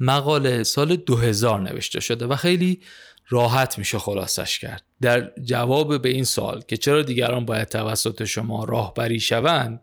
مقاله 0.00 0.62
سال 0.62 0.96
2000 0.96 1.60
نوشته 1.60 2.00
شده 2.00 2.26
و 2.26 2.36
خیلی 2.36 2.80
راحت 3.28 3.78
میشه 3.78 3.98
خلاصش 3.98 4.58
کرد. 4.58 4.82
در 5.00 5.32
جواب 5.44 6.02
به 6.02 6.08
این 6.08 6.24
سوال 6.24 6.62
که 6.68 6.76
چرا 6.76 7.02
دیگران 7.02 7.44
باید 7.44 7.68
توسط 7.68 8.24
شما 8.24 8.64
راهبری 8.64 9.20
شوند 9.20 9.80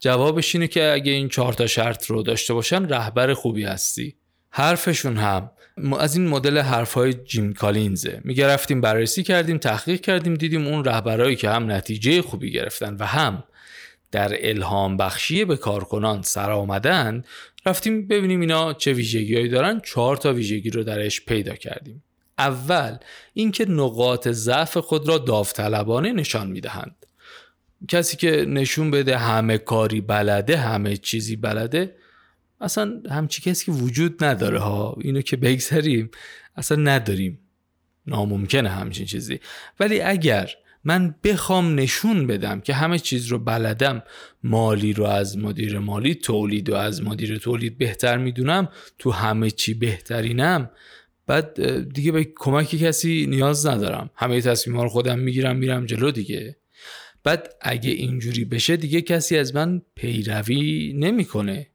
جوابش 0.00 0.54
اینه 0.54 0.68
که 0.68 0.92
اگه 0.92 1.12
این 1.12 1.28
چهار 1.28 1.52
تا 1.52 1.66
شرط 1.66 2.06
رو 2.06 2.22
داشته 2.22 2.54
باشن 2.54 2.88
رهبر 2.88 3.34
خوبی 3.34 3.64
هستی. 3.64 4.14
حرفشون 4.50 5.16
هم. 5.16 5.50
از 5.98 6.16
این 6.16 6.28
مدل 6.28 6.58
حرفهای 6.58 7.12
جیم 7.14 7.52
کالینزه. 7.52 8.20
میگه 8.24 8.46
رفتیم 8.46 8.80
بررسی 8.80 9.22
کردیم 9.22 9.58
تحقیق 9.58 10.00
کردیم 10.00 10.34
دیدیم 10.34 10.66
اون 10.66 10.84
رهبرایی 10.84 11.36
که 11.36 11.50
هم 11.50 11.70
نتیجه 11.70 12.22
خوبی 12.22 12.52
گرفتن 12.52 12.96
و 13.00 13.06
هم 13.06 13.44
در 14.10 14.48
الهام 14.48 14.96
بخشی 14.96 15.44
به 15.44 15.56
کارکنان 15.56 16.22
سر 16.22 16.50
آمدن 16.50 17.24
رفتیم 17.66 18.08
ببینیم 18.08 18.40
اینا 18.40 18.72
چه 18.72 18.92
ویژگیهایی 18.92 19.48
دارن. 19.48 19.80
چهار 19.80 20.16
تا 20.16 20.32
ویژگی 20.32 20.70
رو 20.70 20.84
درش 20.84 21.24
پیدا 21.24 21.54
کردیم. 21.54 22.02
اول 22.38 22.96
اینکه 23.34 23.64
نقاط 23.64 24.28
ضعف 24.28 24.76
خود 24.76 25.08
را 25.08 25.18
داوطلبانه 25.18 26.12
نشان 26.12 26.50
می‌دهند. 26.50 26.96
کسی 27.88 28.16
که 28.16 28.30
نشون 28.30 28.90
بده 28.90 29.18
همه 29.18 29.58
کاری 29.58 30.00
بلده 30.00 30.56
همه 30.56 30.96
چیزی 30.96 31.36
بلده 31.36 31.96
اصلا 32.60 33.02
همچی 33.10 33.42
کسی 33.42 33.64
که 33.64 33.72
وجود 33.72 34.24
نداره 34.24 34.58
ها. 34.58 34.96
اینو 35.00 35.20
که 35.20 35.36
بگذاریم 35.36 36.10
اصلا 36.56 36.76
نداریم. 36.76 37.38
ناممکنه 38.06 38.68
همچین 38.68 39.06
چیزی. 39.06 39.40
ولی 39.80 40.00
اگر 40.00 40.50
من 40.84 41.14
بخوام 41.24 41.74
نشون 41.74 42.26
بدم 42.26 42.60
که 42.60 42.74
همه 42.74 42.98
چیز 42.98 43.26
رو 43.26 43.38
بلدم 43.38 44.02
مالی 44.42 44.92
رو 44.92 45.04
از 45.04 45.38
مدیر 45.38 45.78
مالی 45.78 46.14
تولید 46.14 46.70
و 46.70 46.74
از 46.74 47.02
مدیر 47.02 47.38
تولید 47.38 47.78
بهتر 47.78 48.16
می‌دونم 48.16 48.68
تو 48.98 49.10
همه 49.10 49.50
چی 49.50 49.74
بهترینم 49.74 50.70
بعد 51.26 51.92
دیگه 51.92 52.12
به 52.12 52.32
کمک 52.36 52.76
کسی 52.76 53.26
نیاز 53.28 53.66
ندارم. 53.66 54.10
همه 54.14 54.40
تصمیم 54.40 54.80
رو 54.80 54.88
خودم 54.88 55.18
می‌گیرم 55.18 55.56
میرم 55.56 55.86
جلو 55.86 56.10
دیگه. 56.10 56.56
بعد 57.24 57.54
اگه 57.60 57.90
اینجوری 57.90 58.44
بشه 58.44 58.76
دیگه 58.76 59.02
کسی 59.02 59.38
از 59.38 59.54
من 59.54 59.82
پیروی 59.94 60.92
نمی‌کنه. 60.96 61.66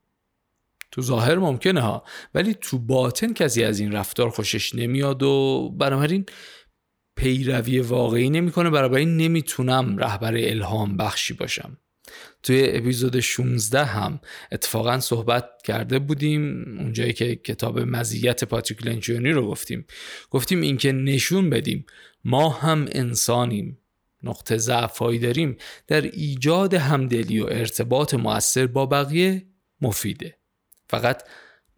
تو 0.92 1.02
ظاهر 1.02 1.36
ممکنه 1.36 1.82
ها. 1.82 2.04
ولی 2.34 2.56
تو 2.62 2.80
باطن 2.80 3.34
کسی 3.34 3.64
از 3.64 3.80
این 3.80 3.92
رفتار 3.92 4.30
خوشش 4.30 4.76
نمیاد 4.76 5.24
و 5.24 5.70
بنابراین 5.80 6.26
پیروی 7.16 7.80
واقعی 7.80 8.30
نمی‌کنه. 8.30 8.94
این 8.94 9.18
نمی‌تونم 9.18 9.98
رهبر 9.98 10.34
الهام 10.38 10.98
بخشی 10.98 11.34
باشم. 11.34 11.78
توی 12.44 12.70
اپیزود 12.70 13.20
16 13.20 13.86
هم 13.86 14.20
اتفاقا 14.52 15.00
صحبت 15.00 15.50
کرده 15.64 16.00
بودیم 16.00 16.66
اونجایی 16.80 17.14
که 17.14 17.36
کتاب 17.36 17.80
مزیت 17.80 18.44
پاتریک 18.44 18.86
لنچیونی 18.86 19.32
رو 19.32 19.48
گفتیم. 19.48 19.86
گفتیم 20.30 20.62
اینکه 20.62 20.92
نشون 20.92 21.50
بدیم 21.50 21.86
ما 22.24 22.50
هم 22.50 22.88
انسانیم 22.92 23.78
نقطه 24.24 24.58
ضعفهایی 24.58 25.20
داریم. 25.20 25.58
در 25.88 26.02
ایجاد 26.02 26.74
همدلی 26.74 27.40
و 27.40 27.46
ارتباط 27.46 28.14
مؤثر 28.14 28.68
با 28.68 28.86
بقیه 28.86 29.46
مفیده. 29.82 30.38
فقط 30.90 31.24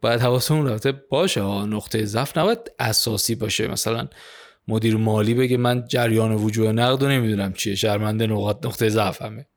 باید 0.02 0.22
حواسمون 0.22 0.68
رفته 0.68 0.92
باشه 0.92 1.42
ها 1.42 1.66
نقطه 1.66 2.06
ضعف 2.06 2.38
نباید 2.38 2.60
اساسی 2.80 3.36
باشه. 3.36 3.68
مثلا 3.68 4.08
مدیر 4.68 4.98
مالی 4.98 5.34
بگه 5.34 5.58
من 5.58 5.88
جریان 5.88 6.34
وجود 6.34 6.68
نقد 6.68 7.04
رو 7.04 7.10
نمی‌دونم 7.10 7.54
چیه 7.54 7.76
شرمنده 7.76 8.28
نقاط 8.28 8.66
نقطه 8.66 8.90
ضعفمه. 8.90 9.48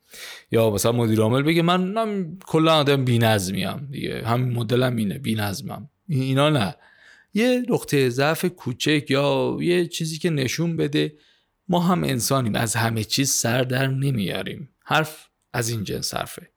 یا 0.51 0.71
مثلا 0.71 0.93
مدیر 0.93 1.21
عامل 1.21 1.43
بگه 1.43 1.63
من, 1.63 1.81
من 1.81 2.39
کلا 2.47 2.75
آدم 2.79 3.05
بی‌نظمیم 3.05 3.89
دیگه. 3.91 4.23
همین 4.27 4.53
مدلم 4.53 4.97
اینه 4.97 5.19
بی‌نظمم. 5.19 5.91
اینا 6.09 6.51
نه. 6.51 6.75
یه 7.35 7.63
نقطه 7.69 8.09
ضعف 8.09 8.45
کوچک 8.45 9.11
یا 9.11 9.57
یه 9.61 9.87
چیزی 9.87 10.19
که 10.19 10.31
نشون 10.31 10.77
بده 10.77 11.17
ما 11.69 11.81
هم 11.81 12.05
انسانیم 12.05 12.55
از 12.55 12.77
همه 12.77 13.05
چیز 13.05 13.31
سر 13.31 13.63
در 13.63 13.87
نمیاریم. 13.87 14.69
حرف 14.85 15.27
از 15.53 15.69
این 15.69 15.85
جنس 15.85 16.15
حرفه. 16.15 16.49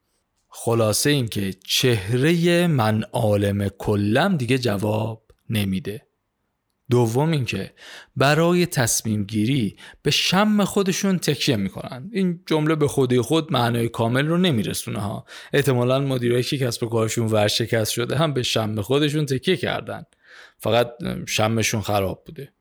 خلاصه 0.47 1.09
اینکه 1.09 1.53
چهره 1.67 2.67
من 2.67 3.03
عالم 3.03 3.69
کلم 3.69 4.37
دیگه 4.37 4.57
جواب 4.57 5.31
نمیده. 5.49 6.07
دوم 6.89 7.31
اینکه 7.31 7.73
برای 8.15 8.65
تصمیم 8.65 9.23
گیری 9.23 9.77
به 10.01 10.11
شم 10.11 10.63
خودشون 10.63 11.17
تکیه 11.17 11.55
می‌کنن. 11.55 12.09
این 12.13 12.39
جمله 12.45 12.75
به 12.75 12.87
خودی 12.87 13.21
خود 13.21 13.53
معنای 13.53 13.89
کامل 13.89 14.27
رو 14.27 14.37
نمیرسونه 14.37 14.99
ها. 14.99 15.25
احتمالا 15.53 15.99
مدیرایی 15.99 16.43
که 16.43 16.57
کسب 16.57 16.89
کارشون 16.89 17.27
ورشکست 17.27 17.91
شده 17.91 18.15
هم 18.15 18.33
به 18.33 18.43
شم 18.43 18.81
خودشون 18.81 19.25
تکیه 19.25 19.57
کردن. 19.57 20.03
فقط 20.57 20.91
شمشون 21.27 21.81
خراب 21.81 22.23
بوده. 22.25 22.51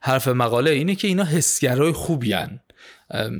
حرف 0.00 0.28
مقاله 0.28 0.70
اینه 0.70 0.94
که 0.94 1.08
اینا 1.08 1.24
حسگرای 1.24 1.92
خوبی 1.92 2.32
هن. 2.32 2.60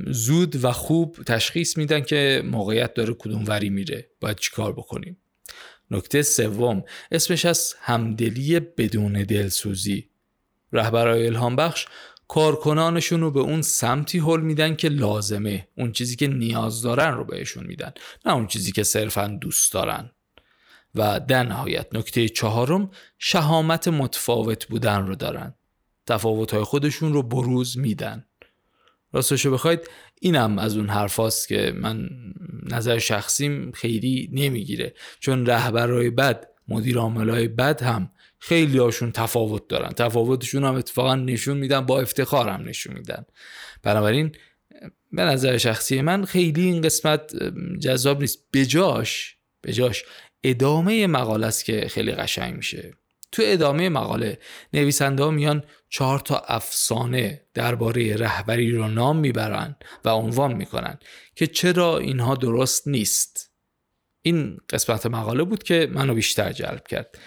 زود 0.07 0.65
و 0.65 0.71
خوب 0.71 1.17
تشخیص 1.25 1.77
میدن 1.77 2.01
که 2.01 2.41
موقعیت 2.45 2.93
داره 2.93 3.13
کدوم 3.13 3.45
وری 3.47 3.69
میره. 3.69 4.09
باید 4.19 4.37
چیکار 4.37 4.73
بکنیم؟ 4.73 5.17
نکته 5.91 6.21
سوم 6.21 6.83
اسمش 7.11 7.45
از 7.45 7.75
همدلی 7.79 8.59
بدون 8.59 9.23
دلسوزی. 9.23 10.09
رهبرای 10.73 11.25
الهام 11.25 11.55
بخش 11.55 11.85
کارکنانشون 12.27 13.21
رو 13.21 13.31
به 13.31 13.39
اون 13.39 13.61
سمتی 13.61 14.19
حل 14.19 14.39
میدن 14.39 14.75
که 14.75 14.89
لازمه. 14.89 15.67
اون 15.77 15.91
چیزی 15.91 16.15
که 16.15 16.27
نیاز 16.27 16.81
دارن 16.81 17.13
رو 17.13 17.23
بهشون 17.23 17.67
میدن 17.67 17.91
نه 18.25 18.33
اون 18.33 18.47
چیزی 18.47 18.71
که 18.71 18.83
صرفا 18.83 19.27
دوست 19.41 19.73
دارن. 19.73 20.11
و 20.95 21.19
در 21.19 21.43
نهایت 21.43 21.87
نکته 21.95 22.29
چهارم 22.29 22.91
شهامت 23.17 23.87
متفاوت 23.87 24.67
بودن 24.67 25.07
رو 25.07 25.15
دارن. 25.15 25.53
تفاوتهای 26.07 26.63
خودشون 26.63 27.13
رو 27.13 27.23
بروز 27.23 27.77
میدن. 27.77 28.25
راستشو 29.13 29.51
بخواید 29.51 29.89
اینم 30.21 30.59
از 30.59 30.77
اون 30.77 30.89
حرفاست 30.89 31.47
که 31.47 31.73
من 31.75 32.09
نظر 32.63 32.97
شخصیم 32.97 33.71
خیلی 33.71 34.29
نمی‌گیره. 34.33 34.93
چون 35.19 35.45
رهبرای 35.45 36.09
بد 36.09 36.47
مدیر 36.67 36.97
عاملای 36.97 37.47
بد 37.47 37.83
هم 37.83 38.11
خیلی 38.39 38.77
هاشون 38.77 39.11
تفاوت 39.11 39.67
دارن. 39.67 39.89
تفاوتشون 39.89 40.63
هم 40.63 40.75
اتفاقا 40.75 41.15
نشون 41.15 41.57
میدن 41.57 41.81
با 41.81 42.01
افتخار 42.01 42.49
هم 42.49 42.69
نشون 42.69 42.93
میدن. 42.93 43.25
بنابراین 43.83 44.35
به 45.11 45.21
نظر 45.21 45.57
شخصی 45.57 46.01
من 46.01 46.25
خیلی 46.25 46.61
این 46.61 46.81
قسمت 46.81 47.31
جذاب 47.79 48.21
نیست. 48.21 48.39
بجاش 48.53 49.35
بجاش 49.63 50.03
ادامه 50.43 51.07
مقاله 51.07 51.47
است 51.47 51.65
که 51.65 51.87
خیلی 51.89 52.11
قشنگ 52.11 52.55
میشه. 52.55 52.93
تو 53.31 53.41
ادامه 53.45 53.89
مقاله 53.89 54.39
نویسنده 54.73 55.23
ها 55.23 55.31
میان 55.31 55.63
چهار 55.89 56.19
تا 56.19 56.37
افسانه 56.37 57.41
درباره 57.53 58.15
رهبری 58.15 58.71
رو 58.71 58.87
نام 58.87 59.17
می‌برن 59.17 59.75
و 60.05 60.09
عنوان 60.09 60.53
می‌کنن 60.53 60.99
که 61.35 61.47
چرا 61.47 61.97
اینها 61.97 62.35
درست 62.35 62.87
نیست. 62.87 63.51
این 64.21 64.57
قسمت 64.69 65.05
مقاله 65.05 65.43
بود 65.43 65.63
که 65.63 65.89
منو 65.91 66.13
بیشتر 66.13 66.51
جلب 66.51 66.87
کرد. 66.87 67.19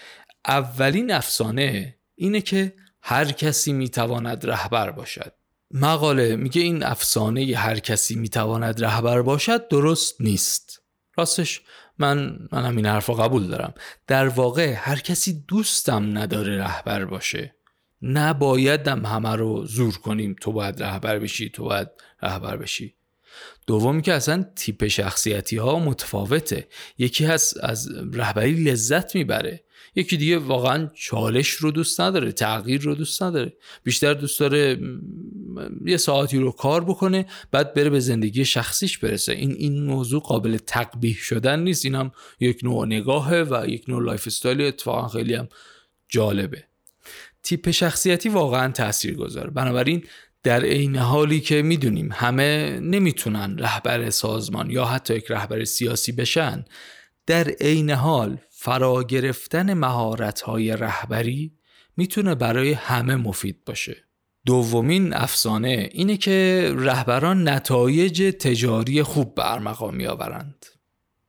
اولین 0.49 1.13
افسانه 1.13 1.97
اینه 2.15 2.41
که 2.41 2.75
هر 3.03 3.25
کسی 3.25 3.73
می‌تواند 3.73 4.47
رهبر 4.47 4.91
باشد. 4.91 5.33
مقاله 5.71 6.37
میگه 6.37 6.63
این 6.63 6.83
افسانه 6.83 7.57
هر 7.57 7.79
کسی 7.79 8.15
می‌تواند 8.15 8.85
رهبر 8.85 9.23
باشد 9.23 9.69
درست 9.69 10.21
نیست. 10.21 10.83
راستش 11.17 11.61
من 11.99 12.39
من 12.53 12.65
همین 12.65 12.87
حرف 12.87 13.11
قبول 13.11 13.47
دارم. 13.47 13.75
در 14.07 14.29
واقع 14.29 14.73
هر 14.77 14.97
کسی 14.97 15.45
دوستم 15.49 16.19
نداره 16.19 16.59
رهبر 16.59 17.05
باشه. 17.05 17.55
نبایدم 18.03 19.07
همه 19.07 19.37
رو 19.37 19.67
زور 19.67 19.99
کنیم. 19.99 20.37
تو 20.41 20.53
باید 20.53 20.83
رهبر 20.83 21.19
بشی 21.19 21.51
تو 21.51 21.65
باید 21.65 21.89
رهبر 22.23 22.57
بشی. 22.57 22.95
دومی 23.67 24.03
که 24.03 24.13
اصلا 24.13 24.45
تیپ 24.57 24.87
شخصیتی 24.87 25.57
ها 25.57 25.79
متفاوته. 25.79 26.69
یکی 26.99 27.25
هست 27.25 27.65
از 27.65 27.89
رهبری 28.13 28.65
لذت 28.65 29.15
می‌بره. 29.15 29.65
یکی 29.95 30.17
دیگه 30.17 30.39
واقعا 30.39 30.91
چالش 30.95 31.49
رو 31.49 31.71
دوست 31.71 32.01
نداره 32.01 32.33
تغییر 32.33 32.81
رو 32.81 32.95
دوست 32.95 33.23
نداره. 33.23 33.53
بیشتر 33.85 34.15
دوست 34.15 34.41
داره 34.41 34.81
یه 35.85 35.97
ساعتی 35.97 36.39
رو 36.39 36.51
کار 36.51 36.85
بکنه 36.85 37.27
بعد 37.51 37.75
بره 37.75 37.91
به 37.91 38.01
زندگی 38.01 38.45
شخصیش 38.45 38.99
برسه. 38.99 39.33
این 39.33 39.53
این 39.53 39.83
موضوع 39.83 40.21
قابل 40.21 40.57
تقبیح 40.57 41.17
شدن 41.17 41.61
نیست. 41.61 41.85
این 41.85 41.95
هم 41.95 42.13
یک 42.41 42.61
نوع 42.63 42.87
نگاهه 42.87 43.47
و 43.51 43.69
یک 43.69 43.85
نوع 43.89 44.03
lifestyle. 44.03 44.61
اتفاقا 44.61 45.09
خیلی 45.09 45.35
هم 45.35 45.49
جالبه. 46.09 46.65
تیپ 47.43 47.71
شخصیتی 47.71 48.29
واقعا 48.29 48.73
تاثیر 48.73 49.15
گذاره 49.15 49.51
بنابراین 49.51 50.05
در 50.43 50.65
عین 50.65 50.97
حالی 50.97 51.41
که 51.41 51.63
می‌دونیم 51.63 52.09
همه 52.13 52.81
نمی‌تونن 52.81 53.59
رهبر 53.59 54.11
سازمان 54.11 54.71
یا 54.71 54.85
حتی 54.85 55.15
یک 55.15 55.25
رهبر 55.29 55.65
سیاسی 55.65 56.13
بشن 56.13 56.65
در 57.27 57.49
عین 57.49 57.91
حال 57.91 58.39
فرا 58.65 59.03
گرفتن 59.03 59.75
مهارت‌های 59.75 60.77
رهبری 60.77 61.53
می‌تونه 61.97 62.35
برای 62.35 62.73
همه 62.73 63.17
مفید 63.17 63.65
باشه. 63.65 64.05
دومین 64.47 65.15
افسانه 65.15 65.89
اینه 65.93 66.17
که 66.17 66.69
رهبران 66.77 67.49
نتایج 67.49 68.23
تجاری 68.23 69.03
خوب 69.03 69.35
به 69.35 69.55
ارمغان 69.55 69.95
می‌آورند. 69.95 70.67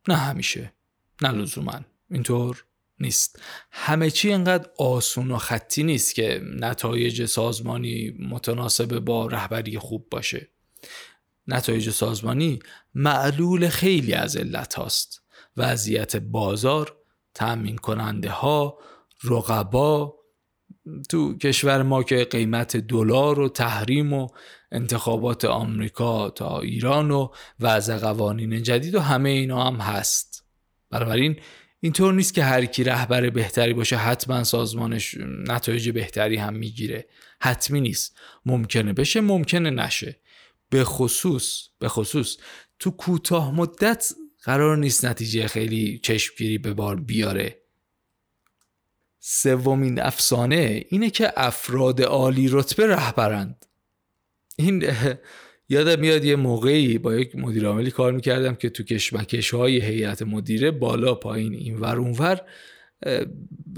نه 0.08 0.16
همیشه. 0.16 0.74
نه 1.22 1.32
لزوما. 1.32 1.80
اینطور 2.12 2.66
نیست. 3.00 3.42
همه 3.72 4.12
چی 4.12 4.32
انقدر 4.32 4.70
آسون 4.78 5.32
و 5.32 5.38
خطی 5.38 5.84
نیست 5.84 6.16
که 6.16 6.42
نتایج 6.60 7.26
سازمانی 7.26 8.12
متناسب 8.20 9.00
با 9.00 9.28
رهبری 9.28 9.80
خوب 9.80 10.08
باشه. 10.12 10.50
نتایج 11.48 11.90
سازمانی 11.90 12.60
معلول 12.96 13.70
خیلی 13.70 14.14
از 14.14 14.38
علت 14.38 14.74
هاست. 14.74 15.22
وضعیت 15.58 16.16
بازار 16.16 17.03
تأمین 17.34 17.78
کننده 17.78 18.30
ها 18.30 18.78
رقبا 19.24 20.14
تو 21.10 21.38
کشور 21.38 21.84
ما 21.84 22.04
که 22.04 22.24
قیمت 22.24 22.78
دلار 22.78 23.40
و 23.40 23.50
تحریم 23.50 24.14
و 24.14 24.28
انتخابات 24.72 25.46
آمریکا 25.46 26.30
تا 26.30 26.60
ایران 26.60 27.12
و 27.12 27.28
وضع 27.60 27.98
قوانین 27.98 28.64
جدید 28.64 28.96
و 28.96 29.00
همه 29.00 29.30
اینا 29.30 29.64
هم 29.64 29.76
هست. 29.76 30.46
بنابراین 30.90 31.40
اینطور 31.80 32.14
نیست 32.14 32.34
که 32.34 32.44
هر 32.44 32.66
کی 32.66 32.84
رهبر 32.84 33.30
بهتری 33.30 33.74
باشه 33.74 33.96
حتما 33.96 34.44
سازمانش 34.44 35.18
نتایج 35.48 35.90
بهتری 35.90 36.38
هم 36.38 36.54
می‌گیره. 36.54 37.08
حتمی 37.40 37.82
نیست. 37.82 38.18
ممکنه 38.46 38.94
بشه 38.94 39.22
ممکنه 39.22 39.70
نشه. 39.70 40.20
به 40.70 40.84
خصوص 40.84 41.68
به 41.80 41.88
خصوص 41.90 42.38
تو 42.80 42.92
کوتاه 42.92 43.56
مدت 43.56 44.14
قرار 44.44 44.78
نیست 44.78 45.06
نتیجه 45.06 45.48
خیلی 45.48 46.00
چشمگیری 46.04 46.58
به 46.58 46.74
بار 46.74 47.00
بیاره. 47.00 47.60
سومین 49.20 50.02
افسانه 50.02 50.86
اینه 50.90 51.10
که 51.10 51.34
افراد 51.38 52.02
عالی 52.02 52.48
رتبه 52.52 52.88
رهبرند. 52.88 53.66
این 54.58 54.92
یادم 55.70 56.00
میاد 56.00 56.26
یه 56.26 56.36
موقعی 56.36 56.98
با 56.98 57.16
یک 57.16 57.36
مدیر 57.36 57.66
عاملی 57.66 57.92
کار 57.92 58.12
می‌کردم 58.12 58.56
که 58.56 58.70
تو 58.70 58.84
کشمکش 58.84 59.54
های 59.54 59.82
هیئت 59.82 60.22
مدیره 60.22 60.72
بالا 60.72 61.16
پایین 61.16 61.54
این 61.54 61.80
ور 61.80 61.98
اونور 61.98 62.42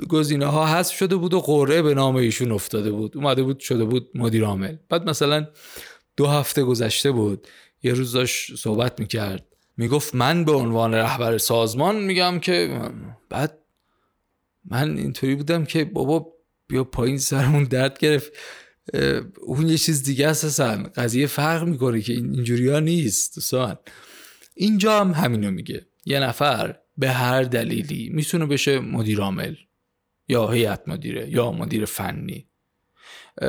گزینه 0.09 0.45
ها 0.45 0.66
هست 0.66 0.91
شده 0.91 1.16
بود 1.16 1.34
و 1.34 1.39
قرعه 1.41 1.82
به 1.82 1.93
نام 1.93 2.16
ایشون 2.16 2.51
افتاده 2.51 2.91
بود. 2.91 3.18
اومده 3.18 3.43
بود 3.43 3.59
شده 3.59 3.86
بود 3.86 4.09
مدیر 4.16 4.45
عامل. 4.45 4.76
بعد 4.89 5.09
مثلا 5.09 5.47
دو 6.18 6.28
هفته 6.28 6.63
گذشته 6.63 7.11
بود. 7.11 7.47
یه 7.84 7.93
روز 7.93 8.11
داشت 8.11 8.55
صحبت 8.55 8.99
می‌کرد. 8.99 9.54
می‌گفت 9.78 10.15
من 10.15 10.45
به 10.45 10.51
عنوان 10.51 10.93
رهبر 10.93 11.38
سازمان 11.38 11.95
میگم 11.95 12.39
که 12.39 12.82
بعد 13.30 13.57
من 14.65 14.97
اینطوری 14.97 15.36
بودم 15.36 15.65
که 15.65 15.86
بابا 15.86 16.34
بیا 16.67 16.84
پایین 16.84 17.17
سرمون 17.17 17.63
درد 17.63 17.99
گرفت. 17.99 18.32
اون 19.41 19.67
یه 19.67 19.78
چیز 19.78 20.03
دیگه 20.03 20.28
است 20.28 20.45
اصلا 20.45 20.84
قضیه 20.84 21.28
فرق 21.28 21.63
می‌کنه 21.63 22.01
که 22.01 22.13
اینجوری 22.13 22.69
ها 22.69 22.80
نیست 22.80 23.36
دوستان. 23.36 23.78
اینجا 24.55 24.99
هم 24.99 25.11
همینو 25.11 25.51
میگه. 25.51 25.86
یه 26.05 26.19
نفر 26.19 26.80
به 26.97 27.09
هر 27.09 27.43
دلیلی 27.43 28.09
می‌تونه 28.13 28.45
بشه 28.45 28.80
مدیر 28.80 29.19
عامل 29.19 29.55
یا 30.28 30.47
هیئت 30.47 30.82
مدیره 30.88 31.30
یا 31.30 31.51
مدیر 31.51 31.86
فنی. 31.86 32.47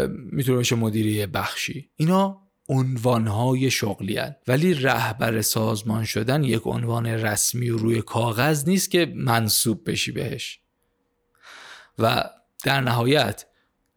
می‌تونه 0.09 0.59
بشه 0.59 0.77
مدیری 0.77 1.27
بخشی. 1.27 1.91
اینا 1.97 2.46
عنوانهای 2.69 3.71
شغلی 3.71 4.17
هن. 4.17 4.37
ولی 4.49 4.75
رهبر 4.75 5.43
سازمان 5.43 6.05
شدن 6.05 6.45
یک 6.45 6.63
عنوان 6.65 7.07
رسمی 7.07 7.71
و 7.71 7.77
روی 7.77 8.03
کاغذ 8.03 8.69
نیست 8.69 8.91
که 8.91 9.13
منصوب 9.15 9.91
بشی 9.91 10.13
بهش 10.13 10.61
و 11.99 12.25
در 12.65 12.81
نهایت 12.81 13.47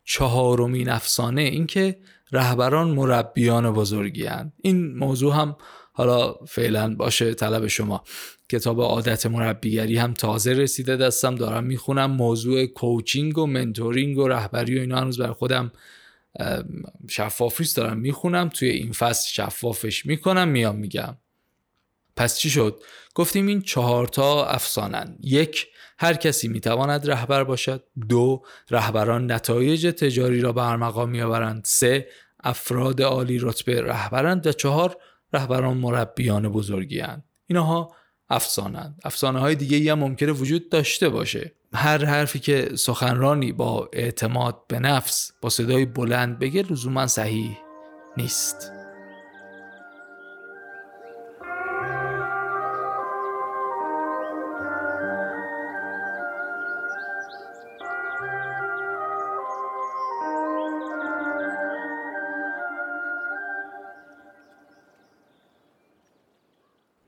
چهارمین 0.04 0.90
افسانه 0.90 1.42
اینکه 1.42 1.98
رهبران 2.32 2.90
مربیان 2.90 3.74
بزرگی 3.74 4.26
هن. 4.26 4.54
این 4.62 4.98
موضوع 4.98 5.36
هم 5.36 5.56
حالا 5.94 6.34
فعلا 6.34 6.96
باشه 6.96 7.34
طلب 7.34 7.68
شما 7.68 8.04
کتاب 8.50 8.82
عادت 8.82 9.26
مربیگری 9.26 9.98
هم 9.98 10.14
تازه 10.14 10.54
رسیده 10.54 10.98
دستم 10.98 11.36
دارم 11.36 11.64
می‌خونم 11.64 12.12
موضوع 12.12 12.66
کوچینگ 12.66 13.38
و 13.38 13.46
منتورینگ 13.46 14.18
و 14.18 14.28
رهبری 14.28 14.78
و 14.78 14.82
اینا 14.82 14.98
هنوز 14.98 15.20
بر 15.20 15.32
خودم 15.32 15.72
شفاف 17.10 17.74
دارم 17.76 17.98
می‌خونم 17.98 18.50
توی 18.50 18.70
این 18.70 18.92
فصل 18.92 19.28
شفافش 19.28 20.06
می‌کنم 20.06 20.48
میام 20.48 20.76
میگم. 20.76 21.18
پس 22.16 22.38
چی 22.38 22.50
شد؟ 22.50 22.84
گفتیم 23.16 23.48
این 23.48 23.62
چهار 23.62 24.08
تا 24.08 24.46
افسانن. 24.46 25.18
یک 25.22 25.68
هر 26.00 26.14
کسی 26.14 26.48
می‌تواند 26.48 27.10
رهبر 27.10 27.44
باشد. 27.44 27.84
دو 28.10 28.44
رهبران 28.70 29.32
نتایج 29.32 29.88
تجاری 29.88 30.42
را 30.42 30.54
به 30.54 30.68
ارمغان 30.68 31.10
میآورند. 31.10 31.62
سه 31.66 32.08
افراد 32.44 33.02
عالی 33.02 33.40
رتبه 33.40 33.82
رهبرند. 33.82 34.48
و 34.48 34.52
چهار 34.52 34.98
رهبران 35.34 35.78
مربیان 35.78 36.50
بزرگی 36.50 37.00
هند. 37.00 37.24
اینها 37.48 37.96
افسانند 38.30 39.00
افسانه 39.04 39.40
های 39.40 39.56
دیگه 39.56 39.78
ای 39.78 39.90
هم 39.90 40.00
ممکنه 40.00 40.32
وجود 40.32 40.70
داشته 40.70 41.10
باشه. 41.10 41.56
هر 41.74 42.06
حرفی 42.06 42.40
که 42.40 42.70
سخنرانی 42.76 43.52
با 43.52 43.90
اعتماد 43.94 44.68
به 44.68 44.80
نفس 44.80 45.32
با 45.42 45.50
صدای 45.50 45.86
بلند 45.86 46.40
بگه 46.40 46.62
لزوما 46.62 47.08
صحیح 47.08 47.58
نیست. 48.18 48.79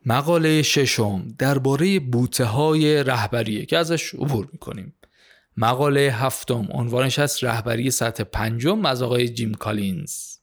مقاله 0.06 0.62
ششم 0.62 1.28
درباره 1.38 2.00
بوته 2.00 2.46
های 2.46 3.04
رهبریه 3.04 3.66
که 3.66 3.78
ازش 3.78 4.14
عبور 4.14 4.50
می‌کنیم. 4.52 4.96
مقاله 5.58 6.02
هفتم 6.02 6.68
عنوانش 6.72 7.20
هست 7.20 7.44
رهبری 7.44 7.92
سطح 7.92 8.24
پنجم 8.24 8.86
از 8.86 9.02
آقای 9.02 9.30
جیم 9.30 9.54
کالینز. 9.54 10.38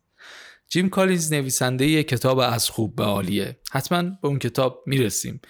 جیم 0.68 0.88
کالینز 0.88 1.32
نویسنده 1.32 1.86
یه 1.86 2.02
کتاب 2.02 2.38
از 2.38 2.70
خوب 2.70 2.96
به 2.96 3.04
عالیه. 3.04 3.58
حتما 3.70 4.02
به 4.02 4.28
اون 4.28 4.38
کتاب 4.38 4.82
می‌رسیم. 4.86 5.40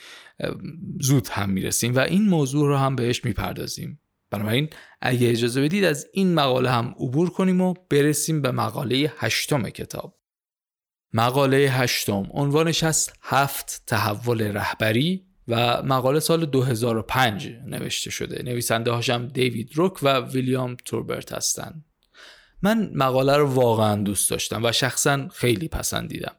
زود 1.00 1.28
هم 1.28 1.50
می‌رسیم 1.50 1.96
و 1.96 1.98
این 1.98 2.28
موضوع 2.28 2.66
رو 2.66 2.76
هم 2.76 2.96
بهش 2.96 3.24
می‌پردازیم. 3.24 4.00
بنابراین 4.30 4.68
اگه 5.00 5.30
اجازه 5.30 5.62
بدید 5.62 5.84
از 5.84 6.06
این 6.12 6.34
مقاله 6.34 6.70
هم 6.70 6.94
عبور 7.00 7.30
کنیم 7.30 7.60
و 7.60 7.74
برسیم 7.90 8.42
به 8.42 8.50
مقاله 8.50 9.12
هشتم 9.18 9.70
کتاب. 9.70 10.17
مقاله 11.12 11.56
هشتم. 11.56 12.26
عنوانش 12.30 12.84
هست 12.84 13.12
هفت 13.22 13.82
تحول 13.86 14.42
رهبری 14.42 15.24
و 15.48 15.82
مقاله 15.82 16.20
سال 16.20 16.46
2005 16.46 17.48
نوشته 17.66 18.10
شده. 18.10 18.42
نویسنده 18.42 18.90
هاشم 18.90 19.26
دیوید 19.26 19.70
روک 19.74 19.98
و 20.02 20.20
ویلیام 20.20 20.76
توربرت 20.84 21.32
هستند 21.32 21.84
من 22.62 22.90
مقاله 22.94 23.36
رو 23.36 23.46
واقعا 23.46 24.02
دوست 24.02 24.30
داشتم 24.30 24.64
و 24.64 24.72
شخصا 24.72 25.28
خیلی 25.28 25.68
پسندیدم. 25.68 26.34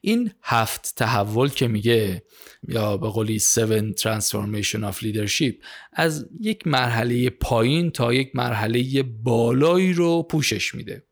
این 0.00 0.32
هفت 0.42 0.92
تحول 0.96 1.48
که 1.48 1.68
میگه 1.68 2.22
یا 2.68 2.96
به 2.96 3.08
قولی 3.08 3.34
7 3.34 3.96
transformation 3.96 4.92
of 4.92 4.96
leadership 4.96 5.54
از 5.92 6.28
یک 6.40 6.66
مرحله 6.66 7.30
پایین 7.30 7.90
تا 7.90 8.14
یک 8.14 8.30
مرحله 8.34 9.02
بالایی 9.02 9.92
رو 9.92 10.22
پوشش 10.22 10.74
میده. 10.74 11.06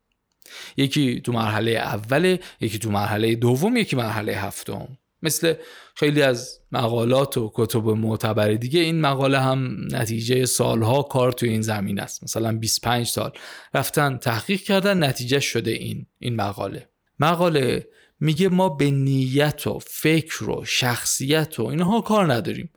یکی 0.76 1.20
تو 1.20 1.32
مرحله 1.32 1.70
اوله 1.70 2.40
یکی 2.60 2.78
تو 2.78 2.90
مرحله 2.90 3.34
دوم 3.34 3.76
یکی 3.76 3.96
مرحله 3.96 4.32
هفتم. 4.32 4.88
مثل 5.22 5.54
خیلی 5.94 6.22
از 6.22 6.60
مقالات 6.72 7.38
و 7.38 7.52
کتب 7.54 7.88
معتبر 7.88 8.52
دیگه 8.52 8.80
این 8.80 9.00
مقاله 9.00 9.40
هم 9.40 9.76
نتیجه 9.92 10.46
سالها 10.46 11.02
کار 11.02 11.32
تو 11.32 11.46
این 11.46 11.62
زمین 11.62 12.00
است. 12.00 12.24
مثلا 12.24 12.52
25 12.52 13.06
سال 13.06 13.32
رفتن 13.74 14.16
تحقیق 14.16 14.60
کردن 14.60 15.04
نتیجه 15.04 15.40
شده 15.40 15.70
این 15.70 16.06
این 16.18 16.36
مقاله. 16.36 16.88
مقاله 17.20 17.88
میگه 18.20 18.48
ما 18.48 18.68
به 18.68 18.90
نیت 18.90 19.66
و 19.66 19.78
فکر 19.78 20.50
و 20.50 20.64
شخصیت 20.64 21.60
و 21.60 21.66
اینها 21.66 22.00
کار 22.00 22.32
نداریم. 22.32 22.70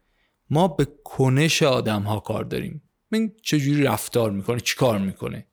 ما 0.50 0.68
به 0.68 0.88
کنش 1.04 1.64
آدم 1.64 2.02
ها 2.02 2.20
کار 2.20 2.44
داریم. 2.44 2.82
این 3.12 3.32
چجوری 3.44 3.84
رفتار 3.84 4.32
می‌کنه؟ 4.32 4.60
چی 4.60 4.76
کار 4.76 5.00
می‌کنه؟ 5.00 5.48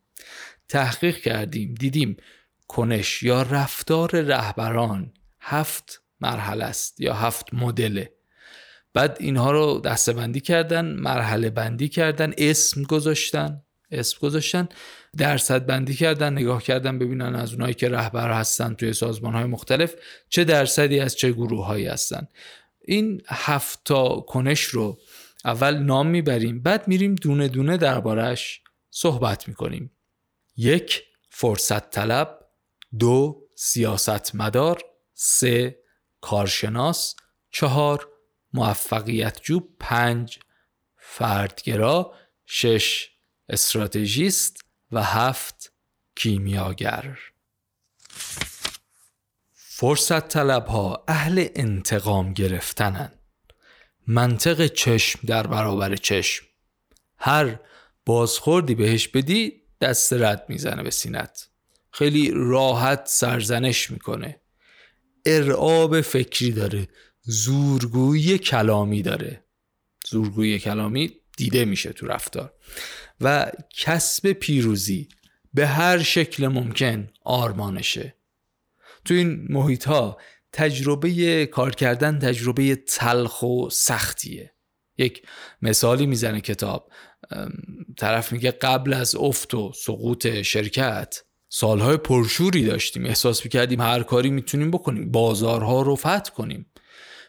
تحقیق 0.71 1.17
کردیم 1.17 1.75
دیدیم 1.75 2.17
کنش 2.69 3.23
یا 3.23 3.43
رفتار 3.43 4.21
رهبران 4.21 5.13
هفت 5.41 6.03
مرحله 6.21 6.65
است 6.65 7.01
یا 7.01 7.15
هفت 7.15 7.55
مدله. 7.55 8.13
بعد 8.95 9.17
اینها 9.21 9.51
رو 9.51 9.81
دسته 9.85 10.13
بندی 10.13 10.41
کردن 10.41 10.85
مرحله 10.85 11.51
بندی 11.51 11.89
کردن 11.89 12.33
اسم 12.39 12.83
گذاشتن 12.83 13.63
اسم 13.91 14.19
گذاشتن 14.21 14.69
درصد 15.17 15.67
بندی 15.67 15.95
کردن 15.95 16.33
نگاه 16.33 16.63
کردن 16.63 16.99
ببینن 16.99 17.35
از 17.35 17.53
اونایی 17.53 17.75
که 17.75 17.89
رهبر 17.89 18.33
هستن 18.33 18.75
توی 18.75 18.93
سازمان 18.93 19.33
های 19.35 19.45
مختلف 19.45 19.95
چه 20.29 20.45
درصدی 20.45 21.01
از 21.01 21.17
چه 21.17 21.33
گروه 21.33 21.67
هایی 21.67 21.87
هستن. 21.87 22.29
این 22.85 23.23
هفت 23.27 23.81
تا 23.85 24.09
کنش 24.09 24.63
رو 24.63 24.99
اول 25.45 25.79
نام 25.79 26.07
می‌بریم 26.07 26.63
بعد 26.63 26.89
میریم 26.89 27.15
دونه 27.15 27.49
دونه 27.49 27.77
دربارش 27.77 28.61
صحبت 28.91 29.49
می‌کنیم. 29.49 29.91
یک 30.57 31.05
فرصت 31.31 31.91
طلب 31.91 32.47
دو 32.99 33.49
سیاست 33.57 34.35
مدار 34.35 34.83
سه 35.15 35.79
کارشناس. 36.21 37.17
چهار 37.51 38.09
موفقیت 38.53 39.41
جو 39.43 39.61
پنج 39.81 40.39
فردگرا. 40.97 42.15
شش 42.47 43.11
استراتژیست. 43.49 44.65
و 44.93 45.03
هفت 45.03 45.73
کیمیاگر. 46.15 47.19
فرصت 49.53 50.29
طلب 50.29 50.67
ها 50.67 51.05
اهل 51.09 51.49
انتقام 51.55 52.33
گرفتنن. 52.33 53.13
منطق 54.07 54.67
چشم 54.67 55.21
در 55.27 55.47
برابر 55.47 55.97
چشم. 55.97 56.47
هر 57.19 57.59
بازخوردی 58.07 58.75
بهش 58.75 59.09
بدی 59.09 59.60
دست 59.81 60.13
رد 60.13 60.45
می‌زنه 60.49 60.83
به 60.83 60.91
سینت 60.91 61.49
خیلی 61.91 62.31
راحت 62.35 63.07
سرزنش 63.07 63.91
می‌کنه. 63.91 64.41
ارعاب 65.27 66.01
فکری 66.01 66.53
داره. 66.53 66.89
زورگویی 67.23 68.39
کلامی 68.39 69.03
داره. 69.03 69.45
زورگویی 70.09 70.59
کلامی 70.59 71.13
دیده 71.37 71.65
میشه 71.65 71.93
تو 71.93 72.07
رفتار. 72.07 72.53
و 73.21 73.53
کسب 73.77 74.33
پیروزی 74.33 75.09
به 75.55 75.67
هر 75.67 76.03
شکل 76.03 76.47
ممکن 76.47 77.11
آرمانشه. 77.25 78.15
تو 79.05 79.15
این 79.15 79.47
محیط 79.49 79.85
ها 79.85 80.19
تجربه 80.53 81.47
کار 81.47 81.75
کردن 81.75 82.19
تجربه 82.19 82.77
تلخ 82.77 83.43
و 83.43 83.69
سختیه. 83.71 84.55
یک 85.01 85.23
مثالی 85.63 86.07
می‌زنه 86.07 86.41
کتاب. 86.41 86.93
طرف 87.97 88.33
میگه 88.33 88.51
قبل 88.51 88.93
از 88.93 89.15
افت 89.15 89.55
و 89.55 89.73
سقوط 89.75 90.43
شرکت 90.43 91.23
سالهای 91.49 91.97
پرشوری 91.97 92.65
داشتیم. 92.65 93.07
احساس 93.07 93.45
می‌کردیم 93.45 93.81
هر 93.81 94.03
کاری 94.03 94.31
می‌تونیم 94.31 94.71
بکنیم. 94.71 95.11
بازارها 95.11 95.83
رو 95.83 95.97
فتح 95.97 96.31
کنیم. 96.37 96.67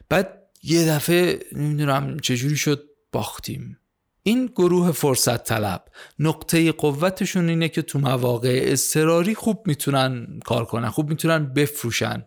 بعد 0.09 0.41
یه 0.63 0.85
دفعه 0.85 1.39
نمی‌دونم 1.51 2.19
چجوری 2.19 2.57
شد 2.57 2.83
باختیم. 3.11 3.77
این 4.23 4.45
گروه 4.45 4.91
فرصت 4.91 5.43
طلب. 5.43 5.85
نقطه 6.19 6.71
قوتشون 6.71 7.49
اینه 7.49 7.69
که 7.69 7.81
تو 7.81 7.99
مواقع 7.99 8.59
اضطراری 8.63 9.35
خوب 9.35 9.63
می‌تونن 9.67 10.39
کار 10.45 10.65
کنن 10.65 10.89
خوب 10.89 11.09
می‌تونن 11.09 11.53
بفروشن. 11.53 12.25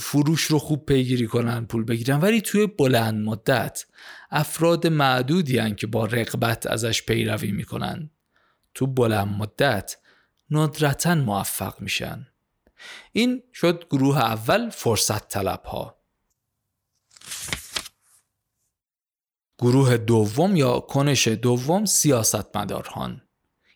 فروش 0.00 0.42
رو 0.42 0.58
خوب 0.58 0.86
پیگیری 0.86 1.26
کنن 1.26 1.66
پول 1.66 1.84
بگیرن. 1.84 2.20
ولی 2.20 2.40
توی 2.40 2.66
بلند 2.66 3.24
مدت 3.24 3.84
افراد 4.30 4.86
معدودی 4.86 5.58
هن 5.58 5.74
که 5.74 5.86
با 5.86 6.04
رقبت 6.04 6.66
ازش 6.66 7.02
پیروی 7.02 7.52
می‌کنن. 7.52 8.10
تو 8.74 8.86
بلند 8.86 9.28
مدت 9.28 9.96
ندرتا 10.50 11.14
موفق 11.14 11.80
میشن. 11.80 12.26
این 13.12 13.42
شد 13.52 13.84
گروه 13.90 14.18
اول 14.18 14.70
فرصت 14.70 15.28
طلب 15.28 15.64
ها 15.64 16.00
گروه 19.58 19.96
دوم 19.96 20.56
یا 20.56 20.80
کنش 20.80 21.28
دوم 21.28 21.84
سیاستمداران. 21.84 23.23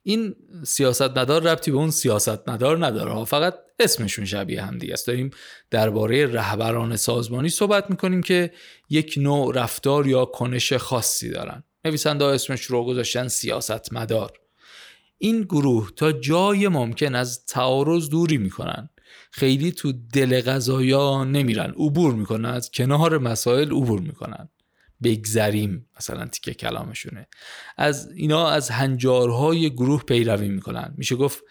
این 0.09 0.35
سیاستمدار 0.65 1.43
ربطی 1.43 1.71
به 1.71 1.77
اون 1.77 1.91
سیاستمدار 1.91 2.87
نداره. 2.87 3.25
فقط 3.25 3.55
اسمشون 3.79 4.25
شبیه 4.25 4.63
هم 4.63 4.79
دیگه 4.79 4.93
است. 4.93 5.07
داریم 5.07 5.31
درباره 5.71 6.27
رهبران 6.27 6.97
سازمانی 6.97 7.49
صحبت 7.49 7.91
می‌کنیم 7.91 8.23
که 8.23 8.53
یک 8.91 9.15
نوع 9.17 9.53
رفتار 9.55 10.07
یا 10.07 10.25
کنش 10.25 10.73
خاصی 10.73 11.31
دارن. 11.31 11.65
نویسنده 11.85 12.25
اسمش 12.25 12.63
رو 12.63 12.85
گذاشتن 12.85 13.29
سیاستمدار. 13.29 14.33
این 15.19 15.43
گروه 15.43 15.91
تا 15.97 16.13
جای 16.13 16.69
ممکن 16.69 17.15
از 17.15 17.47
تعارض 17.47 18.09
دوری 18.09 18.39
می‌کنن. 18.39 18.91
خیلی 19.31 19.73
تو 19.73 19.93
دل 20.13 20.41
غذایا 20.41 21.25
نمیرن. 21.25 21.71
عبور 21.71 22.15
می‌کنن. 22.15 22.49
از 22.49 22.71
کنار 22.71 23.19
مسائل 23.19 23.71
عبور 23.71 24.01
می‌کنن. 24.01 24.49
بگذریم. 25.03 25.87
مثلا 25.97 26.27
تیکه 26.27 26.55
کلامشونه. 26.55 27.29
از 27.77 28.11
اینا 28.17 28.49
از 28.51 28.71
هنجارهای 28.71 29.71
گروه 29.71 30.03
پیروی 30.03 30.49
می‌کنن. 30.49 30.95
میشه 30.97 31.17
گفت 31.17 31.43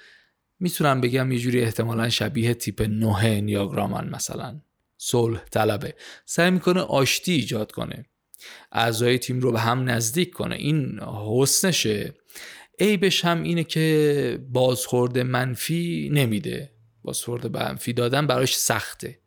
می‌تونم 0.60 1.02
بگم 1.02 1.32
یه 1.32 1.40
جوری 1.40 1.62
احتمالا 1.62 2.10
شبیه 2.10 2.54
تیپ 2.54 2.82
نوه 2.82 3.26
نیاگرامن 3.26 4.10
مثلا. 4.10 4.62
صلح 4.98 5.44
طلبه. 5.52 5.96
سعی 6.26 6.52
می‌کنه 6.52 6.82
آشتی 6.82 7.32
ایجاد 7.32 7.72
کنه. 7.72 8.06
اعضای 8.72 9.18
تیم 9.18 9.40
رو 9.40 9.52
به 9.52 9.60
هم 9.60 9.90
نزدیک 9.90 10.34
کنه. 10.34 10.56
این 10.56 11.00
حسنشه. 11.00 12.14
عیبش 12.80 13.26
هم 13.26 13.44
اینه 13.44 13.64
که 13.64 14.40
بازخورد 14.50 15.20
منفی 15.20 16.10
نمیده. 16.14 16.72
بازخورد 17.04 17.58
منفی 17.58 17.94
دادن 17.94 18.28
براش 18.28 18.58
سخته. 18.58 19.20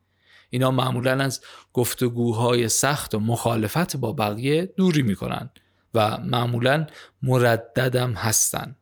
اینا 0.51 0.71
معمولا 0.71 1.13
از 1.13 1.41
گفتگوهای 1.73 2.69
سخت 2.69 3.15
و 3.15 3.21
مخالفت 3.21 3.97
با 3.97 4.13
بقیه 4.13 4.67
دوری 4.77 5.03
می‌کنن 5.03 5.51
و 5.95 6.19
معمولا 6.19 6.87
مرددم 7.23 8.13
هستن. 8.13 8.77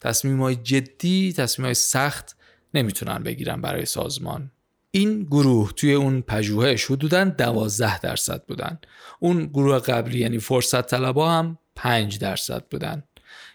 تصمیم 0.00 0.42
های 0.42 0.56
جدی 0.56 1.32
تصمیم 1.32 1.64
های 1.64 1.74
سخت 1.74 2.36
نمی‌تونن 2.74 3.18
بگیرن 3.18 3.60
برای 3.60 3.84
سازمان. 3.84 4.50
این 4.90 5.22
گروه 5.22 5.72
توی 5.72 5.92
اون 5.92 6.20
پژوهش 6.20 6.84
حدودا 6.84 7.24
دوازده 7.24 8.00
درصد 8.00 8.44
بودن. 8.46 8.78
اون 9.20 9.46
گروه 9.46 9.78
قبلی 9.78 10.18
یعنی 10.18 10.38
فرصت 10.38 10.86
طلبا 10.86 11.32
هم 11.32 11.58
5 11.74 12.18
درصد 12.18 12.64
بودن. 12.70 13.02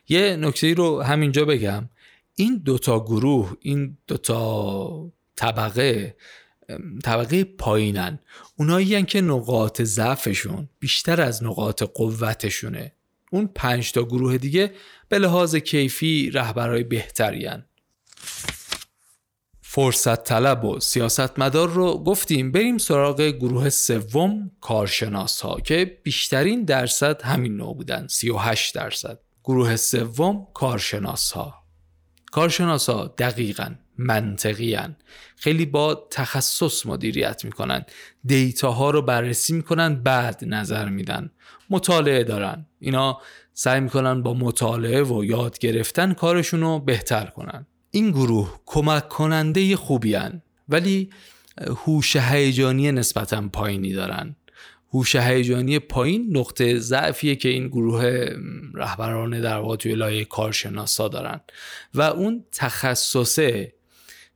یه 0.10 0.36
نکته 0.36 0.74
رو 0.74 1.02
همینجا 1.02 1.46
بگم. 1.46 1.90
این 2.36 2.58
دوتا 2.58 3.00
گروه 3.00 3.58
این 3.62 3.98
دوتا 4.08 5.12
طبقه 5.36 6.16
طبقه 7.04 7.44
پایینن. 7.44 8.20
اونایی 8.56 9.04
که 9.04 9.22
نقاط 9.22 9.82
ضعفشون 9.82 10.70
بیشتر 10.80 11.22
از 11.22 11.44
نقاط 11.44 11.84
قوتشونه. 11.84 12.92
اون 13.32 13.50
پنج 13.56 13.92
تا 13.92 14.04
گروه 14.04 14.38
دیگه 14.38 14.72
به 15.10 15.20
لحاظ 15.20 15.56
کیفی 15.56 16.32
رهبرای 16.32 16.84
بهترین 16.84 17.64
فرصت 19.62 20.24
طلب 20.24 20.66
و 20.66 20.80
سیاستمدار 20.80 21.70
رو 21.70 22.04
گفتیم. 22.04 22.52
بریم 22.52 22.78
سراغ 22.78 23.22
گروه 23.22 23.70
سوم 23.70 24.52
کارشناس 24.62 25.42
ها 25.42 25.60
که 25.60 26.00
بیشترین 26.04 26.64
درصد 26.64 27.22
همین 27.22 27.58
نوع 27.58 27.76
بودن 27.76 28.08
38 28.10 28.76
درصد. 28.76 29.20
گروه 29.44 29.76
سوم 29.76 30.48
کارشناس 30.54 31.32
ها 31.32 31.56
کارشناس 32.32 32.90
ها 32.90 33.16
دقیقا. 33.18 33.76
منطقی 34.00 34.76
هن. 34.76 34.96
خیلی 35.36 35.66
با 35.66 36.08
تخصص 36.12 36.86
مدیریت 36.86 37.46
می‌کنن. 37.46 37.86
دیتا 38.26 38.72
ها 38.72 38.90
رو 38.90 39.02
بررسی 39.02 39.54
می‌کنن 39.54 40.04
بعد 40.04 40.44
نظر 40.46 40.90
میدن. 40.90 41.32
مطالعه 41.70 42.24
دارن. 42.24 42.66
اینا 42.80 43.22
سعی 43.54 43.80
می‌کنن 43.80 44.24
با 44.24 44.34
مطالعه 44.34 45.04
و 45.04 45.26
یاد 45.26 45.60
گرفتن 45.60 46.14
کارشون 46.14 46.62
رو 46.62 46.80
بهتر 46.80 47.26
کنن. 47.26 47.66
این 47.92 48.12
گروه 48.12 48.60
کمک 48.66 49.10
کننده 49.10 49.76
خوبی 49.76 50.16
هن. 50.16 50.42
ولی 50.70 51.10
هوش 51.86 52.16
هیجانی 52.16 52.92
نسبتا 52.92 53.50
پایینی 53.54 53.94
دارن. 53.94 54.36
هوش 54.94 55.16
هیجانی 55.16 55.80
پایین 55.80 56.38
نقطه 56.38 56.80
ضعفیه 56.80 57.36
که 57.36 57.50
این 57.50 57.68
گروه 57.68 58.30
رهبران 58.74 59.42
در 59.42 59.58
واقع 59.58 59.76
توی 59.76 59.96
لایه 59.96 60.26
کارشناسا 60.26 61.08
دارن. 61.08 61.42
و 61.94 62.02
اون 62.02 62.46
تخصصه 62.52 63.74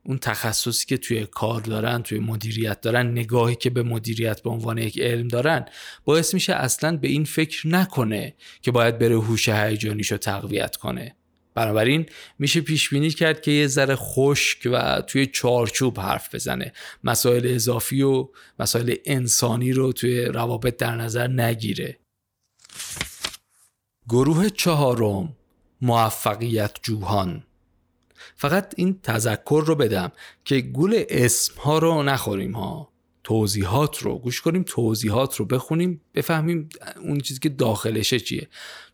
اون 0.06 0.18
تخصصی 0.18 0.86
که 0.86 0.98
توی 0.98 1.26
کار 1.26 1.62
دارن 1.62 2.02
توی 2.02 2.20
مدیریت 2.20 2.82
دارن 2.82 3.12
نگاهی 3.12 3.56
که 3.56 3.70
به 3.70 3.84
مدیریت 3.84 4.42
به 4.42 4.50
عنوان 4.50 4.78
یک 4.78 5.00
علم 5.00 5.28
دارن 5.28 5.66
باعث 6.06 6.34
میشه 6.34 6.54
اصلا 6.54 6.98
به 6.98 7.08
این 7.08 7.24
فکر 7.24 7.68
نکنه 7.68 8.34
که 8.62 8.72
باید 8.72 9.00
بره 9.00 9.16
هوش 9.16 9.50
هیجانیشو 9.50 10.18
تقویت 10.18 10.76
کنه. 10.76 11.16
بنابراین 11.56 12.06
میشه 12.40 12.62
پیش 12.62 12.90
بینی 12.90 13.10
کرد 13.10 13.42
که 13.42 13.52
یه 13.52 13.68
ذره 13.68 13.96
خشک 13.96 14.70
و 14.72 15.02
توی 15.02 15.26
چارچوب 15.26 16.00
حرف 16.00 16.36
بزنه. 16.36 16.74
مسائل 17.04 17.56
اضافی 17.56 18.02
و 18.02 18.30
مسائل 18.60 18.96
انسانی 19.06 19.72
رو 19.72 19.94
توی 19.94 20.26
روابط 20.26 20.78
در 20.78 20.96
نظر 20.96 21.28
نگیره. 21.28 21.98
گروه 24.10 24.50
چهارم 24.50 25.36
موفقیت 25.82 26.78
جوهان 26.84 27.44
فقط 28.36 28.74
این 28.78 29.00
تذکر 29.04 29.64
رو 29.68 29.76
بدم 29.76 30.12
که 30.46 30.62
گول 30.62 31.04
اسم 31.10 31.54
ها 31.62 31.78
رو 31.78 32.04
نخوریم 32.04 32.52
ها. 32.52 32.94
توضیحات 33.24 33.98
رو 33.98 34.18
گوش 34.20 34.42
کنیم 34.42 34.64
توضیحات 34.68 35.36
رو 35.36 35.46
بخونیم 35.46 36.02
بفهمیم 36.16 36.70
اون 37.02 37.20
چیزی 37.20 37.40
که 37.40 37.50
داخلشه 37.50 38.20
چیه. 38.20 38.48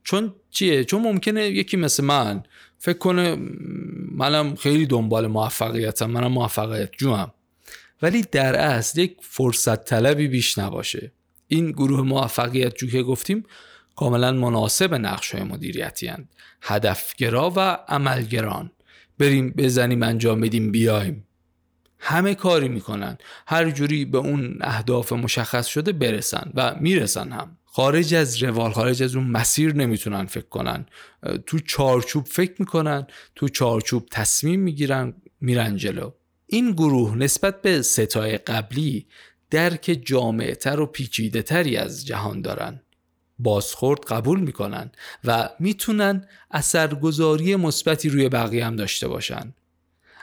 چون 0.03 0.35
چیه؟ 0.49 0.83
چون 0.83 1.01
ممکنه 1.01 1.45
یکی 1.45 1.77
مثل 1.77 2.03
من 2.03 2.43
فکر 2.77 2.97
کنه 2.97 3.35
منم 4.11 4.55
خیلی 4.55 4.85
دنبال 4.85 5.27
موفقیتم 5.27 6.09
منم 6.09 6.31
موفقیت 6.31 6.91
جوام 6.97 7.31
ولی 8.01 8.21
در 8.31 8.55
اصل 8.55 8.99
یک 8.99 9.17
فرصت 9.21 9.85
طلبی 9.85 10.27
بیش 10.27 10.57
نباشه. 10.57 11.11
این 11.47 11.71
گروه 11.71 12.01
موفقیت 12.01 12.75
جو 12.75 12.87
که 12.87 13.03
گفتیم 13.03 13.43
کاملا 13.95 14.31
مناسب 14.31 14.93
نقش 14.93 15.35
های 15.35 15.43
مدیریتی 15.43 16.07
هند. 16.07 16.29
هدفگرا 16.61 17.53
و 17.55 17.59
عملگران. 17.87 18.71
بریم 19.19 19.49
بزنیم 19.57 20.03
انجام 20.03 20.41
بدیم 20.41 20.71
بیایم. 20.71 21.25
همه 21.99 22.35
کاری 22.35 22.67
می‌کنن. 22.67 23.17
هر 23.47 23.71
جوری 23.71 24.05
به 24.05 24.17
اون 24.17 24.57
اهداف 24.61 25.13
مشخص 25.13 25.67
شده 25.67 25.91
برسن 25.91 26.51
و 26.55 26.75
می‌رسن 26.79 27.31
هم. 27.31 27.57
خارج 27.65 28.13
از 28.13 28.43
روال 28.43 28.71
خارج 28.71 29.03
از 29.03 29.15
اون 29.15 29.27
مسیر 29.27 29.75
نمی‌تونن 29.75 30.25
فکر 30.25 30.47
کنن. 30.47 30.85
تو 31.45 31.59
چارچوب 31.59 32.25
فکر 32.25 32.53
می‌کنن 32.59 33.07
تو 33.35 33.49
چارچوب 33.49 34.07
تصمیم 34.11 34.59
می‌گیرن 34.59 35.13
میرن 35.41 35.75
جلو. 35.75 36.11
این 36.45 36.71
گروه 36.71 37.17
نسبت 37.17 37.61
به 37.61 37.81
ستای 37.81 38.37
قبلی 38.37 39.07
درک 39.49 39.99
جامعتر 40.05 40.79
و 40.79 40.85
پیچیده 40.85 41.41
تری 41.41 41.77
از 41.77 42.05
جهان 42.07 42.41
دارن. 42.41 42.81
بازخورد 43.39 43.99
قبول 44.05 44.39
می‌کنن 44.39 44.91
و 45.23 45.49
می‌تونن 45.59 46.27
اثرگذاری 46.51 47.55
مثبتی 47.55 48.09
روی 48.09 48.29
بقیه 48.29 48.65
هم 48.65 48.75
داشته 48.75 49.07
باشن. 49.07 49.53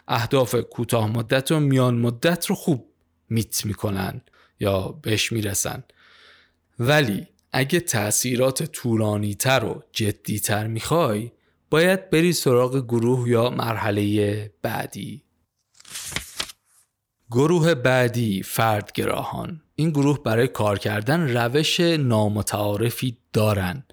اهداف 0.08 0.54
کوتاه 0.54 1.10
مدت 1.10 1.52
و 1.52 1.60
میان 1.60 1.94
مدت 1.94 2.46
رو 2.46 2.54
خوب 2.54 2.88
میت 3.28 3.64
می‌کنن 3.64 4.20
یا 4.60 4.80
بهش 5.02 5.32
می‌رسن. 5.32 5.84
ولی 6.78 7.26
اگه 7.52 7.80
تأثیرات 7.80 8.62
طولانی 8.62 9.34
تر 9.34 9.64
و 9.64 9.82
جدی 9.92 10.40
تر 10.40 10.66
می‌خوای 10.66 11.32
باید 11.70 12.10
بری 12.10 12.32
سراغ 12.32 12.84
گروه 12.84 13.28
یا 13.28 13.50
مرحله 13.50 14.52
بعدی. 14.62 15.22
گروه 17.30 17.74
بعدی 17.74 18.42
فردگراهان. 18.42 19.62
این 19.76 19.90
گروه 19.90 20.22
برای 20.22 20.48
کار 20.48 20.78
کردن 20.78 21.36
روش 21.36 21.80
نامتعارفی 21.80 23.16
دارن. 23.32 23.84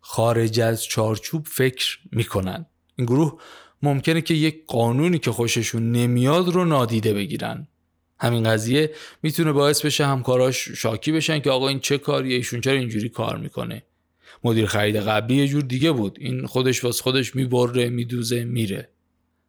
خارج 0.00 0.60
از 0.60 0.84
چارچوب 0.84 1.46
فکر 1.46 1.98
می‌کنن. 2.12 2.66
این 2.96 3.06
گروه 3.06 3.40
ممکنه 3.82 4.20
که 4.20 4.34
یک 4.34 4.62
قانونی 4.66 5.18
که 5.18 5.30
خوششون 5.30 5.92
نمیاد 5.92 6.48
رو 6.48 6.64
نادیده 6.64 7.14
بگیرن. 7.14 7.68
همین 8.18 8.42
قضیه 8.42 8.94
می‌تونه 9.22 9.52
باعث 9.52 9.84
بشه 9.84 10.06
همکاراش 10.06 10.68
شاکی 10.68 11.12
بشن 11.12 11.40
که 11.40 11.50
آقا 11.50 11.68
این 11.68 11.80
چه 11.80 11.98
کاریه 11.98 12.36
ایشون 12.36 12.60
چرا 12.60 12.78
اینجوری 12.78 13.08
کار 13.08 13.36
می‌کنه. 13.38 13.82
مدیر 14.44 14.66
خرید 14.66 14.96
قبلی 14.96 15.36
یه 15.36 15.48
جور 15.48 15.62
دیگه 15.62 15.92
بود. 15.92 16.16
این 16.20 16.46
خودش 16.46 16.84
واس 16.84 17.00
خودش 17.00 17.36
می‌بره 17.36 17.88
میدوزه 17.88 18.44
میره. 18.44 18.88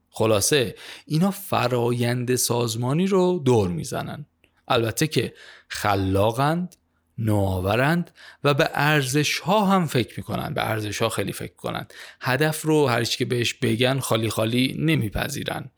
خلاصه 0.09 0.75
اینا 1.05 1.31
فرایند 1.31 2.35
سازمانی 2.35 3.07
رو 3.07 3.41
دور 3.45 3.69
می‌زنن. 3.69 4.25
البته 4.67 5.07
که 5.07 5.33
خلاقند 5.67 6.75
نوآورند 7.17 8.11
و 8.43 8.53
به 8.53 8.69
ارزش 8.73 9.39
ها 9.39 9.65
هم 9.65 9.87
فکر 9.87 10.13
می‌کنن 10.17 10.53
به 10.53 10.69
ارزش 10.69 11.01
ها 11.01 11.09
خیلی 11.09 11.33
فکر 11.33 11.53
کنند. 11.53 11.93
هدف 12.21 12.61
رو 12.61 12.87
هر 12.87 13.03
که 13.03 13.25
بهش 13.25 13.53
بگن 13.53 13.99
خالی 13.99 14.29
خالی 14.29 14.75
نمیپذیرن. 14.79 15.71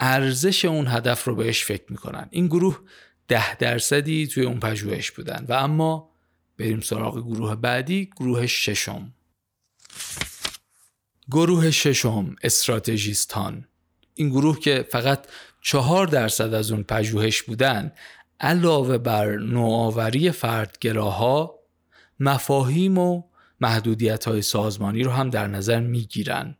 ارزش 0.00 0.64
اون 0.64 0.86
هدف 0.86 1.24
رو 1.24 1.34
بهش 1.34 1.64
فکر 1.64 1.84
می‌کنن. 1.88 2.28
این 2.30 2.46
گروه 2.46 2.80
ده 3.28 3.54
درصدی 3.54 4.26
توی 4.26 4.44
اون 4.44 4.60
پژوهش 4.60 5.10
بودن. 5.10 5.44
و 5.48 5.52
اما 5.52 6.10
بریم 6.58 6.80
سراغ 6.80 7.18
گروه 7.18 7.54
بعدی 7.54 8.10
گروه 8.16 8.46
ششم. 8.46 9.14
گروه 11.30 11.70
ششم 11.70 12.36
استراتژیستان. 12.42 13.68
این 14.14 14.28
گروه 14.28 14.60
که 14.60 14.86
فقط 14.90 15.26
چهار 15.62 16.06
درصد 16.06 16.54
از 16.54 16.70
اون 16.70 16.82
پژوهش 16.82 17.42
بودن 17.42 17.92
علاوه 18.40 18.98
بر 18.98 19.36
نوآوری 19.36 20.30
فردگراها 20.30 21.58
مفاهیم 22.20 22.98
و 22.98 23.22
محدودیت 23.60 24.24
های 24.24 24.42
سازمانی 24.42 25.02
رو 25.02 25.10
هم 25.10 25.30
در 25.30 25.46
نظر 25.46 25.80
می‌گیرن. 25.80 26.56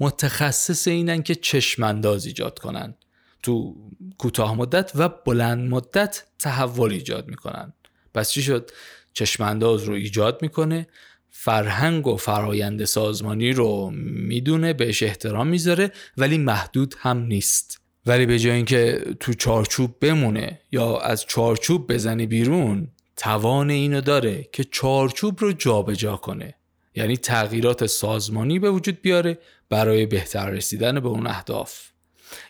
متخصص 0.00 0.88
اینن 0.88 1.22
که 1.22 1.34
چشمانداز 1.34 2.26
ایجاد 2.26 2.58
کنن. 2.58 2.94
تو 3.42 3.76
کوتاه 4.18 4.54
مدت 4.54 4.92
و 4.94 5.08
بلند 5.08 5.70
مدت 5.70 6.24
تحول 6.38 6.92
ایجاد 6.92 7.28
می‌کنن. 7.28 7.72
پس 8.14 8.30
چی 8.30 8.42
شد؟ 8.42 8.70
چشمانداز 9.12 9.84
رو 9.84 9.94
ایجاد 9.94 10.38
می‌کنه 10.42 10.86
فرهنگ 11.30 12.06
و 12.06 12.16
فرایند 12.16 12.84
سازمانی 12.84 13.52
رو 13.52 13.90
می‌دونه 13.94 14.72
بهش 14.72 15.02
احترام 15.02 15.46
می‌ذاره 15.46 15.92
ولی 16.16 16.38
محدود 16.38 16.94
هم 16.98 17.18
نیست. 17.18 17.81
ولی 18.06 18.26
به 18.26 18.38
جای 18.38 18.52
اینکه 18.52 19.04
تو 19.20 19.34
چارچوب 19.34 19.96
بمونه 20.00 20.60
یا 20.72 20.98
از 20.98 21.26
چارچوب 21.26 21.92
بزنی 21.92 22.26
بیرون 22.26 22.88
توان 23.16 23.70
اینو 23.70 24.00
داره 24.00 24.48
که 24.52 24.64
چارچوب 24.64 25.40
رو 25.40 25.52
جابجا 25.52 25.94
جا 25.94 26.16
کنه. 26.16 26.54
یعنی 26.94 27.16
تغییرات 27.16 27.86
سازمانی 27.86 28.58
به 28.58 28.70
وجود 28.70 29.02
بیاره 29.02 29.38
برای 29.68 30.06
بهتر 30.06 30.50
رسیدن 30.50 31.00
به 31.00 31.08
اون 31.08 31.26
اهداف. 31.26 31.88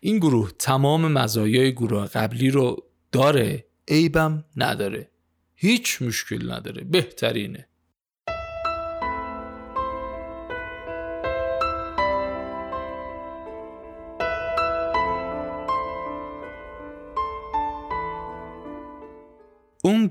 این 0.01 0.19
گروه 0.19 0.51
تمام 0.59 1.13
مزایای 1.13 1.73
گروه 1.73 2.07
قبلی 2.07 2.51
رو 2.51 2.85
داره 3.13 3.65
عیبم 3.89 4.45
نداره. 4.57 5.11
هیچ 5.55 6.03
مشکل 6.03 6.53
نداره. 6.53 6.85
بهترینه. 6.85 7.69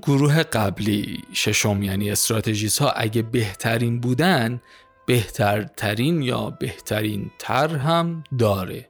گروه 0.02 0.42
قبلی 0.42 1.22
ششم 1.32 1.82
یعنی 1.82 2.10
استراتژیست 2.10 2.78
ها 2.78 2.90
اگه 2.90 3.22
بهترین 3.22 4.00
بودن 4.00 4.60
بهترترین 5.06 6.22
یا 6.22 6.50
بهترین 6.50 7.30
تر 7.38 7.76
هم 7.76 8.24
داره. 8.38 8.88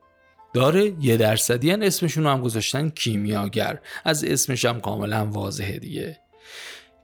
داره 0.54 0.92
یه 1.00 1.16
درصدی 1.16 1.70
هن 1.70 1.82
اسمشون 1.82 2.24
رو 2.24 2.30
هم 2.30 2.40
گذاشتن 2.40 2.88
کیمیاگر. 2.88 3.80
از 4.04 4.24
اسمش 4.24 4.64
هم 4.64 4.80
کاملا 4.80 5.26
واضحه 5.26 5.78
دیگه. 5.78 6.18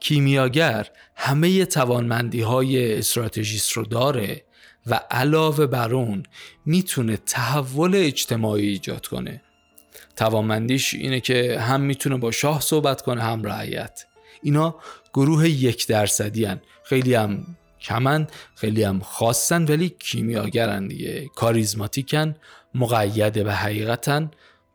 کیمیاگر 0.01 0.87
همه 1.17 1.65
توانمندی 1.65 2.41
های 2.41 2.99
استراتژیست 2.99 3.73
رو 3.73 3.85
داره 3.85 4.45
و 4.87 5.01
علاوه 5.11 5.67
بر 5.67 5.95
اون 5.95 6.23
می‌تونه 6.67 7.17
تحول 7.17 7.95
اجتماعی 7.95 8.69
ایجاد 8.69 9.07
کنه. 9.07 9.43
توانمندیش 10.19 10.95
اینه 10.95 11.21
که 11.21 11.61
هم 11.61 11.81
می‌تونه 11.81 12.17
با 12.17 12.31
شاه 12.31 12.61
صحبت 12.61 13.03
کنه 13.03 13.23
هم 13.23 13.43
رعیت 13.43 14.05
اینا 14.43 14.77
گروه 15.15 15.49
یک 15.49 15.87
درصدی 15.87 16.45
هن. 16.45 16.61
خیلی 16.85 17.15
هم 17.15 17.47
کمن 17.81 18.27
خیلی 18.55 18.83
هم 18.83 19.01
خاصن 19.01 19.65
ولی 19.65 19.89
کیمیاگرن 19.99 20.87
دیگه. 20.87 21.29
کاریزماتیکن 21.35 22.37
مقید 22.75 23.45
به 23.45 23.55
حقیقتن 23.55 24.31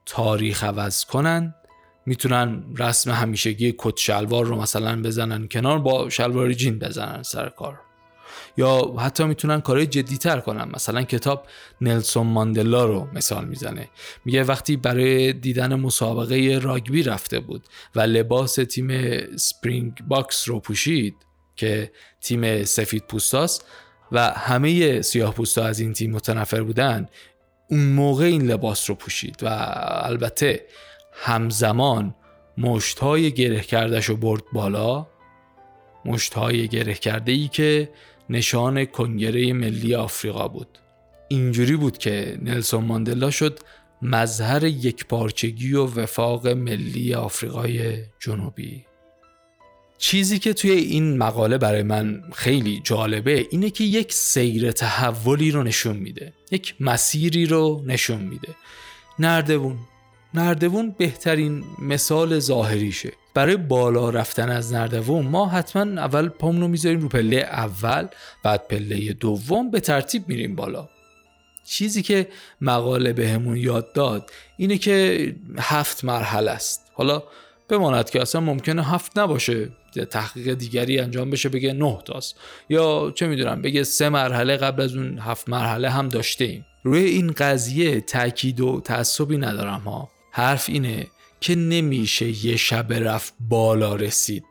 تاریخ 0.05 0.63
عوض 0.63 1.05
کنن. 1.05 1.55
می‌تونن 2.05 2.63
رسم 2.77 3.11
همیشگی 3.11 3.75
کت 3.77 3.97
شلوار 3.97 4.45
رو 4.45 4.61
مثلا 4.61 5.01
بزنن 5.01 5.47
کنار 5.47 5.79
با 5.79 6.09
شلوار 6.09 6.53
جین 6.53 6.79
بزنن 6.79 7.23
سر 7.23 7.49
کار. 7.49 7.82
یا 8.57 8.95
حتی 8.99 9.23
می‌تونن 9.23 9.61
کارهای 9.61 9.87
جدیتر 9.87 10.39
کنن. 10.39 10.71
مثلا 10.75 11.01
کتاب 11.01 11.45
نلسون 11.81 12.27
ماندلا 12.27 12.85
رو 12.85 13.07
مثال 13.13 13.45
می‌زنه. 13.45 13.89
میگه 14.25 14.43
وقتی 14.43 14.77
برای 14.77 15.33
دیدن 15.33 15.75
مسابقه 15.75 16.59
راگبی 16.63 17.03
رفته 17.03 17.39
بود 17.39 17.63
و 17.95 18.01
لباس 18.01 18.55
تیم 18.55 19.19
Springboks 19.38 20.49
رو 20.49 20.59
پوشید 20.59 21.15
که 21.55 21.91
تیم 22.21 22.63
سفید 22.63 23.03
پوستاست 23.07 23.65
و 24.11 24.29
همه 24.29 25.01
سیاه 25.01 25.33
پوستا 25.33 25.65
از 25.65 25.79
این 25.79 25.93
تیم 25.93 26.11
متنفر 26.11 26.61
بودن 26.61 27.07
اون 27.69 27.85
موقع 27.85 28.25
این 28.25 28.41
لباس 28.41 28.89
رو 28.89 28.95
پوشید 28.95 29.43
و 29.43 29.47
البته 30.03 30.65
همزمان 31.13 32.15
مشت 32.57 32.99
های 32.99 33.31
گره 33.31 33.59
کردش 33.59 34.05
رو 34.05 34.17
برد 34.17 34.43
بالا. 34.53 35.07
مشت 36.05 36.33
های 36.33 36.67
گره 36.67 36.93
کرده 36.93 37.31
ای 37.31 37.47
که 37.47 37.89
نشان 38.30 38.86
کنگره 38.86 39.53
ملی 39.53 39.95
آفریقا 39.95 40.47
بود. 40.47 40.80
اینجوری 41.28 41.76
بود 41.76 41.97
که 41.97 42.38
نلسون 42.41 42.86
ماندلا 42.86 43.32
شد 43.32 43.59
مظهر 44.01 44.63
یکپارچگی 44.63 45.74
و 45.74 45.86
وفاق 45.86 46.47
ملی 46.47 47.13
آفریقای 47.13 47.97
جنوبی. 48.19 48.86
چیزی 49.97 50.39
که 50.39 50.53
توی 50.53 50.71
این 50.71 51.17
مقاله 51.17 51.57
برای 51.57 51.84
من 51.84 52.24
خیلی 52.34 52.82
جالبه 52.84 53.47
اینه 53.51 53.69
که 53.69 53.84
یک 53.84 54.13
سیر 54.13 54.71
تحولی 54.71 55.51
رو 55.51 55.63
نشون 55.63 55.97
میده 55.97 56.34
یک 56.51 56.76
مسیری 56.80 57.45
رو 57.45 57.84
نشون 57.86 58.21
میده. 58.21 58.55
نردبون 59.19 59.78
نردبون 60.34 60.95
بهترین 60.97 61.63
مثال 61.80 62.39
ظاهریشه. 62.39 63.11
برای 63.34 63.57
بالا 63.57 64.09
رفتن 64.09 64.49
از 64.49 64.73
نردبون 64.73 65.25
ما 65.25 65.49
حتما 65.49 66.01
اول 66.01 66.29
پامون 66.29 66.61
رو 66.61 66.67
می‌ذاریم 66.67 66.99
رو 67.01 67.09
پله 67.09 67.38
اول 67.38 68.07
بعد 68.43 68.67
پله 68.67 69.13
دوم 69.13 69.71
به 69.71 69.79
ترتیب 69.79 70.27
میریم 70.27 70.55
بالا. 70.55 70.89
چیزی 71.65 72.01
که 72.01 72.27
مقاله 72.61 73.13
بهمون 73.13 73.57
یاد 73.57 73.93
داد 73.93 74.31
اینه 74.57 74.77
که 74.77 75.36
هفت 75.59 76.05
مرحله 76.05 76.51
است. 76.51 76.91
حالا 76.93 77.23
بماند 77.69 78.09
که 78.09 78.21
اصلا 78.21 78.41
ممکنه 78.41 78.89
هفت 78.89 79.19
نباشه 79.19 79.69
تحقیق 80.09 80.53
دیگری 80.53 80.99
انجام 80.99 81.29
بشه 81.29 81.49
بگه 81.49 81.73
نه 81.73 81.99
تاست. 82.05 82.36
یا 82.69 83.13
چه 83.15 83.27
می‌دونم 83.27 83.61
بگه 83.61 83.84
سه 83.84 84.09
مرحله 84.09 84.57
قبل 84.57 84.81
از 84.81 84.95
اون 84.95 85.19
هفت 85.19 85.49
مرحله 85.49 85.89
هم 85.89 86.09
داشته 86.09 86.45
ایم 86.45 86.65
روی 86.84 87.03
این 87.03 87.31
قضیه 87.31 88.01
تاکید 88.01 88.61
و 88.61 88.81
تعصبی 88.81 89.38
ندارم 89.38 89.81
ها. 89.81 90.09
حرف 90.31 90.69
اینه 90.69 91.07
که 91.43 91.55
نمیشه 91.55 92.45
یه 92.45 92.55
شب 92.55 92.93
رفت 92.93 93.33
بالا 93.49 93.95
رسید. 93.95 94.43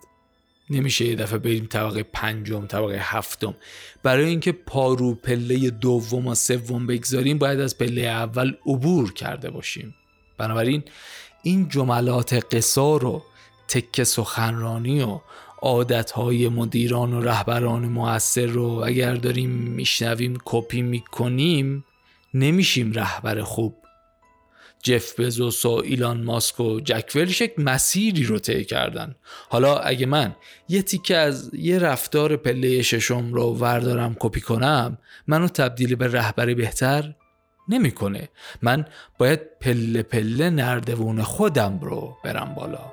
نمیشه 0.70 1.04
یه 1.04 1.14
دفعه 1.14 1.38
بریم 1.38 1.66
طبقه 1.66 2.02
پنجم 2.02 2.66
طبقه 2.66 2.98
هفتم. 3.00 3.54
برای 4.02 4.24
اینکه 4.24 4.52
پارو 4.52 5.14
پله 5.14 5.70
دوم 5.70 6.26
و 6.26 6.34
سوم 6.34 6.86
بگذاریم 6.86 7.38
باید 7.38 7.60
از 7.60 7.78
پله 7.78 8.00
اول 8.00 8.54
عبور 8.66 9.12
کرده 9.12 9.50
باشیم. 9.50 9.94
بنابراین 10.38 10.82
این 11.42 11.68
جملات 11.68 12.54
قصار 12.54 13.04
و 13.04 13.22
تک 13.68 14.02
سخنرانی 14.02 15.02
و 15.02 15.20
عادتهای 15.62 16.48
مدیران 16.48 17.12
و 17.12 17.20
رهبران 17.20 17.84
موثر 17.84 18.46
رو 18.46 18.66
اگر 18.86 19.14
داریم 19.14 19.50
میشنویم 19.50 20.38
کپی 20.44 20.82
می‌کنیم 20.82 21.84
نمیشیم 22.34 22.92
رهبر 22.92 23.42
خوب. 23.42 23.81
جف 24.82 25.20
بزوس 25.20 25.64
و 25.66 25.70
ایلان 25.84 26.24
ماسک 26.24 26.60
و 26.60 26.80
جک 26.80 27.12
ولش 27.14 27.40
یک 27.40 27.58
مسیری 27.58 28.24
رو 28.24 28.38
طی 28.38 28.64
کردن. 28.64 29.14
حالا 29.48 29.78
اگه 29.78 30.06
من 30.06 30.36
یه 30.68 30.82
تیکه 30.82 31.16
از 31.16 31.50
یه 31.54 31.78
رفتار 31.78 32.36
پله 32.36 32.82
ششم 32.82 33.34
رو 33.34 33.42
وردارم 33.42 34.16
کپی 34.18 34.40
کنم 34.40 34.98
منو 35.26 35.48
تبدیل 35.48 35.94
به 35.94 36.12
رهبری 36.12 36.54
بهتر 36.54 37.14
نمی‌کنه. 37.68 38.28
من 38.62 38.84
باید 39.18 39.40
پله 39.60 40.02
پله 40.02 40.50
نردوون 40.50 41.22
خودم 41.22 41.78
رو 41.82 42.16
برم 42.24 42.54
بالا. 42.54 42.91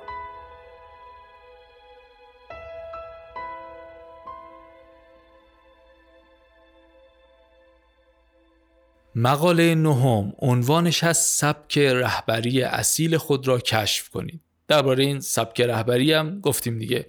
مقاله 9.14 9.74
نهم 9.74 10.32
عنوانش 10.38 11.04
هست 11.04 11.38
سبک 11.40 11.78
رهبری 11.78 12.62
اصیل 12.62 13.16
خود 13.16 13.48
را 13.48 13.58
کشف 13.58 14.08
کنید 14.08 14.40
درباره 14.68 15.04
این 15.04 15.20
سبک 15.20 15.60
رهبری 15.60 16.12
هم 16.12 16.40
گفتیم 16.40 16.78
دیگه. 16.78 17.06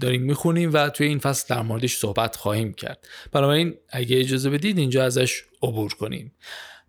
داریم 0.00 0.22
می‌خونیم 0.22 0.72
و 0.72 0.88
توی 0.88 1.06
این 1.06 1.18
فصل 1.18 1.54
در 1.54 1.62
موردش 1.62 1.96
صحبت 1.96 2.36
خواهیم 2.36 2.72
کرد. 2.72 3.08
بنابراین 3.32 3.74
اگه 3.88 4.20
اجازه 4.20 4.50
بدید 4.50 4.78
اینجا 4.78 5.04
ازش 5.04 5.44
عبور 5.62 5.94
کنیم. 5.94 6.32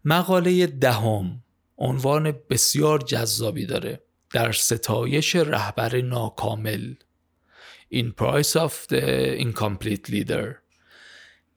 مقاله 0.06 0.68
دهم 0.68 1.44
عنوان 1.78 2.36
بسیار 2.50 3.00
جذابی 3.00 3.66
داره. 3.66 4.00
در 4.34 4.52
ستایش 4.52 5.36
رهبر 5.36 6.02
ناکامل. 6.02 6.94
In 7.94 8.12
Price 8.12 8.56
of 8.56 8.88
the 8.90 9.38
Incomplete 9.38 10.10
Leader. 10.10 10.63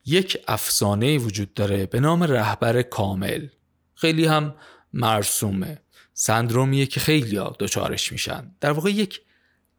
یک 0.07 0.37
افسانه 0.47 1.17
وجود 1.17 1.53
داره 1.53 1.85
به 1.85 1.99
نام 1.99 2.23
رهبر 2.23 2.81
کامل. 2.81 3.47
خیلی 3.95 4.25
هم 4.25 4.55
مرسومه. 4.93 5.81
سندرومیه 6.13 6.85
که 6.85 6.99
خیلی 6.99 7.37
ها 7.37 7.55
دچارش 7.59 8.11
میشن. 8.11 8.51
در 8.59 8.71
واقع 8.71 8.91
یک 8.91 9.21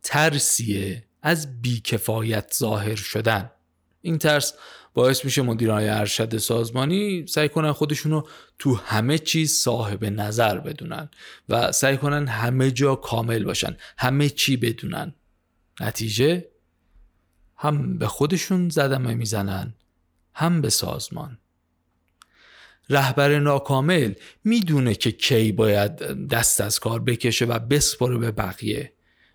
ترسیه 0.03 1.05
از 1.23 1.63
بیکفایت 1.63 2.55
ظاهر 2.59 2.97
شدن. 2.97 3.51
این 4.03 4.19
ترس 4.19 4.55
باعث 4.95 5.25
میشه 5.25 5.43
مدیران 5.43 5.83
ارشد 5.83 6.37
سازمانی 6.37 7.27
سعی 7.27 7.49
کنن 7.49 7.73
خودشونو 7.73 8.23
تو 8.59 8.75
همه 8.75 9.19
چیز 9.19 9.53
صاحب 9.53 10.05
نظر 10.05 10.59
بدونن 10.59 11.09
و 11.49 11.73
سعی 11.73 11.97
کنن 11.97 12.29
همه 12.29 12.71
جا 12.71 12.95
کامل 12.95 13.45
باشن. 13.45 13.77
همه 13.99 14.29
چی 14.29 14.57
بدونن. 14.57 15.15
نتیجه؟ 15.81 16.49
هم 17.57 17.99
به 17.99 18.07
خودشون 18.07 18.69
زدمه 18.69 19.15
می‌زنن. 19.15 19.75
هم 20.39 20.61
به 20.61 20.71
سازمان. 20.71 21.39
رهبر 22.91 23.39
ناکامل 23.39 24.13
می‌دونه 24.45 24.95
که 24.95 25.11
کی 25.13 25.53
باید 25.53 25.97
دست 26.29 26.61
از 26.61 26.79
کار 26.79 27.01
بکشه 27.01 27.45
و 27.45 27.59
بسپره 27.59 28.19
به 28.19 28.31
بقیه. 28.31 28.93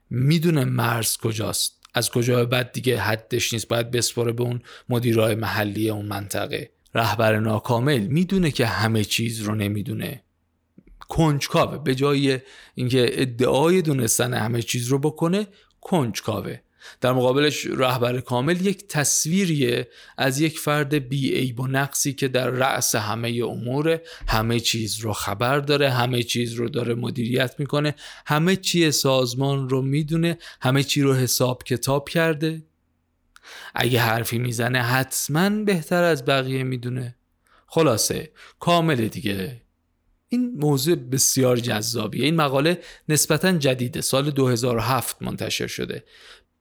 می‌دونه 0.09 0.65
مرز 0.65 1.17
کجاست. 1.17 1.79
از 1.93 2.09
کجا 2.09 2.45
بعد 2.45 2.71
دیگه 2.71 2.99
حدش 2.99 3.53
نیست. 3.53 3.67
باید 3.67 3.91
بسپره 3.91 4.31
به 4.31 4.43
اون 4.43 4.61
مدیرای 4.89 5.35
محلی 5.35 5.89
اون 5.89 6.05
منطقه. 6.05 6.71
رهبر 6.95 7.39
ناکامل 7.39 8.07
می‌دونه 8.07 8.51
که 8.51 8.65
همه 8.65 9.03
چیز 9.03 9.41
رو 9.41 9.55
نمی‌دونه. 9.55 10.23
کنجکاوه. 11.09 11.77
به 11.77 11.95
جای 11.95 12.39
اینکه 12.75 13.21
ادعای 13.21 13.81
دونستن 13.81 14.33
همه 14.33 14.61
چیز 14.61 14.87
رو 14.87 14.99
بکنه 14.99 15.47
کنجکاوه. 15.81 16.59
در 17.01 17.11
مقابلش 17.11 17.65
رهبر 17.65 18.19
کامل 18.19 18.65
یک 18.65 18.87
تصویریه 18.87 19.87
از 20.17 20.39
یک 20.39 20.59
فرد 20.59 20.93
بی 20.93 21.33
عیب 21.33 21.59
و 21.59 21.67
نقصی 21.67 22.13
که 22.13 22.27
در 22.27 22.49
رأس 22.49 22.95
همه 22.95 23.41
امور 23.43 24.01
همه 24.27 24.59
چیز 24.59 24.99
رو 24.99 25.13
خبر 25.13 25.59
داره 25.59 25.89
همه 25.89 26.23
چیز 26.23 26.53
رو 26.53 26.69
داره 26.69 26.95
مدیریت 26.95 27.55
می‌کنه 27.59 27.95
همه 28.25 28.55
چی 28.55 28.91
سازمان 28.91 29.69
رو 29.69 29.81
می‌دونه 29.81 30.37
همه 30.61 30.83
چی 30.83 31.01
رو 31.01 31.13
حساب 31.13 31.63
کتاب 31.63 32.09
کرده. 32.09 32.63
اگه 33.75 33.99
حرفی 33.99 34.37
می‌زنه 34.37 34.81
حتما 34.81 35.49
بهتر 35.49 36.03
از 36.03 36.25
بقیه 36.25 36.63
می‌دونه. 36.63 37.15
خلاصه 37.67 38.31
کامل 38.59 39.07
دیگه. 39.07 39.61
این 40.29 40.53
موضوع 40.57 40.95
بسیار 40.95 41.57
جذابیه. 41.57 42.25
این 42.25 42.35
مقاله 42.35 42.81
نسبتا 43.09 43.51
جدیده 43.51 44.01
سال 44.01 44.31
2007 44.31 45.21
منتشر 45.21 45.67
شده. 45.67 46.03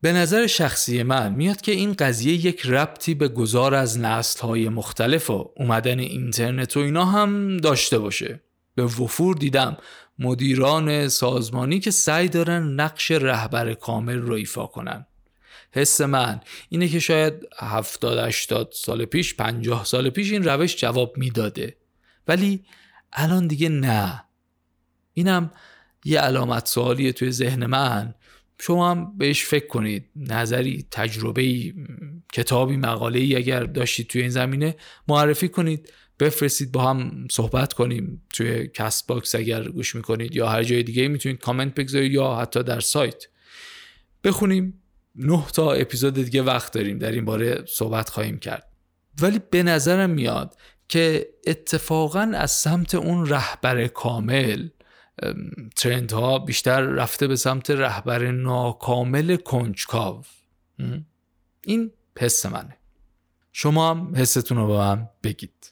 به 0.03 0.13
نظر 0.13 0.47
شخصی 0.47 1.03
من 1.03 1.33
میاد 1.33 1.61
که 1.61 1.73
این 1.73 1.93
قضیه 1.93 2.47
یک 2.47 2.67
ربطی 2.67 3.15
به 3.15 3.29
گذار 3.29 3.75
از 3.75 3.99
نسلهای 3.99 4.69
مختلف 4.69 5.31
و 5.31 5.53
اومدن 5.57 5.99
اینترنت 5.99 6.77
و 6.77 6.81
اینا 6.81 7.05
هم 7.05 7.57
داشته 7.57 7.99
باشه. 7.99 8.41
به 8.75 8.85
وفور 8.85 9.37
دیدم 9.37 9.77
مدیران 10.19 11.09
سازمانی 11.09 11.81
که 11.81 11.91
سعی 11.91 12.29
دارن 12.29 12.63
نقش 12.63 13.11
رهبر 13.11 13.75
کامل 13.75 14.19
رو 14.19 14.35
ایفا 14.35 14.67
کنن. 14.67 15.07
حس 15.71 16.01
من 16.01 16.41
اینه 16.69 16.89
که 16.89 16.99
شاید 16.99 17.35
70 17.59 18.19
80 18.19 18.73
سال 18.73 19.05
پیش 19.05 19.35
50 19.35 19.85
سال 19.85 20.11
پیش 20.11 20.33
این 20.33 20.45
روش 20.45 20.77
جواب 20.77 21.17
می‌داده. 21.17 21.77
ولی 22.29 22.65
الان 23.13 23.47
دیگه 23.47 23.69
نه. 23.69 24.25
اینم 25.15 25.51
یه 26.05 26.21
علامت 26.21 26.69
سوالیه 26.69 27.13
توی 27.13 27.31
ذهن 27.31 27.67
من. 27.67 28.15
شما 28.61 28.91
هم 28.91 29.19
بهش 29.19 29.45
فکر 29.45 29.67
کنید. 29.67 30.11
نظری 30.17 30.87
تجربه 30.91 31.75
کتابی 32.33 32.77
مقاله 32.77 33.19
ای 33.19 33.37
اگر 33.37 33.65
داشتید 33.65 34.07
توی 34.07 34.21
این 34.21 34.31
زمینه 34.31 34.77
معرفی 35.09 35.49
کنید 35.49 35.93
بفرستید 36.21 36.73
با 36.73 36.83
هم 36.83 37.27
صحبت 37.31 37.73
کنیم 37.73 38.23
توی 38.35 38.69
Castbox 38.69 39.35
اگر 39.35 39.69
گوش 39.69 39.95
می‌کنید 39.95 40.37
یا 40.37 40.49
هر 40.49 40.63
جای 40.63 40.83
دیگه 40.83 41.09
می‌تونید 41.09 41.39
کامنت 41.39 41.75
بگذارید 41.75 42.13
یا 42.13 42.35
حتی 42.35 42.63
در 42.63 42.81
سایت. 42.81 43.25
بخونیم. 44.25 44.83
نه 45.17 45.47
تا 45.47 45.73
اپیزود 45.73 46.15
دیگه 46.15 46.43
وقت 46.43 46.73
داریم 46.73 46.99
در 46.99 47.13
این 47.13 47.25
باره 47.25 47.65
صحبت 47.69 48.09
خواهیم 48.09 48.39
کرد. 48.39 48.67
ولی 49.23 49.41
به 49.51 49.63
نظرم 49.63 50.11
میاد 50.11 50.57
که 50.89 51.29
اتفاقا 51.47 52.33
از 52.35 52.51
سمت 52.51 52.95
اون 52.95 53.27
رهبر 53.27 53.87
کامل 53.87 54.69
trend 55.77 56.13
ها 56.13 56.39
بیشتر 56.39 56.81
رفته 56.81 57.27
به 57.27 57.37
سمت 57.37 57.71
رهبر 57.71 58.31
ناکامل 58.31 59.37
کنجکاو. 59.37 60.25
این 61.65 61.93
حس 62.19 62.47
منه. 62.47 62.77
شما 63.53 63.91
هم 63.91 64.17
حستون 64.17 64.59
رو 64.59 64.67
به 64.67 64.77
من 64.77 65.09
بگید. 65.23 65.72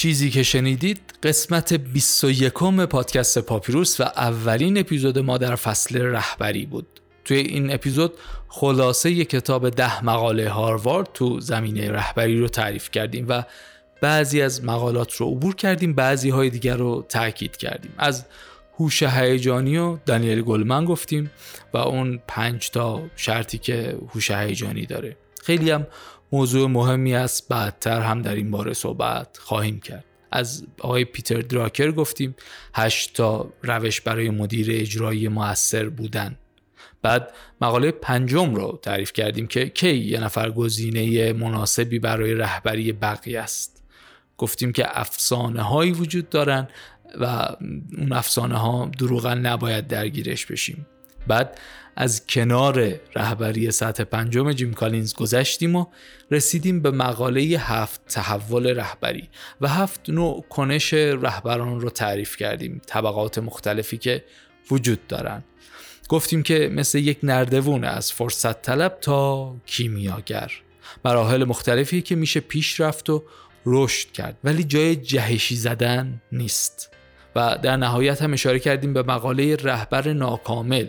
چیزی 0.00 0.30
که 0.30 0.42
شنیدید 0.42 1.00
قسمت 1.22 1.72
21 1.72 2.52
پادکست 2.86 3.38
پاپیروس 3.38 4.00
و 4.00 4.02
اولین 4.02 4.78
اپیزود 4.78 5.18
ما 5.18 5.38
در 5.38 5.54
فصل 5.54 6.02
رهبری 6.02 6.66
بود. 6.66 7.00
توی 7.24 7.36
این 7.36 7.72
اپیزود 7.72 8.12
خلاصه 8.48 9.24
کتاب 9.24 9.70
ده 9.70 10.04
مقاله 10.04 10.48
هاروارد 10.48 11.08
تو 11.14 11.40
زمینه 11.40 11.90
رهبری 11.90 12.38
رو 12.40 12.48
تعریف 12.48 12.90
کردیم 12.90 13.26
و 13.28 13.42
بعضی 14.00 14.42
از 14.42 14.64
مقالات 14.64 15.12
رو 15.14 15.26
عبور 15.26 15.54
کردیم 15.54 15.92
بعضی 15.92 16.30
های 16.30 16.50
دیگر 16.50 16.76
رو 16.76 17.06
تاکید 17.08 17.56
کردیم. 17.56 17.92
از 17.98 18.26
هوش 18.78 19.02
هیجانی 19.02 19.76
و 19.76 19.96
دانیل 20.06 20.42
گلمن 20.42 20.84
گفتیم 20.84 21.30
و 21.74 21.78
اون 21.78 22.22
پنج 22.28 22.70
تا 22.70 23.02
شرطی 23.16 23.58
که 23.58 23.98
هوش 24.14 24.30
هیجانی 24.30 24.86
داره. 24.86 25.16
خیلی 25.42 25.70
هم 25.70 25.86
موضوع 26.32 26.68
مهمی 26.68 27.14
است. 27.14 27.48
بعدتر 27.48 28.00
هم 28.00 28.22
در 28.22 28.34
این 28.34 28.50
باره 28.50 28.72
صحبت 28.72 29.38
خواهیم 29.40 29.80
کرد. 29.80 30.04
از 30.32 30.66
آقای 30.80 31.04
پیتر 31.04 31.40
دراکر 31.40 31.92
گفتیم 31.92 32.34
هشت 32.74 33.14
تا 33.14 33.52
روش 33.62 34.00
برای 34.00 34.30
مدیر 34.30 34.66
اجرایی 34.70 35.28
موثر 35.28 35.88
بودن. 35.88 36.36
بعد 37.02 37.32
مقاله 37.60 37.90
پنجم 37.90 38.54
رو 38.54 38.78
تعریف 38.82 39.12
کردیم 39.12 39.46
که 39.46 39.68
کی 39.68 39.94
یه 39.94 40.20
نفر 40.20 40.50
گزینه 40.50 41.32
مناسبی 41.32 41.98
برای 41.98 42.34
رهبری 42.34 42.92
بقیه 42.92 43.40
است. 43.40 43.82
گفتیم 44.38 44.72
که 44.72 45.00
افسانه 45.00 45.62
هایی 45.62 45.92
وجود 45.92 46.28
دارن 46.28 46.68
و 47.20 47.48
اون 47.98 48.12
افسانه 48.12 48.56
ها 48.56 48.90
دروغا 48.98 49.34
نباید 49.34 49.86
درگیرش 49.86 50.46
بشیم. 50.46 50.86
بعد 51.26 51.58
از 51.96 52.26
کنار 52.26 53.00
رهبری 53.16 53.70
سطح 53.70 54.04
پنجم 54.04 54.52
جیم 54.52 54.72
کالینز 54.72 55.14
گذشتیم 55.14 55.76
و 55.76 55.86
رسیدیم 56.30 56.82
به 56.82 56.90
مقاله 56.90 57.40
هفت 57.40 58.00
تحول 58.08 58.66
رهبری 58.66 59.28
و 59.60 59.68
هفت 59.68 60.10
نوع 60.10 60.44
کنش 60.50 60.94
رهبران 60.94 61.80
رو 61.80 61.90
تعریف 61.90 62.36
کردیم 62.36 62.82
طبقات 62.86 63.38
مختلفی 63.38 63.98
که 63.98 64.24
وجود 64.70 65.06
دارن. 65.06 65.44
گفتیم 66.08 66.42
که 66.42 66.70
مثل 66.72 66.98
یک 66.98 67.18
نردوون 67.22 67.84
از 67.84 68.12
فرصت 68.12 68.62
طلب 68.62 68.98
تا 69.00 69.56
کیمیاگر. 69.66 70.52
مراحل 71.04 71.44
مختلفی 71.44 72.02
که 72.02 72.16
میشه 72.16 72.40
پیش 72.40 72.80
رفت 72.80 73.10
و 73.10 73.22
رشد 73.66 74.12
کرد 74.12 74.38
ولی 74.44 74.64
جای 74.64 74.96
جهشی 74.96 75.56
زدن 75.56 76.22
نیست. 76.32 76.90
و 77.36 77.58
در 77.62 77.76
نهایت 77.76 78.22
هم 78.22 78.32
اشاره 78.32 78.58
کردیم 78.58 78.92
به 78.92 79.02
مقاله 79.02 79.56
رهبر 79.56 80.12
ناکامل 80.12 80.86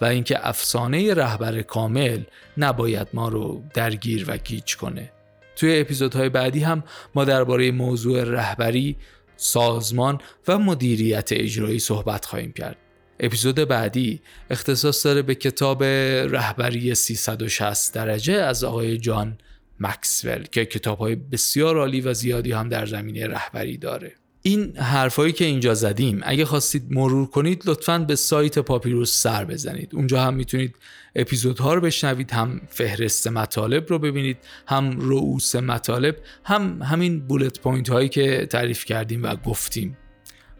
و 0.00 0.04
اینکه 0.04 0.48
افسانه 0.48 1.14
رهبر 1.14 1.62
کامل 1.62 2.22
نباید 2.56 3.08
ما 3.12 3.28
رو 3.28 3.62
درگیر 3.74 4.24
و 4.28 4.36
گیج 4.36 4.76
کنه. 4.76 5.12
توی 5.56 5.80
اپیزودهای 5.80 6.28
بعدی 6.28 6.60
هم 6.60 6.84
ما 7.14 7.24
درباره 7.24 7.70
موضوع 7.70 8.24
رهبری 8.24 8.96
سازمان 9.36 10.20
و 10.48 10.58
مدیریت 10.58 11.28
اجرایی 11.32 11.78
صحبت 11.78 12.24
خواهیم 12.24 12.52
کرد. 12.52 12.76
اپیزود 13.20 13.54
بعدی 13.54 14.20
اختصاص 14.50 15.06
داره 15.06 15.22
به 15.22 15.34
کتاب 15.34 15.84
رهبری 15.84 16.94
360 16.94 17.94
درجه 17.94 18.32
از 18.32 18.64
آقای 18.64 18.98
جان 18.98 19.38
مکسول 19.80 20.42
که 20.42 20.64
کتاب 20.64 20.98
های 20.98 21.14
بسیار 21.14 21.78
عالی 21.78 22.00
و 22.00 22.14
زیادی 22.14 22.52
هم 22.52 22.68
در 22.68 22.86
زمینه 22.86 23.26
رهبری 23.26 23.76
داره. 23.76 24.14
این 24.46 24.76
حرفایی 24.76 25.32
که 25.32 25.44
اینجا 25.44 25.74
زدیم 25.74 26.20
اگه 26.24 26.44
خواستید 26.44 26.86
مرور 26.90 27.26
کنید 27.26 27.62
لطفا 27.66 27.98
به 27.98 28.16
سایت 28.16 28.58
پاپیروس 28.58 29.22
سر 29.22 29.44
بزنید. 29.44 29.90
اونجا 29.94 30.22
هم 30.22 30.34
می‌تونید 30.34 30.76
اپیزودها 31.16 31.74
رو 31.74 31.80
بشنوید 31.80 32.30
هم 32.30 32.60
فهرست 32.68 33.26
مطالب 33.26 33.90
رو 33.90 33.98
ببینید 33.98 34.36
هم 34.66 35.00
رؤوس 35.00 35.56
مطالب 35.56 36.16
هم 36.44 36.82
همین 36.82 37.20
bullet 37.20 37.60
point 37.60 37.90
هایی 37.90 38.08
که 38.08 38.46
تعریف 38.46 38.84
کردیم 38.84 39.22
و 39.22 39.36
گفتیم. 39.36 39.96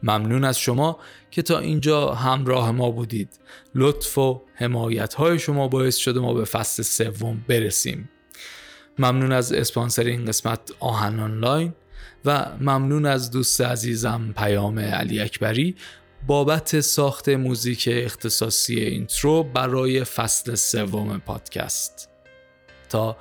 ممنون 0.03 0.45
از 0.45 0.59
شما 0.59 0.99
که 1.31 1.43
تا 1.43 1.59
اینجا 1.59 2.15
همراه 2.15 2.71
ما 2.71 2.91
بودید. 2.91 3.29
لطف 3.75 4.19
و 4.19 4.43
حمایت 4.55 5.15
های 5.15 5.39
شما 5.39 5.69
باعث 5.69 5.97
شده 5.97 6.21
ما 6.21 6.35
به 6.35 6.45
فصل 6.45 6.83
سوم 6.83 7.45
برسیم. 7.49 8.09
ممنون 8.99 9.33
از 9.33 9.53
اسپانسر 9.53 10.05
این 10.05 10.25
قسمت 10.25 10.61
آهن 10.81 11.21
آنلاین. 11.21 11.73
و 12.25 12.47
ممنون 12.61 13.07
از 13.07 13.31
دوست 13.31 13.61
عزیزم 13.61 14.35
پیام 14.37 14.79
علی 14.79 15.21
اکبری 15.21 15.77
بابت 16.27 16.81
ساخت 16.81 17.29
موزیک 17.29 17.89
اختصاصی 17.93 18.81
اینترو 18.81 19.43
برای 19.43 20.05
فصل 20.05 20.55
سوم 20.55 21.19
پادکست. 21.19 22.09
تا 22.89 23.17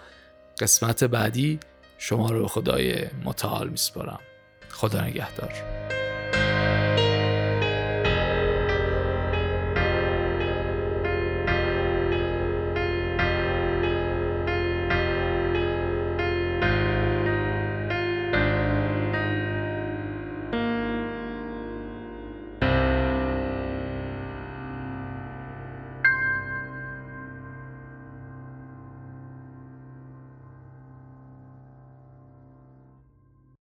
قسمت 0.60 1.04
بعدی 1.04 1.60
شما 1.98 2.30
رو 2.30 2.42
به 2.42 2.48
خدای 2.48 2.96
متعال 3.26 3.70
میسپارم. 3.70 4.20
خدا 4.70 5.02
نگهدار. 5.02 6.03